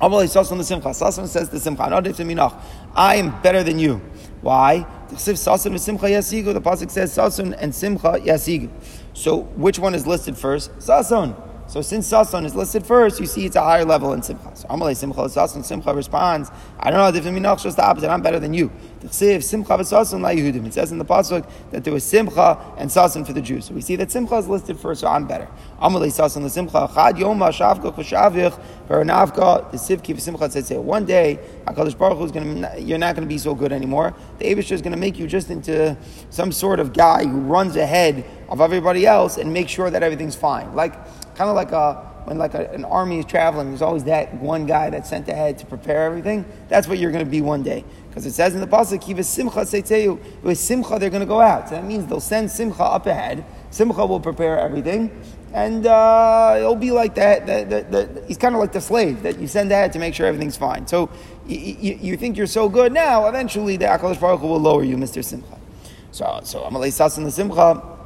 Sason 0.00 1.28
says 1.28 1.48
to 1.50 1.60
Simcha, 1.60 2.62
I 2.96 3.14
am 3.16 3.42
better 3.42 3.62
than 3.62 3.78
you. 3.78 4.00
Why? 4.42 4.86
The 5.08 5.16
pasuk 5.16 6.90
says 6.90 7.16
sasun 7.16 7.54
and 7.58 7.74
simcha 7.74 8.12
yasigu. 8.20 8.70
So 9.12 9.42
which 9.56 9.78
one 9.78 9.94
is 9.94 10.06
listed 10.06 10.38
first? 10.38 10.76
Sasun. 10.78 11.49
So 11.70 11.80
since 11.82 12.10
Sason 12.10 12.44
is 12.44 12.56
listed 12.56 12.84
first, 12.84 13.20
you 13.20 13.26
see 13.26 13.46
it's 13.46 13.54
a 13.54 13.60
higher 13.60 13.84
level 13.84 14.12
in 14.12 14.22
Simcha. 14.22 14.56
So 14.56 14.66
Amalei 14.66 14.96
Simcha 14.96 15.20
Sason 15.28 15.64
Simcha 15.64 15.94
responds, 15.94 16.50
I 16.80 16.90
don't 16.90 16.98
know, 16.98 17.16
if 17.16 17.24
Minach 17.24 17.62
just 17.62 17.76
the 17.76 17.84
opposite, 17.84 18.10
I'm 18.10 18.22
better 18.22 18.40
than 18.40 18.52
you. 18.52 18.72
It 19.04 19.14
says 19.14 19.52
in 19.52 19.60
the 19.62 21.04
Pasuk 21.04 21.48
that 21.70 21.84
there 21.84 21.92
was 21.92 22.02
Simcha 22.02 22.58
and 22.76 22.90
Sason 22.90 23.24
for 23.24 23.32
the 23.32 23.40
Jews. 23.40 23.66
So 23.66 23.74
we 23.74 23.82
see 23.82 23.94
that 23.94 24.10
Simcha 24.10 24.34
is 24.38 24.48
listed 24.48 24.80
first, 24.80 25.02
so 25.02 25.06
I'm 25.06 25.28
better. 25.28 25.46
Amalei 25.80 26.10
Sason 26.10 26.42
the 26.42 26.50
Simcha, 26.50 26.90
Chad 26.92 27.14
Yoma 27.14 27.52
Shavkach 27.52 27.94
V'Shavich 27.94 28.60
Veranavka, 28.88 29.70
the 29.70 29.76
Sivki 29.76 30.20
Simcha 30.20 30.50
says, 30.50 30.72
one 30.72 31.04
day, 31.04 31.38
HaKadosh 31.68 31.96
Baruch 31.96 32.18
Hu 32.18 32.24
is 32.24 32.32
going 32.32 32.62
to, 32.62 32.80
you're 32.80 32.98
not 32.98 33.14
going 33.14 33.28
to 33.28 33.32
be 33.32 33.38
so 33.38 33.54
good 33.54 33.70
anymore. 33.70 34.12
The 34.40 34.46
Abishah 34.46 34.72
is 34.72 34.82
going 34.82 34.90
to 34.90 34.98
make 34.98 35.20
you 35.20 35.28
just 35.28 35.50
into 35.50 35.96
some 36.30 36.50
sort 36.50 36.80
of 36.80 36.92
guy 36.92 37.24
who 37.24 37.38
runs 37.38 37.76
ahead 37.76 38.24
of 38.48 38.60
everybody 38.60 39.06
else 39.06 39.36
and 39.38 39.52
make 39.52 39.68
sure 39.68 39.88
that 39.88 40.02
everything's 40.02 40.34
fine. 40.34 40.74
Like, 40.74 40.96
kind 41.40 41.48
of 41.48 41.56
like 41.56 41.72
a, 41.72 41.94
when 42.26 42.36
like 42.36 42.52
a, 42.52 42.70
an 42.72 42.84
army 42.84 43.18
is 43.18 43.24
traveling, 43.24 43.70
there's 43.70 43.80
always 43.80 44.04
that 44.04 44.34
one 44.34 44.66
guy 44.66 44.90
that's 44.90 45.08
sent 45.08 45.26
ahead 45.26 45.56
to 45.56 45.64
prepare 45.64 46.04
everything. 46.04 46.44
That's 46.68 46.86
what 46.86 46.98
you're 46.98 47.12
going 47.12 47.24
to 47.24 47.30
be 47.30 47.40
one 47.40 47.62
day. 47.62 47.82
Because 48.08 48.26
it 48.26 48.32
says 48.32 48.54
in 48.54 48.60
the 48.60 48.66
pasuk, 48.66 49.00
"Kiva 49.00 49.24
simcha 49.24 49.60
seitzeyu." 49.60 50.42
With 50.42 50.58
simcha, 50.58 50.98
they're 50.98 51.08
going 51.08 51.20
to 51.20 51.26
go 51.26 51.40
out. 51.40 51.70
So 51.70 51.76
that 51.76 51.84
means 51.84 52.04
they'll 52.06 52.20
send 52.20 52.50
simcha 52.50 52.82
up 52.82 53.06
ahead. 53.06 53.42
Simcha 53.70 54.04
will 54.04 54.20
prepare 54.20 54.58
everything, 54.58 55.10
and 55.54 55.86
uh, 55.86 56.56
it'll 56.58 56.76
be 56.76 56.90
like 56.90 57.14
that. 57.14 57.48
he's 58.28 58.36
kind 58.36 58.54
of 58.54 58.60
like 58.60 58.72
the 58.72 58.82
slave 58.82 59.22
that 59.22 59.38
you 59.38 59.46
send 59.46 59.72
ahead 59.72 59.90
to 59.94 59.98
make 59.98 60.12
sure 60.12 60.26
everything's 60.26 60.58
fine. 60.58 60.86
So 60.86 61.08
you, 61.46 61.96
you, 62.02 62.16
think 62.18 62.36
you're 62.36 62.46
so 62.46 62.68
good 62.68 62.92
now. 62.92 63.28
Eventually, 63.28 63.78
the 63.78 63.86
Hakadosh 63.86 64.20
Baruch 64.20 64.42
will 64.42 64.60
lower 64.60 64.84
you, 64.84 64.98
Mister 64.98 65.22
Simcha. 65.22 65.58
So 66.12 66.40
so 66.44 66.64
Amalei 66.64 66.92
Sasan 66.92 67.24
the 67.24 67.30
Simcha. 67.30 67.96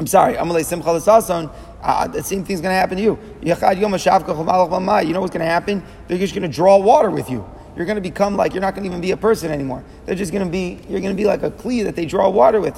I'm 0.00 0.06
sorry, 0.06 0.34
Amalei 0.34 0.64
Simcha 0.64 0.92
the 0.94 0.98
Sasan 0.98 1.52
uh, 1.82 2.06
the 2.06 2.22
same 2.22 2.44
thing's 2.44 2.60
going 2.60 2.72
to 2.72 2.78
happen 2.78 2.96
to 2.96 3.02
you. 3.02 3.18
You 3.40 3.54
know 3.54 5.20
what's 5.20 5.32
going 5.32 5.40
to 5.40 5.46
happen? 5.46 5.82
They're 6.08 6.18
just 6.18 6.34
going 6.34 6.42
to 6.42 6.48
draw 6.48 6.76
water 6.76 7.10
with 7.10 7.30
you. 7.30 7.48
You're 7.76 7.86
going 7.86 7.96
to 7.96 8.02
become 8.02 8.36
like 8.36 8.52
you're 8.52 8.60
not 8.60 8.74
going 8.74 8.84
to 8.84 8.90
even 8.90 9.00
be 9.00 9.12
a 9.12 9.16
person 9.16 9.50
anymore. 9.50 9.82
They're 10.04 10.14
just 10.14 10.32
going 10.32 10.44
to 10.44 10.50
be 10.50 10.80
you're 10.88 11.00
going 11.00 11.16
to 11.16 11.20
be 11.20 11.24
like 11.24 11.42
a 11.42 11.50
kli 11.50 11.84
that 11.84 11.96
they 11.96 12.04
draw 12.04 12.28
water 12.28 12.60
with. 12.60 12.76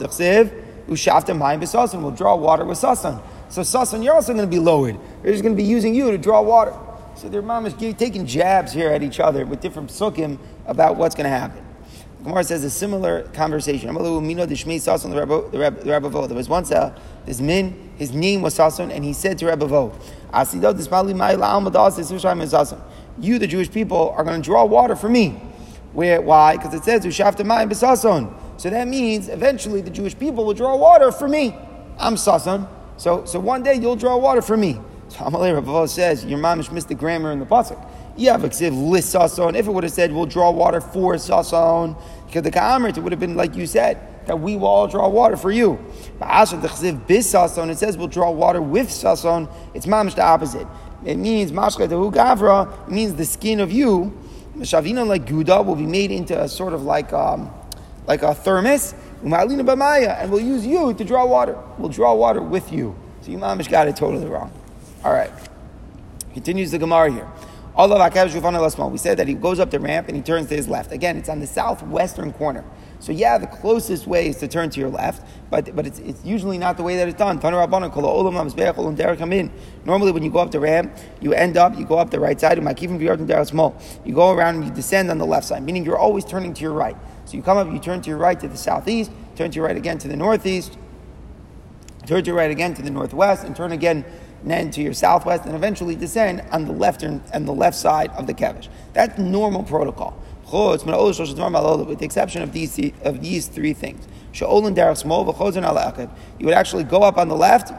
Will 2.03 2.11
draw 2.11 2.37
water 2.37 2.65
with 2.65 2.79
sasan. 2.79 3.23
So 3.49 3.62
sasan, 3.62 4.05
you're 4.05 4.15
also 4.15 4.33
going 4.33 4.45
to 4.45 4.51
be 4.51 4.59
lowered. 4.59 4.97
They're 5.23 5.33
just 5.33 5.43
going 5.43 5.57
to 5.57 5.62
be 5.62 5.69
using 5.69 5.95
you 5.95 6.11
to 6.11 6.19
draw 6.19 6.41
water. 6.43 6.75
So 7.17 7.29
their 7.29 7.43
mom 7.43 7.67
is 7.67 7.75
taking 7.75 8.27
jabs 8.27 8.73
here 8.73 8.91
at 8.91 9.03
each 9.03 9.21
other 9.21 9.45
with 9.45 9.61
different 9.61 9.91
psukim 9.91 10.38
about 10.67 10.97
what's 10.97 11.15
going 11.15 11.25
to 11.25 11.31
happen. 11.31 11.65
Gemara 12.22 12.44
says 12.44 12.62
a 12.62 12.70
similar 12.70 13.24
conversation. 13.35 13.92
There 13.92 14.02
was 14.02 14.12
once 16.48 16.70
a, 16.70 16.94
this 17.26 17.40
min, 17.40 17.90
his 17.96 18.12
name 18.12 18.42
was 18.42 18.54
Sason, 18.54 18.92
and 18.92 19.04
he 19.04 19.12
said 19.12 19.38
to 19.38 19.46
Rebbe 19.46 19.66
Vo, 19.66 19.92
You, 23.18 23.38
the 23.38 23.46
Jewish 23.46 23.70
people, 23.70 24.14
are 24.16 24.24
going 24.24 24.40
to 24.40 24.44
draw 24.44 24.64
water 24.64 24.94
for 24.94 25.08
me. 25.08 25.30
Where, 25.92 26.22
why? 26.22 26.56
Because 26.56 26.74
it 26.74 26.85
says. 26.85 27.02
So 28.56 28.70
that 28.70 28.88
means 28.88 29.28
eventually 29.28 29.80
the 29.80 29.90
Jewish 29.90 30.16
people 30.16 30.44
will 30.44 30.54
draw 30.54 30.76
water 30.76 31.11
for 31.11 31.26
me. 31.26 31.56
I'm 31.98 32.14
Sason. 32.14 32.68
So, 32.98 33.24
so 33.24 33.40
one 33.40 33.64
day 33.64 33.74
you'll 33.74 33.96
draw 33.96 34.16
water 34.16 34.42
for 34.42 34.56
me. 34.56 34.80
So 35.08 35.18
Amalei 35.18 35.54
Rebbe 35.54 35.88
says, 35.88 36.24
Your 36.24 36.38
mom 36.38 36.61
is 36.61 36.70
missed 36.70 36.88
the 36.88 36.94
grammar 36.94 37.32
in 37.32 37.40
the 37.40 37.46
pasuk. 37.46 37.85
Sason. 38.16 39.55
If 39.55 39.66
it 39.66 39.70
would 39.70 39.85
have 39.85 39.92
said 39.92 40.12
we'll 40.12 40.27
draw 40.27 40.51
water 40.51 40.81
for 40.81 41.14
sason, 41.14 41.96
because 42.27 42.42
the 42.42 42.51
ka'amrit, 42.51 42.96
it 42.96 43.01
would 43.01 43.12
have 43.12 43.20
been 43.20 43.37
like 43.37 43.57
you 43.57 43.66
said 43.66 43.98
that 44.27 44.38
we 44.38 44.57
will 44.57 44.68
all 44.68 44.87
draw 44.87 45.09
water 45.09 45.37
for 45.37 45.51
you. 45.51 45.79
But 46.18 46.29
sason, 46.29 47.70
it 47.70 47.79
says 47.79 47.96
we'll 47.96 48.09
draw 48.09 48.31
water 48.31 48.62
with 48.62 48.88
sason. 48.88 49.48
It's 49.75 49.87
mamish 49.87 50.14
the 50.14 50.22
opposite. 50.22 50.66
It 51.05 51.16
means 51.16 51.51
gavra. 51.51 52.88
Means 52.88 53.14
the 53.14 53.25
skin 53.25 53.61
of 53.61 53.72
you. 53.72 54.16
Shavina 54.59 55.07
like 55.07 55.27
guda 55.27 55.64
will 55.64 55.77
be 55.77 55.87
made 55.87 56.11
into 56.11 56.40
a 56.40 56.48
sort 56.48 56.75
of 56.75 56.83
like 56.83 57.12
um, 57.12 57.51
like 58.07 58.22
a 58.22 58.35
thermos. 58.35 58.94
Umalina 59.25 59.64
b'maya, 59.64 60.20
and 60.20 60.31
we'll 60.31 60.40
use 60.40 60.66
you 60.66 60.92
to 60.94 61.05
draw 61.05 61.25
water. 61.25 61.57
We'll 61.79 61.88
draw 61.88 62.14
water 62.14 62.42
with 62.42 62.72
you. 62.72 62.94
So 63.22 63.31
you 63.31 63.38
mamish 63.38 63.70
got 63.70 63.88
it 63.88 63.96
totally 63.96 64.27
wrong. 64.27 64.53
All 65.05 65.12
right. 65.12 65.31
Continues 66.35 66.70
the 66.70 66.79
Gemara 66.79 67.11
here. 67.11 67.29
We 67.74 68.98
said 68.98 69.16
that 69.16 69.28
he 69.28 69.35
goes 69.35 69.58
up 69.58 69.70
the 69.70 69.80
ramp 69.80 70.08
and 70.08 70.16
he 70.16 70.22
turns 70.22 70.48
to 70.48 70.56
his 70.56 70.68
left. 70.68 70.92
Again, 70.92 71.16
it's 71.16 71.30
on 71.30 71.40
the 71.40 71.46
southwestern 71.46 72.32
corner. 72.35 72.64
So 72.98 73.12
yeah, 73.12 73.38
the 73.38 73.46
closest 73.46 74.06
way 74.06 74.28
is 74.28 74.37
to 74.38 74.48
turn 74.48 74.68
to 74.70 74.78
your 74.78 74.90
left, 74.90 75.26
but 75.50 75.74
but 75.74 75.87
it's, 75.87 75.98
it's 76.00 76.24
usually 76.24 76.58
not 76.58 76.76
the 76.76 76.82
way 76.82 76.96
that 76.96 77.08
it's 77.08 77.18
done. 77.18 77.40
Normally, 79.85 80.12
when 80.12 80.22
you 80.22 80.30
go 80.30 80.38
up 80.38 80.50
the 80.50 80.61
ramp, 80.61 80.96
you 81.20 81.32
end 81.32 81.56
up 81.56 81.76
you 81.78 81.85
go 81.85 81.98
up 81.98 82.11
the 82.11 82.20
right 82.20 82.38
side. 82.38 82.58
You 82.58 84.14
go 84.14 84.30
around 84.30 84.54
and 84.56 84.64
you 84.64 84.70
descend 84.70 85.11
on 85.11 85.18
the 85.18 85.26
left 85.26 85.46
side, 85.46 85.62
meaning 85.64 85.85
you're 85.85 85.98
always 85.98 86.24
turning 86.24 86.54
to 86.54 86.62
your 86.62 86.72
right. 86.72 86.96
So 87.24 87.37
you 87.37 87.42
come 87.42 87.56
up, 87.56 87.72
you 87.72 87.78
turn 87.78 88.02
to 88.02 88.11
your 88.11 88.18
right 88.18 88.38
to 88.38 88.48
the 88.48 88.56
southeast, 88.56 89.11
turn 89.35 89.50
to 89.50 89.56
your 89.56 89.66
right 89.66 89.76
again 89.76 89.98
to 89.98 90.08
the 90.08 90.16
northeast, 90.16 90.76
turn 92.06 92.22
to 92.22 92.26
your 92.28 92.37
right 92.37 92.50
again 92.50 92.74
to 92.74 92.82
the 92.82 92.90
northwest, 92.90 93.44
and 93.44 93.56
turn 93.56 93.72
again 93.72 94.04
then 94.50 94.70
to 94.72 94.83
your 94.83 94.92
southwest, 94.92 95.44
and 95.44 95.55
eventually 95.55 95.94
descend 95.96 96.42
on 96.50 96.64
the 96.64 96.72
left 96.72 97.02
and 97.02 97.48
the 97.48 97.52
left 97.52 97.76
side 97.76 98.11
of 98.11 98.26
the 98.26 98.35
kevish. 98.35 98.68
That's 98.92 99.18
normal 99.18 99.62
protocol. 99.62 100.16
With 100.52 100.85
the 101.98 102.05
exception 102.05 102.42
of 102.42 102.52
these 102.52 102.92
of 103.02 103.22
these 103.22 103.46
three 103.48 103.72
things. 103.72 104.07
You 104.38 104.46
would 106.46 106.55
actually 106.55 106.85
go 106.85 107.02
up 107.02 107.18
on 107.18 107.28
the 107.28 107.37
left, 107.37 107.72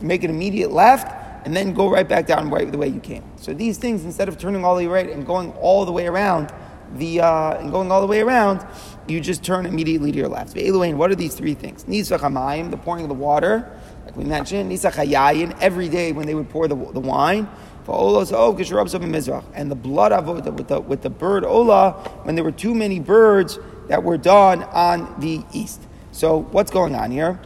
make 0.00 0.24
an 0.24 0.30
immediate 0.30 0.72
left, 0.72 1.08
and 1.46 1.54
then 1.54 1.72
go 1.74 1.90
right 1.90 2.08
back 2.08 2.26
down 2.26 2.50
right 2.50 2.70
the 2.70 2.78
way 2.78 2.88
you 2.88 3.00
came. 3.00 3.22
So 3.36 3.52
these 3.52 3.78
things, 3.78 4.04
instead 4.04 4.28
of 4.28 4.38
turning 4.38 4.64
all 4.64 4.76
the 4.76 4.86
way 4.88 5.04
right 5.04 5.10
and 5.10 5.26
going 5.26 5.52
all 5.52 5.84
the 5.84 5.92
way 5.92 6.06
around, 6.06 6.52
the 6.96 7.20
uh, 7.20 7.58
and 7.58 7.70
going 7.70 7.90
all 7.90 8.00
the 8.00 8.06
way 8.06 8.20
around, 8.20 8.66
you 9.06 9.20
just 9.20 9.44
turn 9.44 9.66
immediately 9.66 10.12
to 10.12 10.18
your 10.18 10.28
left. 10.28 10.56
What 10.56 11.10
are 11.10 11.14
these 11.14 11.34
three 11.34 11.54
things? 11.54 11.84
the 11.84 12.78
pouring 12.82 13.04
of 13.04 13.08
the 13.08 13.14
water, 13.14 13.78
like 14.04 14.16
we 14.16 14.24
mentioned. 14.24 14.72
every 15.60 15.88
day 15.88 16.12
when 16.12 16.26
they 16.26 16.34
would 16.34 16.50
pour 16.50 16.68
the, 16.68 16.76
the 16.76 17.00
wine. 17.00 17.48
Oh, 17.86 18.26
and 19.54 19.70
the 19.70 19.74
blood 19.74 20.12
of 20.12 20.26
with 20.26 20.68
the, 20.68 20.80
with 20.80 21.02
the 21.02 21.10
bird 21.10 21.44
Ola, 21.44 21.92
when 22.22 22.34
there 22.34 22.44
were 22.44 22.52
too 22.52 22.74
many 22.74 22.98
birds 22.98 23.58
that 23.88 24.02
were 24.02 24.16
done 24.16 24.62
on 24.64 25.20
the 25.20 25.42
east. 25.52 25.82
So 26.12 26.38
what's 26.38 26.70
going 26.70 26.94
on 26.94 27.10
here? 27.10 27.38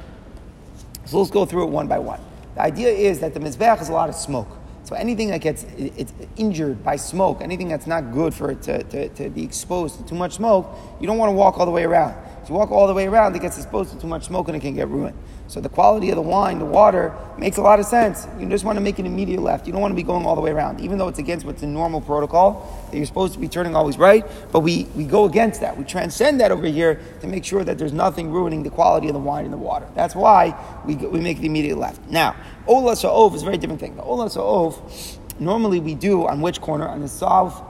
So 1.06 1.18
let's 1.18 1.30
go 1.30 1.44
through 1.44 1.64
it 1.64 1.70
one 1.70 1.88
by 1.88 1.98
one. 1.98 2.20
The 2.54 2.62
idea 2.62 2.90
is 2.90 3.20
that 3.20 3.34
the 3.34 3.40
Mizbeach 3.40 3.78
has 3.78 3.88
a 3.88 3.92
lot 3.92 4.08
of 4.08 4.14
smoke. 4.14 4.48
So 4.84 4.94
anything 4.94 5.28
that 5.28 5.40
gets 5.40 5.64
it's 5.76 6.12
injured 6.36 6.82
by 6.82 6.96
smoke, 6.96 7.42
anything 7.42 7.68
that's 7.68 7.86
not 7.86 8.12
good 8.12 8.32
for 8.32 8.50
it 8.50 8.62
to, 8.62 8.82
to, 8.84 9.08
to 9.10 9.28
be 9.30 9.42
exposed 9.42 9.98
to 9.98 10.04
too 10.06 10.14
much 10.14 10.34
smoke, 10.34 10.74
you 11.00 11.06
don't 11.06 11.18
want 11.18 11.30
to 11.30 11.34
walk 11.34 11.58
all 11.58 11.66
the 11.66 11.72
way 11.72 11.84
around. 11.84 12.14
If 12.42 12.48
you 12.48 12.54
walk 12.54 12.70
all 12.70 12.86
the 12.86 12.94
way 12.94 13.06
around, 13.06 13.36
it 13.36 13.42
gets 13.42 13.58
exposed 13.58 13.92
to 13.92 14.00
too 14.00 14.06
much 14.06 14.24
smoke 14.24 14.48
and 14.48 14.56
it 14.56 14.60
can 14.60 14.74
get 14.74 14.88
ruined. 14.88 15.16
So 15.48 15.62
the 15.62 15.70
quality 15.70 16.10
of 16.10 16.16
the 16.16 16.22
wine, 16.22 16.58
the 16.58 16.66
water, 16.66 17.14
makes 17.38 17.56
a 17.56 17.62
lot 17.62 17.80
of 17.80 17.86
sense. 17.86 18.28
You 18.38 18.46
just 18.50 18.66
want 18.66 18.76
to 18.76 18.82
make 18.82 18.98
an 18.98 19.06
immediate 19.06 19.40
left. 19.40 19.66
You 19.66 19.72
don't 19.72 19.80
want 19.80 19.92
to 19.92 19.96
be 19.96 20.02
going 20.02 20.26
all 20.26 20.34
the 20.34 20.42
way 20.42 20.50
around, 20.50 20.80
even 20.80 20.98
though 20.98 21.08
it's 21.08 21.18
against 21.18 21.46
what's 21.46 21.62
in 21.62 21.72
normal 21.72 22.02
protocol 22.02 22.86
that 22.90 22.96
you're 22.98 23.06
supposed 23.06 23.32
to 23.32 23.38
be 23.38 23.48
turning 23.48 23.74
always 23.74 23.96
right. 23.96 24.26
But 24.52 24.60
we, 24.60 24.84
we 24.94 25.04
go 25.04 25.24
against 25.24 25.62
that. 25.62 25.78
We 25.78 25.84
transcend 25.84 26.38
that 26.42 26.52
over 26.52 26.66
here 26.66 27.00
to 27.22 27.26
make 27.26 27.46
sure 27.46 27.64
that 27.64 27.78
there's 27.78 27.94
nothing 27.94 28.30
ruining 28.30 28.62
the 28.62 28.68
quality 28.68 29.06
of 29.06 29.14
the 29.14 29.20
wine 29.20 29.44
and 29.44 29.52
the 29.52 29.58
water. 29.58 29.88
That's 29.94 30.14
why 30.14 30.54
we, 30.84 30.96
we 30.96 31.18
make 31.18 31.40
the 31.40 31.46
immediate 31.46 31.78
left. 31.78 32.06
Now, 32.10 32.36
Ola 32.66 32.94
Sa'ov 32.94 33.34
is 33.34 33.40
a 33.40 33.46
very 33.46 33.56
different 33.56 33.80
thing. 33.80 33.96
The 33.96 34.02
Ola 34.02 34.28
Sa'ov, 34.28 35.18
normally 35.40 35.80
we 35.80 35.94
do 35.94 36.26
on 36.26 36.42
which 36.42 36.60
corner? 36.60 36.86
On 36.86 37.00
the 37.00 37.08
south 37.08 37.64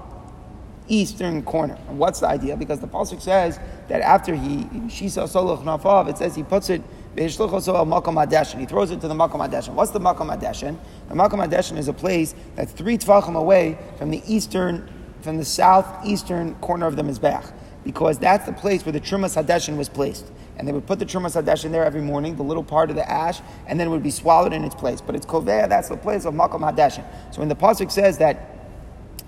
eastern 0.88 1.42
corner. 1.42 1.78
And 1.88 1.98
what's 1.98 2.20
the 2.20 2.26
idea? 2.26 2.56
Because 2.56 2.80
the 2.80 2.88
pasuk 2.88 3.20
says 3.20 3.60
that 3.88 4.00
after 4.00 4.34
he 4.34 4.64
shisa 4.88 5.28
soloch 5.28 5.62
nafav, 5.62 6.08
it 6.08 6.18
says 6.18 6.34
he 6.34 6.42
puts 6.42 6.70
it 6.70 6.82
he 7.20 8.66
throws 8.66 8.90
it 8.90 9.00
to 9.00 9.09
the 9.09 9.14
Makom 9.14 9.46
Hadeshin. 9.46 9.74
What's 9.74 9.90
the 9.90 10.00
Makom 10.00 10.35
Hadeshin? 10.35 10.76
The 11.09 11.14
Makom 11.14 11.44
Hadeshin 11.44 11.76
is 11.76 11.88
a 11.88 11.92
place 11.92 12.35
that's 12.54 12.72
three 12.72 12.98
tefachim 12.98 13.37
away 13.37 13.78
from 13.98 14.11
the 14.11 14.22
eastern, 14.26 14.88
from 15.22 15.37
the 15.37 15.44
southeastern 15.44 16.54
corner 16.57 16.87
of 16.87 16.96
the 16.96 17.02
Mizbeach, 17.02 17.52
because 17.85 18.18
that's 18.18 18.46
the 18.46 18.52
place 18.52 18.85
where 18.85 18.92
the 18.92 19.00
Trumas 19.00 19.42
Hadeshin 19.42 19.76
was 19.76 19.88
placed. 19.88 20.26
And 20.57 20.66
they 20.66 20.72
would 20.72 20.87
put 20.87 20.98
the 20.98 21.07
Trumas 21.07 21.40
Hadeshin 21.40 21.70
there 21.70 21.85
every 21.85 22.02
morning, 22.02 22.37
the 22.37 22.42
little 22.42 22.64
part 22.64 22.90
of 22.90 22.96
the 22.96 23.09
ash, 23.09 23.40
and 23.66 23.78
then 23.78 23.87
it 23.87 23.90
would 23.90 24.02
be 24.02 24.11
swallowed 24.11 24.52
in 24.52 24.64
its 24.64 24.74
place. 24.74 25.00
But 25.00 25.14
it's 25.14 25.26
Kovea, 25.26 25.68
that's 25.68 25.88
the 25.88 25.96
place 25.96 26.24
of 26.24 26.35
Makom 26.35 26.61
Hadeshin. 26.61 27.04
So 27.33 27.40
when 27.40 27.48
the 27.48 27.57
Pasuk 27.57 27.90
says 27.90 28.18
that 28.18 28.57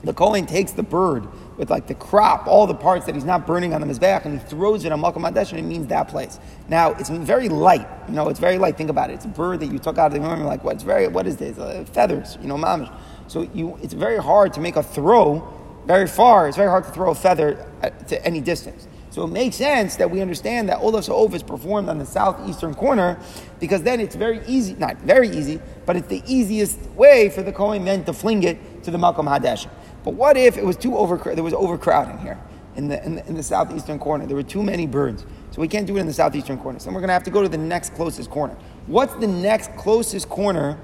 the 0.02 0.12
Kohen 0.14 0.46
takes 0.46 0.72
the 0.72 0.82
bird 0.82 1.28
with 1.60 1.68
like 1.68 1.86
the 1.86 1.94
crop, 1.94 2.46
all 2.46 2.66
the 2.66 2.74
parts 2.74 3.04
that 3.04 3.14
he's 3.14 3.26
not 3.26 3.46
burning 3.46 3.74
on 3.74 3.82
the 3.82 3.86
Mizbeach, 3.86 4.24
and 4.24 4.40
he 4.40 4.46
throws 4.46 4.86
it 4.86 4.92
on 4.92 5.02
Makom 5.02 5.26
and 5.26 5.58
it 5.58 5.62
means 5.62 5.86
that 5.88 6.08
place. 6.08 6.40
Now, 6.68 6.92
it's 6.92 7.10
very 7.10 7.50
light. 7.50 7.86
You 8.08 8.14
know, 8.14 8.30
it's 8.30 8.40
very 8.40 8.56
light. 8.56 8.78
Think 8.78 8.88
about 8.88 9.10
it. 9.10 9.14
It's 9.14 9.26
a 9.26 9.28
bird 9.28 9.60
that 9.60 9.66
you 9.66 9.78
took 9.78 9.98
out 9.98 10.06
of 10.06 10.14
the 10.14 10.20
room. 10.26 10.40
like, 10.44 10.64
what? 10.64 10.76
It's 10.76 10.84
very, 10.84 11.06
what 11.08 11.26
is 11.26 11.36
this? 11.36 11.58
Uh, 11.58 11.84
feathers, 11.92 12.38
you 12.40 12.48
know, 12.48 12.56
mamish. 12.56 12.90
So 13.26 13.42
you, 13.52 13.78
it's 13.82 13.92
very 13.92 14.16
hard 14.16 14.54
to 14.54 14.60
make 14.60 14.76
a 14.76 14.82
throw 14.82 15.46
very 15.84 16.06
far. 16.06 16.48
It's 16.48 16.56
very 16.56 16.70
hard 16.70 16.84
to 16.84 16.90
throw 16.92 17.10
a 17.10 17.14
feather 17.14 17.70
at, 17.82 18.08
to 18.08 18.24
any 18.24 18.40
distance. 18.40 18.88
So 19.10 19.24
it 19.24 19.28
makes 19.28 19.56
sense 19.56 19.96
that 19.96 20.10
we 20.10 20.22
understand 20.22 20.70
that 20.70 20.78
Olaf 20.78 21.04
Sa'ov 21.04 21.34
is 21.34 21.42
performed 21.42 21.90
on 21.90 21.98
the 21.98 22.06
southeastern 22.06 22.74
corner 22.74 23.18
because 23.58 23.82
then 23.82 24.00
it's 24.00 24.14
very 24.14 24.40
easy, 24.46 24.74
not 24.74 24.96
very 24.98 25.28
easy, 25.28 25.60
but 25.84 25.96
it's 25.96 26.08
the 26.08 26.22
easiest 26.26 26.80
way 26.92 27.28
for 27.28 27.42
the 27.42 27.52
Kohen 27.52 27.84
then 27.84 28.04
to 28.04 28.14
fling 28.14 28.44
it 28.44 28.82
to 28.84 28.90
the 28.90 28.98
Makom 28.98 29.26
Hadesh. 29.26 29.68
But 30.04 30.14
what 30.14 30.36
if 30.36 30.56
it 30.56 30.64
was 30.64 30.76
too 30.76 30.96
over, 30.96 31.16
there 31.34 31.44
was 31.44 31.54
overcrowding 31.54 32.18
here 32.18 32.38
in 32.76 32.88
the, 32.88 33.04
in 33.04 33.16
the, 33.16 33.26
in 33.26 33.34
the 33.34 33.42
southeastern 33.42 33.98
corner? 33.98 34.26
There 34.26 34.36
were 34.36 34.42
too 34.42 34.62
many 34.62 34.86
birds. 34.86 35.26
So 35.50 35.60
we 35.60 35.68
can't 35.68 35.86
do 35.86 35.96
it 35.96 36.00
in 36.00 36.06
the 36.06 36.12
southeastern 36.12 36.58
corner. 36.58 36.78
So 36.78 36.90
we're 36.90 37.00
going 37.00 37.08
to 37.08 37.14
have 37.14 37.24
to 37.24 37.30
go 37.30 37.42
to 37.42 37.48
the 37.48 37.58
next 37.58 37.94
closest 37.94 38.30
corner. 38.30 38.56
What's 38.86 39.14
the 39.14 39.26
next 39.26 39.74
closest 39.76 40.28
corner 40.28 40.78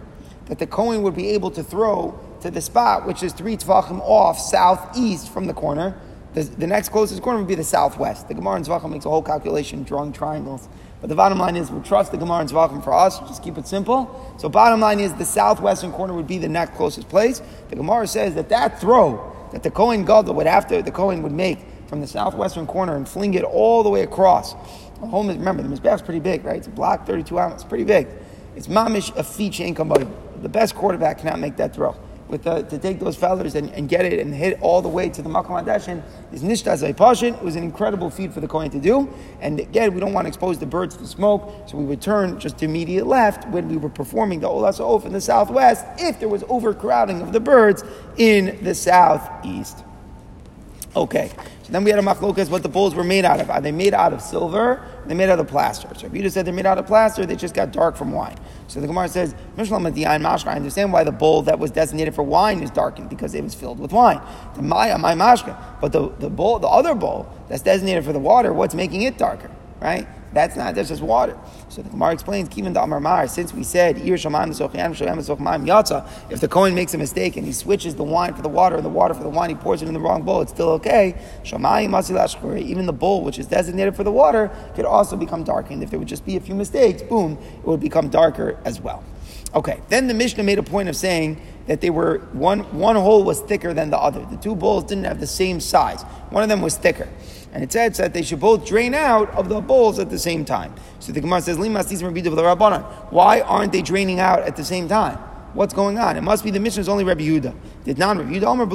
that 0.47 0.59
the 0.59 0.67
Kohen 0.67 1.03
would 1.03 1.15
be 1.15 1.29
able 1.31 1.51
to 1.53 1.63
throw 1.63 2.19
to 2.41 2.51
the 2.51 2.61
spot, 2.61 3.07
which 3.07 3.23
is 3.23 3.33
three 3.33 3.57
tefachim 3.57 4.01
off 4.01 4.39
southeast 4.39 5.33
from 5.33 5.47
the 5.47 5.55
corner? 5.55 5.99
The, 6.35 6.43
the 6.43 6.67
next 6.67 6.91
closest 6.91 7.23
corner 7.23 7.39
would 7.39 7.49
be 7.49 7.55
the 7.55 7.65
southwest. 7.65 8.29
The 8.29 8.35
Gemara 8.35 8.57
in 8.57 8.65
Zvachim 8.65 8.91
makes 8.91 9.07
a 9.07 9.09
whole 9.09 9.23
calculation 9.23 9.85
drawing 9.85 10.13
triangles. 10.13 10.69
But 11.01 11.11
the 11.11 11.15
bottom 11.15 11.39
line 11.39 11.57
is, 11.57 11.71
we 11.71 11.81
trust 11.83 12.11
the 12.11 12.19
Gemara 12.19 12.41
in 12.41 12.49
Zvachim 12.49 12.83
for 12.83 12.93
us. 12.93 13.19
Just 13.21 13.43
keep 13.43 13.59
it 13.59 13.67
simple. 13.67 14.35
So 14.39 14.49
bottom 14.49 14.81
line 14.81 14.99
is, 14.99 15.13
the 15.15 15.25
southwestern 15.25 15.93
corner 15.93 16.15
would 16.15 16.27
be 16.27 16.39
the 16.39 16.49
next 16.49 16.77
closest 16.77 17.09
place. 17.09 17.43
The 17.69 17.77
Gemara 17.77 18.07
says 18.07 18.35
that 18.35 18.49
that 18.49 18.81
throw 18.81 19.33
that 19.53 19.63
the 19.63 19.71
Kohen 19.71 20.05
Gadol 20.05 20.35
would 20.35 20.47
have 20.47 20.67
to, 20.69 20.83
the 20.83 20.91
Kohen 20.91 21.23
would 21.23 21.33
make 21.33 21.59
from 21.87 22.01
the 22.01 22.07
southwestern 22.07 22.67
corner 22.67 22.97
and 22.97 23.09
fling 23.09 23.35
it 23.35 23.45
all 23.45 23.83
the 23.83 23.91
way 23.91 24.03
across. 24.03 24.55
The 25.01 25.07
home 25.07 25.31
is, 25.31 25.37
remember, 25.37 25.63
the 25.63 25.69
Mizbeach 25.69 25.97
is 25.97 26.03
pretty 26.03 26.21
big, 26.21 26.45
right? 26.45 26.57
It's 26.57 26.67
a 26.67 26.71
block, 26.71 27.07
32 27.07 27.39
ounces, 27.39 27.65
pretty 27.65 27.85
big. 27.85 28.09
It's 28.57 28.67
mamish 28.67 29.15
a 29.17 29.23
feature 29.23 29.65
income, 29.65 29.89
but 29.89 30.43
the 30.43 30.49
best 30.49 30.75
quarterback 30.75 31.19
cannot 31.19 31.39
make 31.39 31.57
that 31.57 31.75
throw 31.75 31.95
with 32.29 32.43
the, 32.43 32.63
to 32.63 32.79
take 32.79 32.99
those 32.99 33.17
feathers 33.17 33.55
and, 33.55 33.71
and, 33.71 33.89
get 33.89 34.05
it 34.05 34.19
and 34.19 34.35
hit 34.35 34.59
all 34.61 34.83
the 34.83 34.89
way 34.89 35.09
to 35.09 35.23
the 35.23 35.29
Makom 35.29 35.63
Hadeshin 35.63 36.03
is 36.33 36.43
Nishta 36.43 36.77
Zaypashin. 36.77 37.37
It 37.37 37.43
was 37.43 37.57
an 37.57 37.63
incredible 37.63 38.11
feat 38.11 38.33
for 38.33 38.41
the 38.41 38.49
Kohen 38.49 38.71
to 38.71 38.81
do. 38.81 39.09
And 39.41 39.61
again, 39.61 39.95
we 39.95 40.01
don't 40.01 40.13
want 40.13 40.25
to 40.25 40.29
expose 40.29 40.59
the 40.59 40.67
birds 40.67 40.97
to 40.97 41.07
smoke, 41.07 41.53
so 41.69 41.77
we 41.77 41.85
would 41.85 42.01
turn 42.01 42.39
just 42.41 42.63
immediate 42.63 43.07
left 43.07 43.47
when 43.49 43.69
we 43.69 43.77
were 43.77 43.89
performing 43.89 44.41
the 44.41 44.49
Olas 44.49 44.81
Of 44.81 45.07
in 45.07 45.13
the 45.13 45.21
southwest 45.21 45.85
if 45.99 46.19
there 46.19 46.29
was 46.29 46.43
overcrowding 46.49 47.23
of 47.23 47.33
the 47.33 47.41
birds 47.41 47.85
in 48.17 48.63
the 48.63 48.75
southeast. 48.75 49.85
Okay, 50.97 51.31
so 51.63 51.73
then 51.73 51.85
we 51.85 51.91
had 51.91 51.99
a 51.99 52.03
machlokas 52.03 52.49
what 52.49 52.63
the 52.63 52.71
bowls 52.71 52.95
were 52.95 53.05
made 53.05 53.27
out 53.27 53.39
of. 53.39 53.51
Are 53.51 53.61
they 53.61 53.71
made 53.71 53.93
out 53.93 54.15
of 54.15 54.23
silver? 54.23 54.83
They 55.05 55.13
made 55.13 55.29
out 55.29 55.39
of 55.39 55.47
plaster. 55.47 55.91
So 55.95 56.07
if 56.07 56.15
you 56.15 56.23
just 56.23 56.33
said 56.33 56.47
they're 56.47 56.55
made 56.55 56.65
out 56.65 56.79
of 56.79 56.87
plaster, 56.87 57.27
they 57.27 57.37
just 57.37 57.55
got 57.55 57.71
dark 57.71 57.97
from 57.97 58.13
wine. 58.13 58.39
So 58.67 58.81
the 58.81 58.87
Gemara 58.87 59.09
says, 59.11 59.35
I 59.59 59.67
understand 60.57 60.93
why 60.95 61.05
the 61.05 61.13
bowl 61.13 61.43
that 61.43 61.59
was 61.59 61.71
designated 61.71 62.15
for 62.15 62.23
wine 62.23 62.63
is 62.63 62.71
darkened 62.71 63.11
because 63.11 63.35
it 63.35 63.45
was 63.45 63.55
filled 63.55 63.79
with 63.79 63.93
wine. 63.93 64.23
The 64.55 64.63
Maya, 64.63 64.97
my 64.97 65.13
mashka. 65.13 65.55
But 65.83 65.93
the, 65.93 66.09
the 66.19 66.31
bowl, 66.31 66.59
the 66.61 66.67
other 66.67 66.95
bowl 66.95 67.29
that's 67.51 67.63
designated 67.63 68.07
for 68.07 68.15
the 68.15 68.19
water, 68.19 68.55
what's 68.55 68.75
making 68.75 69.03
it 69.03 69.19
darker? 69.19 69.51
Right? 69.81 70.09
That's 70.33 70.57
not, 70.57 70.75
that's 70.75 70.89
just 70.89 71.03
water. 71.03 71.39
So 71.69 71.83
the 71.83 71.89
Gemara 71.89 72.13
explains, 72.13 72.49
Kivan 72.49 73.01
Mar, 73.01 73.29
since 73.29 73.55
we 73.55 73.63
said, 73.63 73.99
if 73.99 74.23
the 76.41 76.49
Kohen 76.49 76.75
makes 76.75 76.95
a 76.95 76.99
mistake 76.99 77.37
and 77.37 77.47
he 77.47 77.53
switches 77.53 77.95
the 77.95 78.03
wine 78.03 78.35
for 78.35 78.43
the 78.43 78.49
water 78.49 78.77
and 78.77 78.85
the 78.85 78.91
water 78.91 79.15
for 79.15 79.23
the 79.23 79.31
wine, 79.31 79.51
he 79.51 79.55
pours 79.55 79.83
it 79.83 79.89
in 79.89 79.95
the 79.95 80.01
wrong 80.01 80.23
bowl, 80.23 80.43
it's 80.43 80.53
still 80.53 80.71
okay. 80.71 81.15
Even 81.45 82.87
the 82.87 82.93
bowl 82.93 83.23
which 83.23 83.39
is 83.39 83.47
designated 83.47 83.97
for 83.97 84.05
the 84.05 84.13
water 84.13 84.51
could 84.75 84.85
also 84.85 85.17
become 85.17 85.43
darkened. 85.45 85.83
If 85.83 85.91
there 85.91 85.99
would 85.99 86.09
just 86.09 86.27
be 86.27 86.37
a 86.37 86.41
few 86.41 86.55
mistakes, 86.55 87.03
boom, 87.03 87.39
it 87.59 87.65
would 87.65 87.81
become 87.81 88.09
darker 88.09 88.59
as 88.65 88.81
well. 88.81 89.05
Okay, 89.55 89.81
then 89.89 90.07
the 90.07 90.15
Mishnah 90.15 90.43
made 90.43 90.59
a 90.59 90.63
point 90.63 90.89
of 90.89 90.97
saying 90.97 91.41
that 91.67 91.81
they 91.81 91.89
were 91.89 92.19
one 92.33 92.61
one 92.79 92.97
hole 92.97 93.25
was 93.25 93.41
thicker 93.41 93.73
than 93.73 93.89
the 93.91 93.99
other. 93.99 94.27
The 94.27 94.37
two 94.37 94.55
bowls 94.55 94.85
didn't 94.85 95.05
have 95.05 95.19
the 95.19 95.27
same 95.27 95.61
size. 95.61 96.03
One 96.31 96.43
of 96.43 96.49
them 96.51 96.61
was 96.61 96.77
thicker. 96.77 97.09
And 97.57 97.65
it 97.65 97.73
says 97.73 97.97
that 97.97 98.13
they 98.13 98.21
should 98.21 98.41
both 98.41 98.67
drain 98.67 98.93
out 98.93 99.31
of 99.31 99.49
the 99.49 99.63
bowls 99.63 99.99
at 99.99 100.11
the 100.11 100.19
same 100.19 100.45
time. 100.45 100.75
So 100.99 101.11
the 101.11 101.23
Gemara 101.23 101.41
says, 101.41 101.57
Limas 101.57 101.91
Rabbanan. 101.91 102.83
Why 103.11 103.41
aren't 103.41 103.73
they 103.73 103.81
draining 103.81 104.21
out 104.21 104.41
at 104.41 104.57
the 104.57 104.63
same 104.63 104.87
time? 104.89 105.17
What's 105.55 105.73
going 105.73 105.97
on? 105.99 106.19
It 106.19 106.21
must 106.21 106.45
be 106.45 106.51
the 106.51 106.61
Mishnah 106.61 106.83
is 106.83 106.89
only 106.91 107.03
Rabbi 107.03 107.23
Yehuda. 107.23 107.55
Did 107.85 107.97
not 107.97 108.19
Rabbi 108.19 108.33
Yehuda 108.33 108.43
Omer 108.43 108.67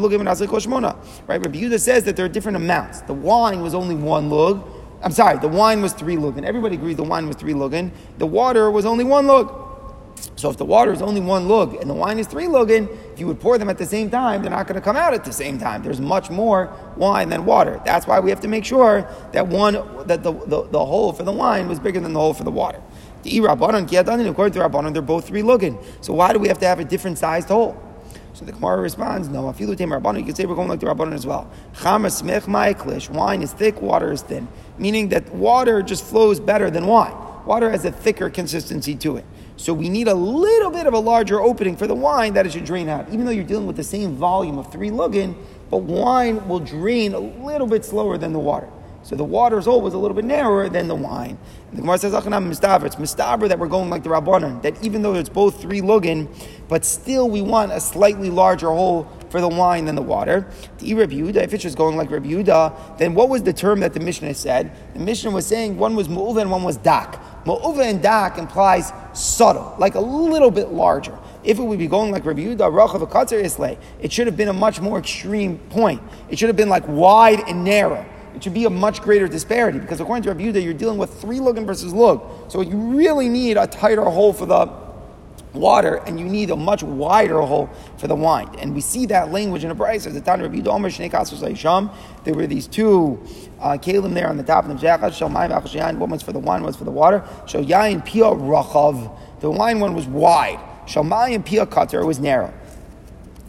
Right? 1.28 1.46
Rabbi 1.46 1.60
Yehuda 1.60 1.80
says 1.80 2.06
that 2.06 2.16
there 2.16 2.26
are 2.26 2.30
different 2.30 2.56
amounts. 2.56 3.02
The 3.02 3.14
wine 3.14 3.62
was 3.62 3.76
only 3.76 3.94
one 3.94 4.32
lug. 4.32 4.68
I'm 5.04 5.12
sorry, 5.12 5.38
the 5.38 5.48
wine 5.48 5.84
was 5.84 5.94
three 5.94 6.16
lugin. 6.16 6.44
Everybody 6.44 6.74
agreed 6.74 6.98
the 6.98 7.04
wine 7.04 7.28
was 7.28 7.36
three 7.36 7.54
lugin. 7.54 7.92
The 8.18 8.26
water 8.26 8.72
was 8.72 8.88
only 8.88 9.04
one 9.04 9.28
lug. 9.28 9.61
So 10.36 10.50
if 10.50 10.58
the 10.58 10.66
water 10.66 10.92
is 10.92 11.02
only 11.02 11.22
one 11.22 11.48
lug 11.48 11.76
and 11.76 11.90
the 11.90 11.94
wine 11.94 12.20
is 12.20 12.28
three 12.28 12.46
lugin, 12.46 12.90
if 13.14 13.20
you 13.20 13.28
would 13.28 13.40
pour 13.40 13.58
them 13.58 13.70
at 13.70 13.78
the 13.78 13.86
same 13.86 14.10
time, 14.10 14.42
they're 14.42 14.52
not 14.52 14.68
going 14.68 14.76
to 14.76 14.82
come 14.82 14.96
out 14.96 15.14
at 15.14 15.24
the 15.24 15.34
same 15.34 15.58
time. 15.58 15.84
There's 15.84 16.02
much 16.02 16.30
more 16.30 16.72
wine 16.96 17.30
than 17.30 17.46
water. 17.46 17.82
That's 17.86 18.08
why 18.08 18.20
we 18.20 18.30
have 18.30 18.42
to 18.42 18.48
make 18.48 18.66
sure 18.66 19.08
that 19.32 19.48
one 19.48 19.74
that 20.08 20.24
the, 20.24 20.34
the, 20.34 20.68
the 20.68 20.86
hole 20.86 21.14
for 21.14 21.24
the 21.24 21.32
wine 21.32 21.68
was 21.68 21.80
bigger 21.80 22.00
than 22.00 22.14
the 22.14 22.20
hole 22.20 22.34
for 22.34 22.44
the 22.44 22.52
water. 22.52 22.82
The 23.24 23.40
Rabbanon, 23.40 24.30
according 24.30 24.54
to 24.54 24.68
Rabbanon, 24.68 24.94
they're 24.94 25.02
both 25.02 25.28
three 25.28 25.44
lugin. 25.44 25.84
So 26.02 26.14
why 26.14 26.34
do 26.34 26.40
we 26.40 26.48
have 26.48 26.60
to 26.60 26.66
have 26.66 26.80
a 26.80 26.86
different 26.86 27.18
sized 27.18 27.50
hole? 27.50 27.80
So 28.34 28.46
the 28.46 28.54
Gemara 28.54 28.82
responds, 28.82 29.28
no, 29.28 29.54
you 29.58 29.68
look 29.68 29.78
Rabbanon, 29.78 30.20
you 30.20 30.26
can 30.26 30.36
say 30.36 30.46
we're 30.46 30.56
going 30.56 30.70
like 30.70 30.80
the 30.80 30.88
Rabbanon 30.88 31.14
as 31.14 31.26
well. 31.26 31.52
Chamas 31.76 32.24
mech 32.24 32.44
ma'iklish, 32.44 33.10
wine 33.10 33.42
is 33.42 33.54
thick, 33.54 33.82
water 33.82 34.12
is 34.12 34.22
thin. 34.22 34.48
Meaning 34.78 35.10
that 35.10 35.30
water 35.36 35.82
just 35.82 36.04
flows 36.04 36.40
better 36.40 36.72
than 36.72 36.88
wine. 36.88 37.14
Water 37.46 37.70
has 37.70 37.86
a 37.86 37.92
thicker 37.92 38.30
consistency 38.30 38.96
to 38.96 39.18
it. 39.18 39.26
So 39.58 39.74
we 39.74 39.90
need 39.90 40.08
a 40.08 40.14
little 40.14 40.72
bit 40.72 40.88
of 40.88 40.94
a 40.94 41.00
larger 41.00 41.40
opening 41.40 41.76
for 41.76 41.88
the 41.88 41.96
wine 41.96 42.34
that 42.34 42.46
it 42.46 42.54
should 42.54 42.66
drain 42.66 42.90
out. 42.90 43.08
Even 43.10 43.26
though 43.26 43.32
you're 43.32 43.44
dealing 43.44 43.68
with 43.68 43.76
the 43.76 43.84
same 43.84 44.16
volume 44.16 44.58
of 44.58 44.72
three 44.72 44.90
lugin, 44.90 45.36
but 45.70 45.78
wine 45.78 46.48
will 46.48 46.60
drain 46.60 47.14
a 47.14 47.20
little 47.20 47.68
bit 47.68 47.86
slower 47.86 48.18
than 48.18 48.34
the 48.34 48.40
water. 48.40 48.70
So 49.04 49.16
the 49.16 49.24
water 49.24 49.58
is 49.58 49.68
always 49.68 49.94
a 49.94 49.98
little 49.98 50.16
bit 50.16 50.26
narrower 50.26 50.70
than 50.70 50.88
the 50.88 50.96
wine. 50.96 51.38
And 51.70 51.78
the 51.78 51.82
Gemara 51.82 51.98
says, 51.98 52.14
mistaber. 52.14 52.86
It's 52.86 52.98
mistaber 52.98 53.48
that 53.50 53.58
we're 53.58 53.68
going 53.68 53.90
like 53.90 54.04
the 54.04 54.10
Rabbanon, 54.10 54.62
that 54.62 54.84
even 54.84 55.02
though 55.02 55.16
it's 55.16 55.30
both 55.30 55.60
three 55.60 55.82
lugin, 55.82 56.28
but 56.68 56.86
still 56.86 57.30
we 57.30 57.42
want 57.42 57.72
a 57.72 57.80
slightly 57.80 58.30
larger 58.30 58.68
hole 58.68 59.10
for 59.30 59.42
the 59.42 59.48
wine 59.48 59.86
than 59.86 59.96
the 59.96 60.02
water. 60.02 60.48
The 60.78 60.94
Rabbi 60.94 61.14
Yehuda, 61.14 61.38
if 61.38 61.54
it's 61.54 61.64
just 61.64 61.78
going 61.78 61.98
like 61.98 62.10
Yehuda, 62.10 62.98
then 62.98 63.16
what 63.16 63.30
was 63.30 63.44
the 63.44 63.54
term 63.54 63.80
that 63.80 63.94
the 63.94 64.00
Mishnah 64.00 64.36
said? 64.36 64.72
The 64.94 65.00
Mishnah 65.00 65.32
was 65.32 65.48
saying 65.48 65.78
one 65.78 65.96
was 65.96 66.08
mu'uva 66.08 66.42
and 66.42 66.52
one 66.52 66.64
was 66.64 66.78
dak. 66.78 67.20
Ma'uva 67.46 67.84
and 67.84 68.02
dak 68.02 68.38
implies 68.38 68.92
subtle, 69.14 69.76
like 69.80 69.96
a 69.96 70.00
little 70.00 70.52
bit 70.52 70.70
larger. 70.70 71.18
If 71.44 71.58
it 71.58 71.64
would 71.64 71.80
be 71.80 71.88
going 71.88 72.12
like 72.12 72.24
Rabbi 72.24 72.42
Yehuda, 72.42 72.58
Rachav 72.72 73.10
Katzer 73.10 73.44
Islay, 73.44 73.78
it 74.00 74.12
should 74.12 74.28
have 74.28 74.38
been 74.38 74.50
a 74.50 74.54
much 74.54 74.80
more 74.80 75.00
extreme 75.00 75.58
point. 75.70 76.02
It 76.30 76.38
should 76.38 76.50
have 76.50 76.56
been 76.56 76.70
like 76.70 76.88
wide 76.88 77.40
and 77.48 77.64
narrow. 77.64 78.06
It 78.36 78.44
should 78.44 78.54
be 78.54 78.66
a 78.66 78.70
much 78.70 79.02
greater 79.02 79.28
disparity 79.28 79.80
because 79.80 80.00
according 80.00 80.24
to 80.24 80.30
Rabbi 80.30 80.44
Yehuda, 80.44 80.64
you're 80.64 80.74
dealing 80.74 80.98
with 80.98 81.20
three 81.20 81.40
lugin 81.40 81.66
versus 81.66 81.94
lug. 81.94 82.22
So 82.52 82.62
you 82.62 82.78
really 82.78 83.28
need 83.28 83.58
a 83.58 83.66
tighter 83.66 84.04
hole 84.04 84.34
for 84.34 84.46
the 84.46 84.68
water, 85.54 85.96
and 86.06 86.20
you 86.20 86.26
need 86.26 86.50
a 86.50 86.56
much 86.56 86.84
wider 86.84 87.42
hole 87.42 87.70
for 87.98 88.08
the 88.08 88.16
wine. 88.16 88.50
And 88.60 88.74
we 88.74 88.82
see 88.82 89.06
that 89.08 89.32
language 89.32 89.64
in 89.64 89.70
the 89.70 89.76
price 89.76 90.06
of 90.06 90.14
the 90.14 90.22
Tan 90.22 90.42
Rabbi 90.42 90.60
Domer 90.60 90.90
Shnei 90.90 91.90
There 92.24 92.34
were 92.34 92.48
these 92.48 92.68
two 92.68 93.20
uh, 93.60 93.78
kalim 93.78 94.14
there 94.14 94.30
on 94.30 94.38
the 94.38 94.44
top 94.44 94.66
of 94.66 94.70
the 94.70 94.88
Jachad, 94.88 95.14
Shal 95.14 95.30
Mayim 95.30 95.52
Achashayin, 95.52 95.98
one 95.98 96.10
was 96.10 96.22
for 96.22 96.32
the 96.32 96.40
wine, 96.40 96.62
one 96.62 96.68
was 96.68 96.76
for 96.76 96.86
the 96.86 96.92
water. 96.92 97.24
Shal 97.48 97.64
Yain 97.64 98.06
Pia 98.06 98.26
Rachav, 98.26 99.18
the 99.42 99.52
wine 99.52 99.80
one 99.80 99.94
was 99.94 100.08
wide. 100.08 100.60
Shal 100.88 101.04
Mayim 101.04 101.46
Pia 101.46 101.66
Kater 101.66 102.06
was 102.06 102.20
narrow. 102.20 102.54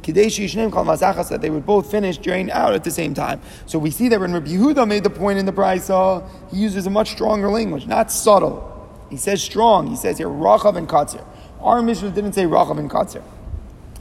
Kadeshi 0.02 0.46
Yishnim 0.46 0.72
Kal 0.72 0.84
Mazachas 0.84 1.28
that 1.28 1.40
they 1.40 1.50
would 1.50 1.64
both 1.64 1.88
finish, 1.88 2.18
drain 2.18 2.50
out 2.50 2.74
at 2.74 2.82
the 2.82 2.90
same 2.90 3.14
time. 3.14 3.40
So 3.66 3.78
we 3.78 3.92
see 3.92 4.08
that 4.08 4.18
when 4.18 4.32
Rabbi 4.32 4.48
Yehuda 4.48 4.88
made 4.88 5.04
the 5.04 5.10
point 5.10 5.38
in 5.38 5.46
the 5.46 5.52
Brisa, 5.52 6.28
he 6.50 6.56
uses 6.56 6.86
a 6.86 6.90
much 6.90 7.12
stronger 7.12 7.48
language, 7.48 7.86
not 7.86 8.10
subtle. 8.10 8.68
He 9.10 9.16
says 9.16 9.42
strong. 9.42 9.88
He 9.88 9.96
says 9.96 10.18
here 10.18 10.28
Rachav 10.28 10.74
and 10.76 10.88
Katzer. 10.88 11.24
Our 11.62 11.80
Mishnah 11.80 12.10
didn't 12.10 12.32
say 12.32 12.44
Rachav 12.44 12.78
and 12.78 12.90
Katzer. 12.90 13.22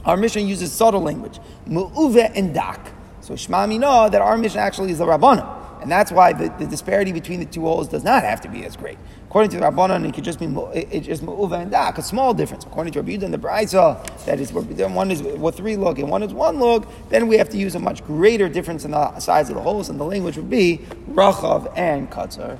Our 0.04 0.16
Mishnah 0.16 0.42
uses 0.42 0.72
subtle 0.72 1.00
language, 1.00 1.38
Mu'uve 1.68 2.32
and 2.34 2.52
Dak. 2.52 2.92
So 3.20 3.36
Shema 3.36 3.68
Mina, 3.68 4.10
that 4.10 4.20
our 4.20 4.36
Mishnah 4.36 4.60
actually 4.60 4.90
is 4.90 4.98
the 4.98 5.06
Rabbana. 5.06 5.60
And 5.80 5.90
that's 5.90 6.12
why 6.12 6.32
the, 6.32 6.52
the, 6.60 6.66
disparity 6.66 7.10
between 7.10 7.40
the 7.40 7.46
two 7.46 7.62
holes 7.62 7.88
does 7.88 8.04
not 8.04 8.22
have 8.22 8.40
to 8.42 8.48
be 8.48 8.64
as 8.64 8.76
great. 8.76 8.98
According 9.26 9.50
to 9.50 9.56
the 9.56 9.64
Rabbanon, 9.64 10.08
it 10.08 10.14
could 10.14 10.22
just 10.22 10.38
be 10.38 10.46
it, 10.46 11.00
just 11.00 11.24
Mu'uva 11.24 11.60
and 11.60 11.70
Dak, 11.72 11.98
a 11.98 12.02
small 12.02 12.34
difference. 12.34 12.64
According 12.64 12.92
to 12.92 13.00
Rabbi 13.00 13.16
Yudah 13.16 13.30
the 13.30 13.38
Brisa, 13.38 14.24
that 14.24 14.38
is 14.38 14.52
one 14.52 15.10
is 15.10 15.22
with 15.22 15.56
three 15.56 15.76
lug 15.76 15.98
and 15.98 16.08
one 16.08 16.22
is 16.22 16.32
one 16.32 16.60
lug, 16.60 16.86
then 17.08 17.26
we 17.26 17.36
have 17.36 17.48
to 17.50 17.58
use 17.58 17.74
a 17.74 17.80
much 17.80 18.04
greater 18.04 18.48
difference 18.48 18.84
in 18.84 18.92
the 18.92 19.18
size 19.18 19.50
of 19.50 19.56
the 19.56 19.62
holes, 19.62 19.88
and 19.88 19.98
the 19.98 20.04
language 20.04 20.36
would 20.36 20.50
be 20.50 20.78
Rachav 21.10 21.72
and 21.76 22.10
Katzar. 22.10 22.58